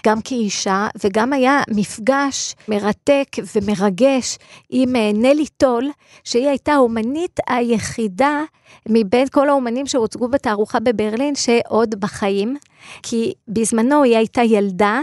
גם 0.06 0.20
כאישה, 0.20 0.88
וגם 1.04 1.32
היה 1.32 1.62
מפגש 1.70 2.54
מרתק 2.68 3.28
ומרגש 3.56 4.38
עם 4.70 4.96
אה, 4.96 5.10
נלי 5.14 5.46
טול, 5.46 5.90
שהיא 6.24 6.48
הייתה 6.48 6.72
האומנית 6.72 7.40
היחידה 7.46 8.42
מבין 8.88 9.28
כל 9.28 9.48
האומנים 9.48 9.86
שהוצגו 9.86 10.28
בתערוכה 10.28 10.80
בברלין 10.80 11.34
שעוד 11.34 11.94
בחיים, 12.00 12.56
כי 13.02 13.32
בזמנו 13.48 14.02
היא 14.02 14.16
הייתה 14.16 14.42
ילדה. 14.42 15.00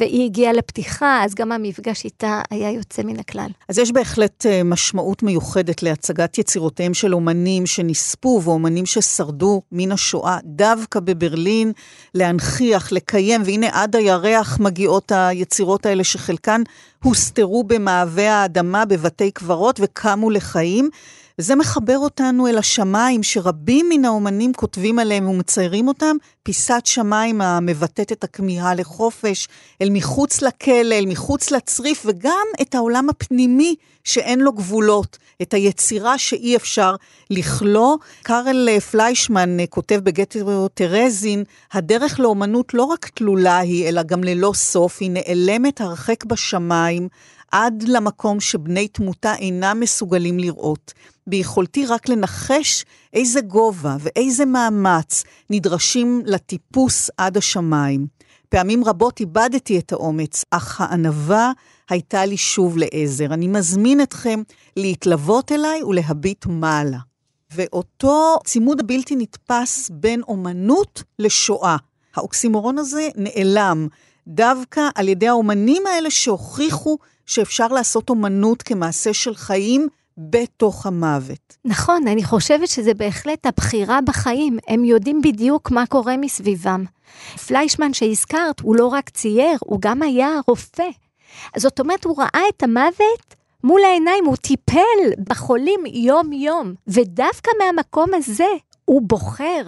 והיא 0.00 0.24
הגיעה 0.24 0.52
לפתיחה, 0.52 1.24
אז 1.24 1.34
גם 1.34 1.52
המפגש 1.52 2.04
איתה 2.04 2.40
היה 2.50 2.70
יוצא 2.70 3.02
מן 3.02 3.18
הכלל. 3.18 3.50
אז 3.68 3.78
יש 3.78 3.92
בהחלט 3.92 4.46
אה, 4.46 4.62
משמעות 4.64 5.22
מיוחדת 5.22 5.82
להצגת 5.82 6.38
יצירותיהם 6.38 6.94
של 6.94 7.14
אומנים 7.14 7.66
שנספו 7.66 8.40
ואומנים 8.44 8.86
ששרדו 8.86 9.62
מן 9.72 9.92
השואה 9.92 10.38
דווקא 10.44 11.00
בברלין, 11.00 11.72
להנכיח, 12.14 12.92
לקיים, 12.92 13.42
והנה 13.44 13.66
עד 13.72 13.96
הירח 13.96 14.58
מגיעות 14.60 15.12
היצירות 15.14 15.86
האלה 15.86 16.04
שחלקן 16.04 16.62
הוסתרו 17.04 17.64
במעבה 17.64 18.32
האדמה 18.32 18.84
בבתי 18.84 19.30
קברות 19.30 19.80
וקמו 19.82 20.30
לחיים. 20.30 20.90
וזה 21.38 21.54
מחבר 21.54 21.98
אותנו 21.98 22.46
אל 22.46 22.58
השמיים, 22.58 23.22
שרבים 23.22 23.86
מן 23.88 24.04
האומנים 24.04 24.52
כותבים 24.52 24.98
עליהם 24.98 25.28
ומציירים 25.28 25.88
אותם, 25.88 26.16
פיסת 26.42 26.82
שמיים 26.84 27.40
המבטאת 27.40 28.12
את 28.12 28.24
הכמיהה 28.24 28.74
לחופש, 28.74 29.48
אל 29.82 29.88
מחוץ 29.90 30.42
לכלא, 30.42 30.94
אל 30.94 31.06
מחוץ 31.06 31.50
לצריף, 31.50 32.02
וגם 32.06 32.46
את 32.62 32.74
העולם 32.74 33.08
הפנימי 33.08 33.74
שאין 34.04 34.40
לו 34.40 34.52
גבולות, 34.52 35.18
את 35.42 35.54
היצירה 35.54 36.18
שאי 36.18 36.56
אפשר 36.56 36.94
לכלוא. 37.30 37.96
קארל 38.22 38.80
פליישמן 38.80 39.56
כותב 39.70 40.00
בגטו 40.02 40.68
טרזין, 40.68 41.44
הדרך 41.72 42.20
לאומנות 42.20 42.74
לא 42.74 42.82
רק 42.82 43.08
תלולה 43.08 43.58
היא, 43.58 43.88
אלא 43.88 44.02
גם 44.02 44.24
ללא 44.24 44.52
סוף, 44.54 44.96
היא 45.00 45.10
נעלמת 45.10 45.80
הרחק 45.80 46.24
בשמיים, 46.24 47.08
עד 47.52 47.84
למקום 47.86 48.40
שבני 48.40 48.88
תמותה 48.88 49.34
אינם 49.34 49.80
מסוגלים 49.80 50.38
לראות. 50.38 50.92
ביכולתי 51.26 51.86
רק 51.86 52.08
לנחש 52.08 52.84
איזה 53.12 53.40
גובה 53.40 53.96
ואיזה 54.00 54.44
מאמץ 54.44 55.24
נדרשים 55.50 56.22
לטיפוס 56.24 57.10
עד 57.16 57.36
השמיים. 57.36 58.06
פעמים 58.48 58.84
רבות 58.84 59.20
איבדתי 59.20 59.78
את 59.78 59.92
האומץ, 59.92 60.44
אך 60.50 60.80
הענווה 60.80 61.52
הייתה 61.90 62.24
לי 62.24 62.36
שוב 62.36 62.76
לעזר. 62.78 63.34
אני 63.34 63.48
מזמין 63.48 64.02
אתכם 64.02 64.42
להתלוות 64.76 65.52
אליי 65.52 65.82
ולהביט 65.82 66.46
מעלה. 66.46 66.98
ואותו 67.54 68.38
צימוד 68.44 68.80
הבלתי 68.80 69.16
נתפס 69.16 69.90
בין 69.90 70.22
אומנות 70.22 71.02
לשואה. 71.18 71.76
האוקסימורון 72.16 72.78
הזה 72.78 73.08
נעלם 73.16 73.88
דווקא 74.28 74.88
על 74.94 75.08
ידי 75.08 75.28
האומנים 75.28 75.82
האלה 75.86 76.10
שהוכיחו 76.10 76.98
שאפשר 77.28 77.68
לעשות 77.68 78.10
אומנות 78.10 78.62
כמעשה 78.62 79.14
של 79.14 79.34
חיים 79.34 79.88
בתוך 80.18 80.86
המוות. 80.86 81.56
נכון, 81.64 82.08
אני 82.08 82.24
חושבת 82.24 82.68
שזה 82.68 82.94
בהחלט 82.94 83.46
הבחירה 83.46 84.00
בחיים. 84.00 84.58
הם 84.68 84.84
יודעים 84.84 85.22
בדיוק 85.22 85.70
מה 85.70 85.86
קורה 85.86 86.16
מסביבם. 86.16 86.84
פליישמן 87.46 87.94
שהזכרת, 87.94 88.60
הוא 88.60 88.76
לא 88.76 88.86
רק 88.86 89.08
צייר, 89.08 89.58
הוא 89.60 89.78
גם 89.82 90.02
היה 90.02 90.28
רופא. 90.46 90.88
זאת 91.56 91.80
אומרת, 91.80 92.04
הוא 92.04 92.16
ראה 92.18 92.42
את 92.56 92.62
המוות 92.62 93.34
מול 93.64 93.80
העיניים, 93.84 94.24
הוא 94.24 94.36
טיפל 94.36 95.22
בחולים 95.28 95.80
יום-יום, 95.86 96.74
ודווקא 96.86 97.50
מהמקום 97.58 98.14
הזה 98.14 98.48
הוא 98.84 99.02
בוחר 99.02 99.62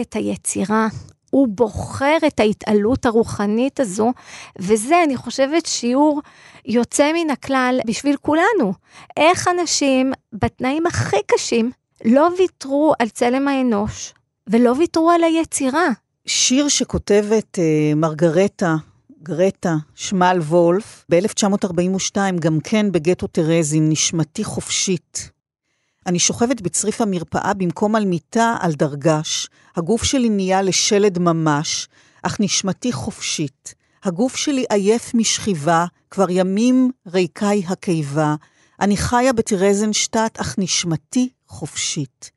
את 0.00 0.16
היצירה, 0.16 0.88
הוא 1.32 1.48
בוחר 1.48 2.16
את 2.26 2.40
ההתעלות 2.40 3.06
הרוחנית 3.06 3.80
הזו, 3.80 4.12
וזה, 4.58 5.02
אני 5.04 5.16
חושבת, 5.16 5.66
שיעור 5.66 6.20
יוצא 6.66 7.12
מן 7.14 7.30
הכלל 7.30 7.80
בשביל 7.86 8.16
כולנו. 8.16 8.72
איך 9.16 9.48
אנשים 9.48 10.12
בתנאים 10.32 10.86
הכי 10.86 11.16
קשים 11.26 11.70
לא 12.04 12.28
ויתרו 12.38 12.94
על 12.98 13.08
צלם 13.08 13.48
האנוש 13.48 14.14
ולא 14.46 14.74
ויתרו 14.78 15.10
על 15.10 15.24
היצירה. 15.24 15.88
שיר 16.26 16.68
שכותבת 16.68 17.58
uh, 17.58 17.94
מרגרטה, 17.96 18.76
גרטה, 19.22 19.74
שמל 19.94 20.38
וולף, 20.40 21.04
ב-1942, 21.10 22.16
גם 22.40 22.58
כן 22.64 22.92
בגטו 22.92 23.26
טרזין, 23.26 23.88
נשמתי 23.88 24.44
חופשית. 24.44 25.30
אני 26.06 26.18
שוכבת 26.18 26.60
בצריף 26.60 27.00
המרפאה 27.00 27.54
במקום 27.54 27.96
על 27.96 28.04
מיטה 28.04 28.56
על 28.60 28.72
דרגש. 28.72 29.48
הגוף 29.76 30.04
שלי 30.04 30.28
נהיה 30.28 30.62
לשלד 30.62 31.18
ממש, 31.18 31.88
אך 32.22 32.36
נשמתי 32.40 32.92
חופשית. 32.92 33.74
הגוף 34.04 34.36
שלי 34.36 34.64
עייף 34.70 35.14
משכיבה, 35.14 35.86
כבר 36.10 36.30
ימים 36.30 36.90
ריקי 37.06 37.64
הקיבה. 37.68 38.34
אני 38.80 38.96
חיה 38.96 39.32
בטרזנשטט, 39.32 40.40
אך 40.40 40.54
נשמתי 40.58 41.28
חופשית. 41.46 42.30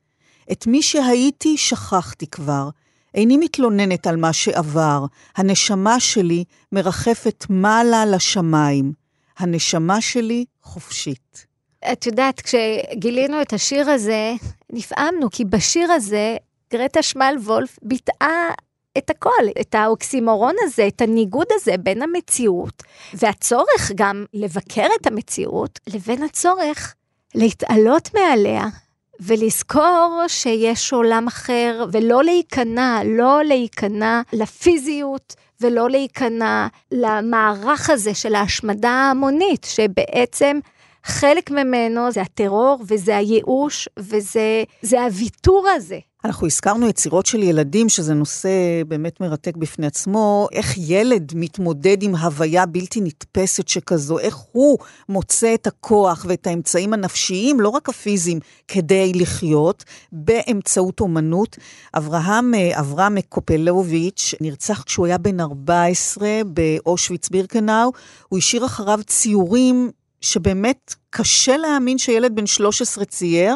את 0.52 0.68
מי 0.68 0.82
שהייתי 0.82 1.58
שכחתי 1.58 2.28
כבר. 2.28 2.70
איני 3.16 3.38
מתלוננת 3.38 4.08
על 4.08 4.16
מה 4.16 4.34
שעבר. 4.34 5.06
הנשמה 5.36 6.00
שלי 6.00 6.44
מרחפת 6.72 7.46
מעלה 7.50 8.06
לשמיים. 8.06 8.94
הנשמה 9.38 10.02
שלי 10.02 10.46
חופשית. 10.64 11.46
את 11.92 12.06
יודעת, 12.06 12.42
כשגילינו 12.42 13.42
את 13.42 13.54
השיר 13.54 13.90
הזה, 13.90 14.34
נפעמנו, 14.74 15.30
כי 15.32 15.46
בשיר 15.46 15.92
הזה 15.92 16.38
גרטה 16.74 17.02
שמל 17.02 17.36
וולף 17.40 17.80
ביטאה 17.82 18.50
את 18.98 19.10
הכל, 19.10 19.46
את 19.62 19.76
האוקסימורון 19.76 20.56
הזה, 20.62 20.88
את 20.88 21.02
הניגוד 21.02 21.48
הזה 21.52 21.78
בין 21.78 22.02
המציאות, 22.02 22.84
והצורך 23.14 23.92
גם 23.96 24.26
לבקר 24.34 24.88
את 25.02 25.08
המציאות, 25.08 25.80
לבין 25.88 26.24
הצורך 26.24 26.96
להתעלות 27.36 28.10
מעליה, 28.14 28.66
ולזכור 29.20 30.24
שיש 30.28 30.94
עולם 30.94 31.28
אחר, 31.28 31.86
ולא 31.92 32.24
להיכנע, 32.24 33.02
לא 33.06 33.44
להיכנע 33.44 34.22
לפיזיות, 34.34 35.36
ולא 35.62 35.90
להיכנע 35.90 36.68
למערך 36.92 37.90
הזה 37.90 38.14
של 38.14 38.36
ההשמדה 38.36 38.90
ההמונית, 38.90 39.68
שבעצם 39.70 40.60
חלק 41.06 41.52
ממנו 41.52 42.12
זה 42.12 42.22
הטרור, 42.22 42.84
וזה 42.88 43.18
הייאוש, 43.18 43.90
וזה 44.00 45.04
הוויתור 45.06 45.68
הזה 45.76 46.00
אנחנו 46.26 46.48
הזכרנו 46.48 46.88
יצירות 46.88 47.26
של 47.26 47.44
ילדים, 47.44 47.90
שזה 47.90 48.14
נושא 48.14 48.50
באמת 48.88 49.22
מרתק 49.22 49.56
בפני 49.58 49.88
עצמו. 49.88 50.48
איך 50.52 50.74
ילד 50.78 51.32
מתמודד 51.36 52.04
עם 52.04 52.16
הוויה 52.16 52.66
בלתי 52.66 53.02
נתפסת 53.02 53.68
שכזו, 53.68 54.20
איך 54.20 54.36
הוא 54.52 54.78
מוצא 55.10 55.54
את 55.54 55.68
הכוח 55.68 56.26
ואת 56.30 56.48
האמצעים 56.48 56.94
הנפשיים, 56.94 57.60
לא 57.60 57.70
רק 57.70 57.90
הפיזיים, 57.90 58.40
כדי 58.68 59.12
לחיות, 59.16 59.84
באמצעות 60.12 61.00
אומנות. 61.00 61.58
אברהם, 61.98 62.54
אה, 62.54 62.80
אברהם 62.80 63.22
קופלוביץ' 63.22 64.34
נרצח 64.42 64.84
כשהוא 64.84 65.06
היה 65.06 65.18
בן 65.18 65.40
14 65.40 66.28
באושוויץ 66.46 67.30
בירקנאו. 67.30 67.92
הוא 68.30 68.38
השאיר 68.38 68.66
אחריו 68.66 69.00
ציורים 69.06 69.92
שבאמת 70.26 70.96
קשה 71.10 71.58
להאמין 71.58 71.98
שילד 71.98 72.36
בן 72.36 72.46
13 72.46 73.06
צייר. 73.06 73.56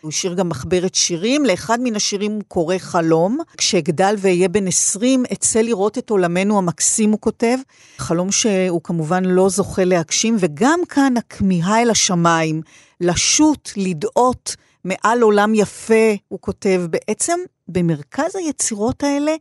הוא 0.00 0.08
השאיר 0.08 0.34
גם 0.34 0.48
מחברת 0.48 0.94
שירים, 0.94 1.44
לאחד 1.44 1.78
מן 1.80 1.96
השירים 1.96 2.32
הוא 2.32 2.42
קורא 2.48 2.78
חלום. 2.78 3.38
כשאגדל 3.56 4.14
ואהיה 4.18 4.48
בן 4.48 4.66
20, 4.66 5.24
אצא 5.32 5.60
לראות 5.60 5.98
את 5.98 6.10
עולמנו 6.10 6.58
המקסים, 6.58 7.10
הוא 7.10 7.18
כותב. 7.20 7.58
חלום 7.98 8.32
שהוא 8.32 8.80
כמובן 8.84 9.24
לא 9.24 9.48
זוכה 9.48 9.84
להגשים, 9.84 10.36
וגם 10.38 10.80
כאן 10.88 11.16
הכמיהה 11.16 11.82
אל 11.82 11.90
השמיים, 11.90 12.62
לשוט, 13.00 13.70
לדאות 13.76 14.56
מעל 14.84 15.22
עולם 15.22 15.54
יפה, 15.54 16.14
הוא 16.28 16.38
כותב. 16.40 16.82
בעצם 16.90 17.38
במרכז 17.68 18.36
היצירות 18.36 19.02
האלה 19.02 19.34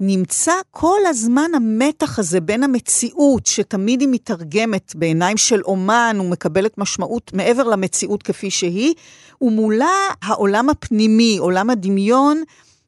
נמצא 0.00 0.52
כל 0.70 0.98
הזמן 1.06 1.50
המתח 1.54 2.18
הזה 2.18 2.40
בין 2.40 2.62
המציאות, 2.62 3.46
שתמיד 3.46 4.00
היא 4.00 4.08
מתרגמת 4.12 4.94
בעיניים 4.94 5.36
של 5.36 5.60
אומן 5.62 6.16
ומקבלת 6.20 6.78
משמעות 6.78 7.32
מעבר 7.34 7.64
למציאות 7.64 8.22
כפי 8.22 8.50
שהיא, 8.50 8.94
ומולה 9.40 9.96
העולם 10.22 10.70
הפנימי, 10.70 11.36
עולם 11.38 11.70
הדמיון, 11.70 12.42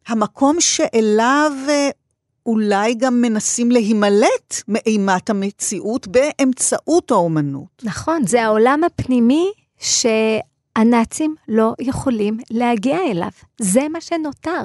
המקום 0.09 0.61
שאליו 0.61 1.53
אה, 1.69 1.91
אולי 2.47 2.95
גם 2.95 3.21
מנסים 3.21 3.71
להימלט 3.71 4.63
מאימת 4.69 5.31
המציאות 5.31 6.07
באמצעות 6.07 7.11
האומנות. 7.11 7.83
נכון, 7.83 8.27
זה 8.27 8.43
העולם 8.45 8.85
הפנימי 8.85 9.51
שהנאצים 9.79 11.35
לא 11.49 11.75
יכולים 11.81 12.39
להגיע 12.51 12.99
אליו. 13.11 13.31
זה 13.59 13.89
מה 13.89 14.01
שנותר. 14.01 14.63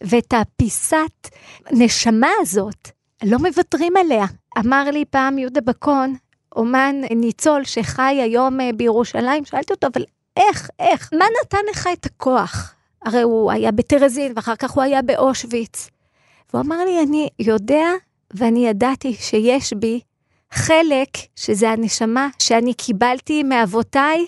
ואת 0.00 0.34
הפיסת 0.34 1.28
נשמה 1.72 2.30
הזאת, 2.40 2.90
לא 3.24 3.38
מוותרים 3.38 3.96
עליה. 3.96 4.26
אמר 4.58 4.90
לי 4.90 5.04
פעם 5.04 5.38
יהודה 5.38 5.60
בקון, 5.60 6.16
אומן 6.56 6.96
ניצול 7.10 7.64
שחי 7.64 8.18
היום 8.22 8.60
אה, 8.60 8.70
בירושלים, 8.76 9.44
שאלתי 9.44 9.72
אותו, 9.72 9.86
אבל 9.94 10.04
איך, 10.36 10.70
איך, 10.78 11.10
מה 11.18 11.24
נתן 11.42 11.58
לך 11.70 11.88
את 11.92 12.06
הכוח? 12.06 12.74
הרי 13.04 13.22
הוא 13.22 13.52
היה 13.52 13.72
בטרזין, 13.72 14.32
ואחר 14.36 14.56
כך 14.56 14.70
הוא 14.70 14.82
היה 14.82 15.02
באושוויץ. 15.02 15.90
והוא 16.52 16.64
אמר 16.64 16.84
לי, 16.84 17.02
אני 17.02 17.28
יודע 17.38 17.86
ואני 18.34 18.68
ידעתי 18.68 19.14
שיש 19.14 19.72
בי 19.72 20.00
חלק, 20.50 21.08
שזה 21.36 21.70
הנשמה, 21.70 22.28
שאני 22.38 22.74
קיבלתי 22.74 23.42
מאבותיי, 23.42 24.26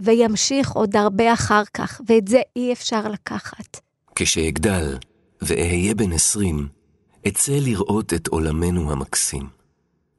וימשיך 0.00 0.70
עוד 0.70 0.96
הרבה 0.96 1.32
אחר 1.32 1.62
כך, 1.74 2.00
ואת 2.06 2.28
זה 2.28 2.40
אי 2.56 2.72
אפשר 2.72 3.08
לקחת. 3.08 3.80
כשאגדל 4.20 4.98
ואהיה 5.42 5.94
בן 5.94 6.12
עשרים, 6.12 6.68
אצא 7.28 7.52
לראות 7.52 8.14
את 8.14 8.28
עולמנו 8.28 8.92
המקסים. 8.92 9.48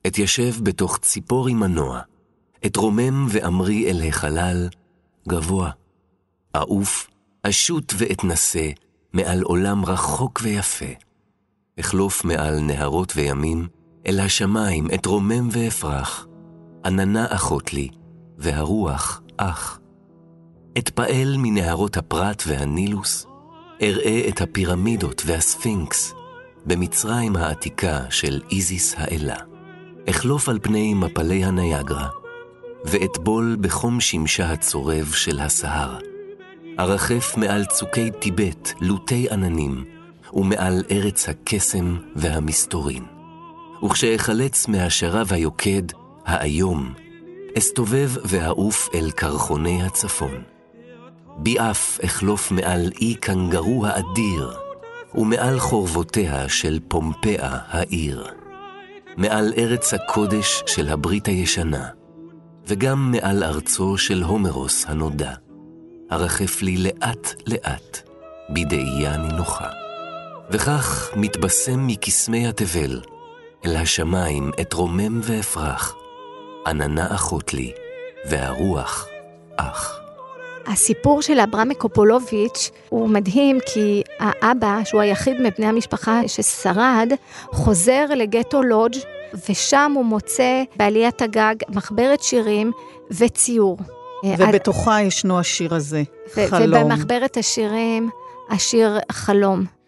אתיישב 0.08 0.54
בתוך 0.64 0.98
ציפורי 0.98 1.54
מנוע, 1.54 2.02
אתרומם 2.66 3.28
ואמרי 3.30 3.92
אל 3.92 4.08
החלל, 4.08 4.70
גבוה. 5.28 5.72
אעוף, 6.56 7.08
אשוט 7.44 7.94
ואתנשא 7.98 8.70
מעל 9.14 9.42
עולם 9.42 9.86
רחוק 9.86 10.40
ויפה. 10.44 10.94
אחלוף 11.80 12.26
מעל 12.26 12.60
נהרות 12.60 13.14
וימים, 13.16 13.68
אל 14.08 14.20
השמיים 14.20 14.88
אתרומם 14.94 15.50
ואפרח. 15.52 16.28
עננה 16.86 17.26
אחות 17.30 17.74
לי, 17.74 17.90
והרוח 18.38 19.22
אח. 19.38 19.80
אתפעל 20.78 21.36
מנהרות 21.38 21.98
הפרת 21.98 22.44
והנילוס, 22.48 23.29
אראה 23.82 24.22
את 24.30 24.42
הפירמידות 24.42 25.24
והספינקס 25.26 26.14
במצרים 26.66 27.36
העתיקה 27.36 28.00
של 28.10 28.42
איזיס 28.52 28.96
האלה. 28.98 29.36
אחלוף 30.10 30.50
על 30.50 30.60
פני 30.62 30.94
מפלי 30.94 31.44
הניאגרה, 31.44 32.08
ואטבול 32.86 33.58
בחום 33.62 34.00
שמשה 34.00 34.52
הצורב 34.52 35.12
של 35.12 35.40
הסהר. 35.40 35.98
ארחף 36.80 37.38
מעל 37.38 37.66
צוקי 37.66 38.12
טיבט 38.20 38.74
לוטי 38.82 39.28
עננים, 39.32 39.86
ומעל 40.34 40.84
ארץ 40.92 41.30
הקסם 41.30 41.98
והמסתורין. 42.16 43.04
וכשאחלץ 43.84 44.68
מהשרב 44.68 45.34
היוקד, 45.34 45.84
האיום, 46.26 46.94
אסתובב 47.58 48.12
ואעוף 48.26 48.90
אל 48.96 49.12
קרחוני 49.12 49.84
הצפון. 49.84 50.49
ביעף 51.42 52.00
אחלוף 52.06 52.52
מעל 52.52 52.92
אי 53.02 53.16
קנגרו 53.16 53.86
האדיר, 53.86 54.58
ומעל 55.16 55.60
חורבותיה 55.60 56.50
של 56.50 56.80
פומפאה 56.88 57.58
העיר. 57.68 58.28
מעל 59.18 59.54
ארץ 59.58 59.94
הקודש 59.94 60.64
של 60.66 60.90
הברית 60.90 61.28
הישנה, 61.28 61.88
וגם 62.68 63.12
מעל 63.12 63.44
ארצו 63.44 63.98
של 63.98 64.24
הומרוס 64.24 64.86
הנודע. 64.88 65.34
ארחף 66.12 66.62
לי 66.62 66.78
לאט-לאט, 66.78 68.10
בדאייה 68.50 69.18
נינוחה. 69.18 69.70
וכך 70.52 71.10
מתבשם 71.16 71.88
מקסמי 71.88 72.48
התבל, 72.48 73.02
אל 73.66 73.76
השמיים 73.76 74.52
אתרומם 74.62 75.20
ואפרח, 75.24 75.96
עננה 76.68 77.16
אחות 77.16 77.54
לי, 77.54 77.72
והרוח 78.30 79.08
אח. 79.58 80.09
הסיפור 80.70 81.22
של 81.22 81.40
אברהם 81.40 81.74
קופולוביץ' 81.74 82.72
הוא 82.90 83.10
מדהים 83.10 83.60
כי 83.66 84.04
האבא, 84.20 84.80
שהוא 84.84 85.02
היחיד 85.02 85.42
מבני 85.42 85.66
המשפחה 85.66 86.22
ששרד, 86.28 87.12
חוזר 87.52 88.06
לגטו 88.16 88.64
לודג' 88.64 88.98
ושם 89.50 89.92
הוא 89.96 90.06
מוצא 90.06 90.64
בעליית 90.76 91.22
הגג 91.22 91.56
מחברת 91.70 92.24
שירים 92.24 92.72
וציור. 93.12 93.78
ובתוכה 94.38 95.02
ישנו 95.02 95.40
השיר 95.40 95.76
הזה, 95.76 96.04
חלום. 96.50 96.84
ובמחברת 96.84 97.38
השירים, 97.38 98.10
השיר 98.50 98.98
חלום. 99.12 99.79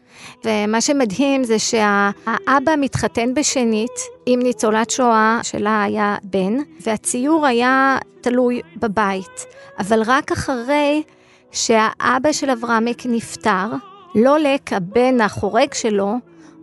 ומה 0.45 0.81
שמדהים 0.81 1.43
זה 1.43 1.59
שהאבא 1.59 2.75
מתחתן 2.77 3.33
בשנית 3.33 3.99
עם 4.25 4.39
ניצולת 4.39 4.89
שואה 4.89 5.39
שלה 5.43 5.83
היה 5.83 6.17
בן, 6.23 6.57
והציור 6.85 7.45
היה 7.45 7.97
תלוי 8.21 8.61
בבית. 8.75 9.45
אבל 9.79 10.01
רק 10.05 10.31
אחרי 10.31 11.03
שהאבא 11.51 12.31
של 12.31 12.49
אברהמיק 12.49 13.05
נפטר, 13.05 13.67
לולק, 14.15 14.73
הבן 14.73 15.21
החורג 15.21 15.73
שלו, 15.73 16.15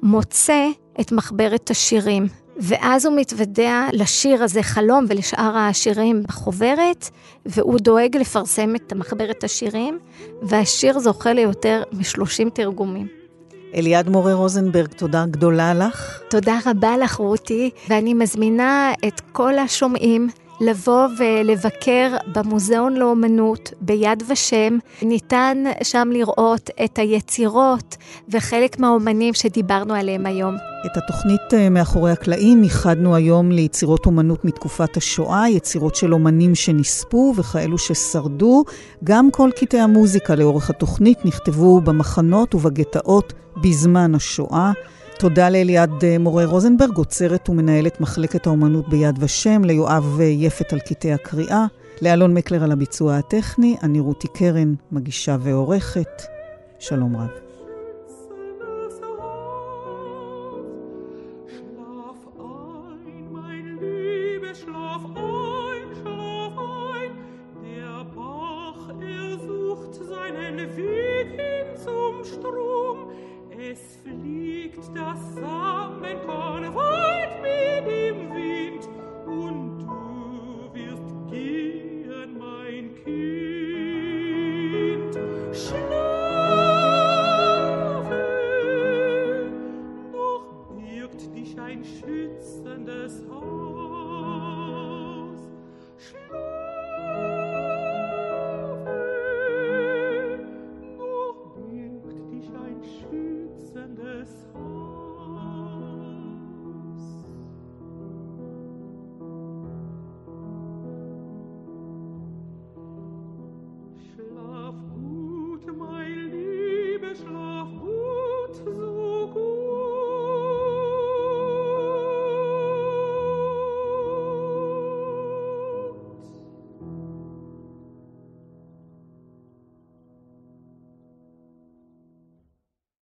מוצא 0.02 0.68
את 1.00 1.12
מחברת 1.12 1.70
השירים. 1.70 2.26
ואז 2.60 3.06
הוא 3.06 3.16
מתוודע 3.16 3.86
לשיר 3.92 4.42
הזה, 4.42 4.62
חלום, 4.62 5.04
ולשאר 5.08 5.56
השירים 5.56 6.22
בחוברת, 6.22 7.10
והוא 7.46 7.78
דואג 7.78 8.16
לפרסם 8.16 8.76
את 8.76 8.92
מחברת 8.92 9.44
השירים, 9.44 9.98
והשיר 10.42 10.98
זוכה 10.98 11.32
ליותר 11.32 11.82
מ-30 11.92 12.50
תרגומים. 12.54 13.17
אליעד 13.74 14.08
מורה 14.08 14.34
רוזנברג, 14.34 14.86
תודה 14.86 15.24
גדולה 15.30 15.74
לך. 15.74 16.20
תודה 16.30 16.58
רבה 16.66 16.96
לך, 16.96 17.14
רותי, 17.14 17.70
ואני 17.88 18.14
מזמינה 18.14 18.92
את 19.08 19.20
כל 19.32 19.58
השומעים 19.58 20.28
לבוא 20.60 21.06
ולבקר 21.18 22.16
במוזיאון 22.32 22.94
לאומנות 22.96 23.72
ביד 23.80 24.22
ושם. 24.28 24.78
ניתן 25.02 25.64
שם 25.82 26.08
לראות 26.12 26.70
את 26.84 26.98
היצירות 26.98 27.96
וחלק 28.28 28.78
מהאומנים 28.78 29.34
שדיברנו 29.34 29.94
עליהם 29.94 30.26
היום. 30.26 30.54
את 30.86 30.96
התוכנית 30.96 31.54
אה, 31.54 31.70
מאחורי 31.70 32.12
הקלעים 32.12 32.62
ייחדנו 32.62 33.14
היום 33.14 33.50
ליצירות 33.50 34.06
אומנות 34.06 34.44
מתקופת 34.44 34.96
השואה, 34.96 35.48
יצירות 35.48 35.94
של 35.94 36.12
אומנים 36.12 36.54
שנספו 36.54 37.34
וכאלו 37.36 37.78
ששרדו. 37.78 38.64
גם 39.04 39.30
כל 39.30 39.50
קטעי 39.56 39.80
המוזיקה 39.80 40.34
לאורך 40.34 40.70
התוכנית 40.70 41.24
נכתבו 41.24 41.80
במחנות 41.80 42.54
ובגטאות 42.54 43.32
בזמן 43.56 44.14
השואה. 44.14 44.72
תודה 45.18 45.50
לאליעד 45.50 46.04
אה, 46.04 46.18
מורה 46.18 46.44
רוזנברג, 46.44 46.96
עוצרת 46.96 47.48
ומנהלת 47.48 48.00
מחלקת 48.00 48.46
האומנות 48.46 48.88
ביד 48.88 49.16
ושם, 49.20 49.64
ליואב 49.64 50.16
אה, 50.20 50.24
יפת 50.24 50.72
על 50.72 50.80
קטעי 50.80 51.12
הקריאה, 51.12 51.66
לאלון 52.02 52.34
מקלר 52.34 52.64
על 52.64 52.72
הביצוע 52.72 53.16
הטכני, 53.16 53.76
אני 53.82 54.00
רותי 54.00 54.28
קרן, 54.28 54.74
מגישה 54.92 55.36
ועורכת. 55.40 56.22
שלום 56.78 57.16
רב. 57.16 57.47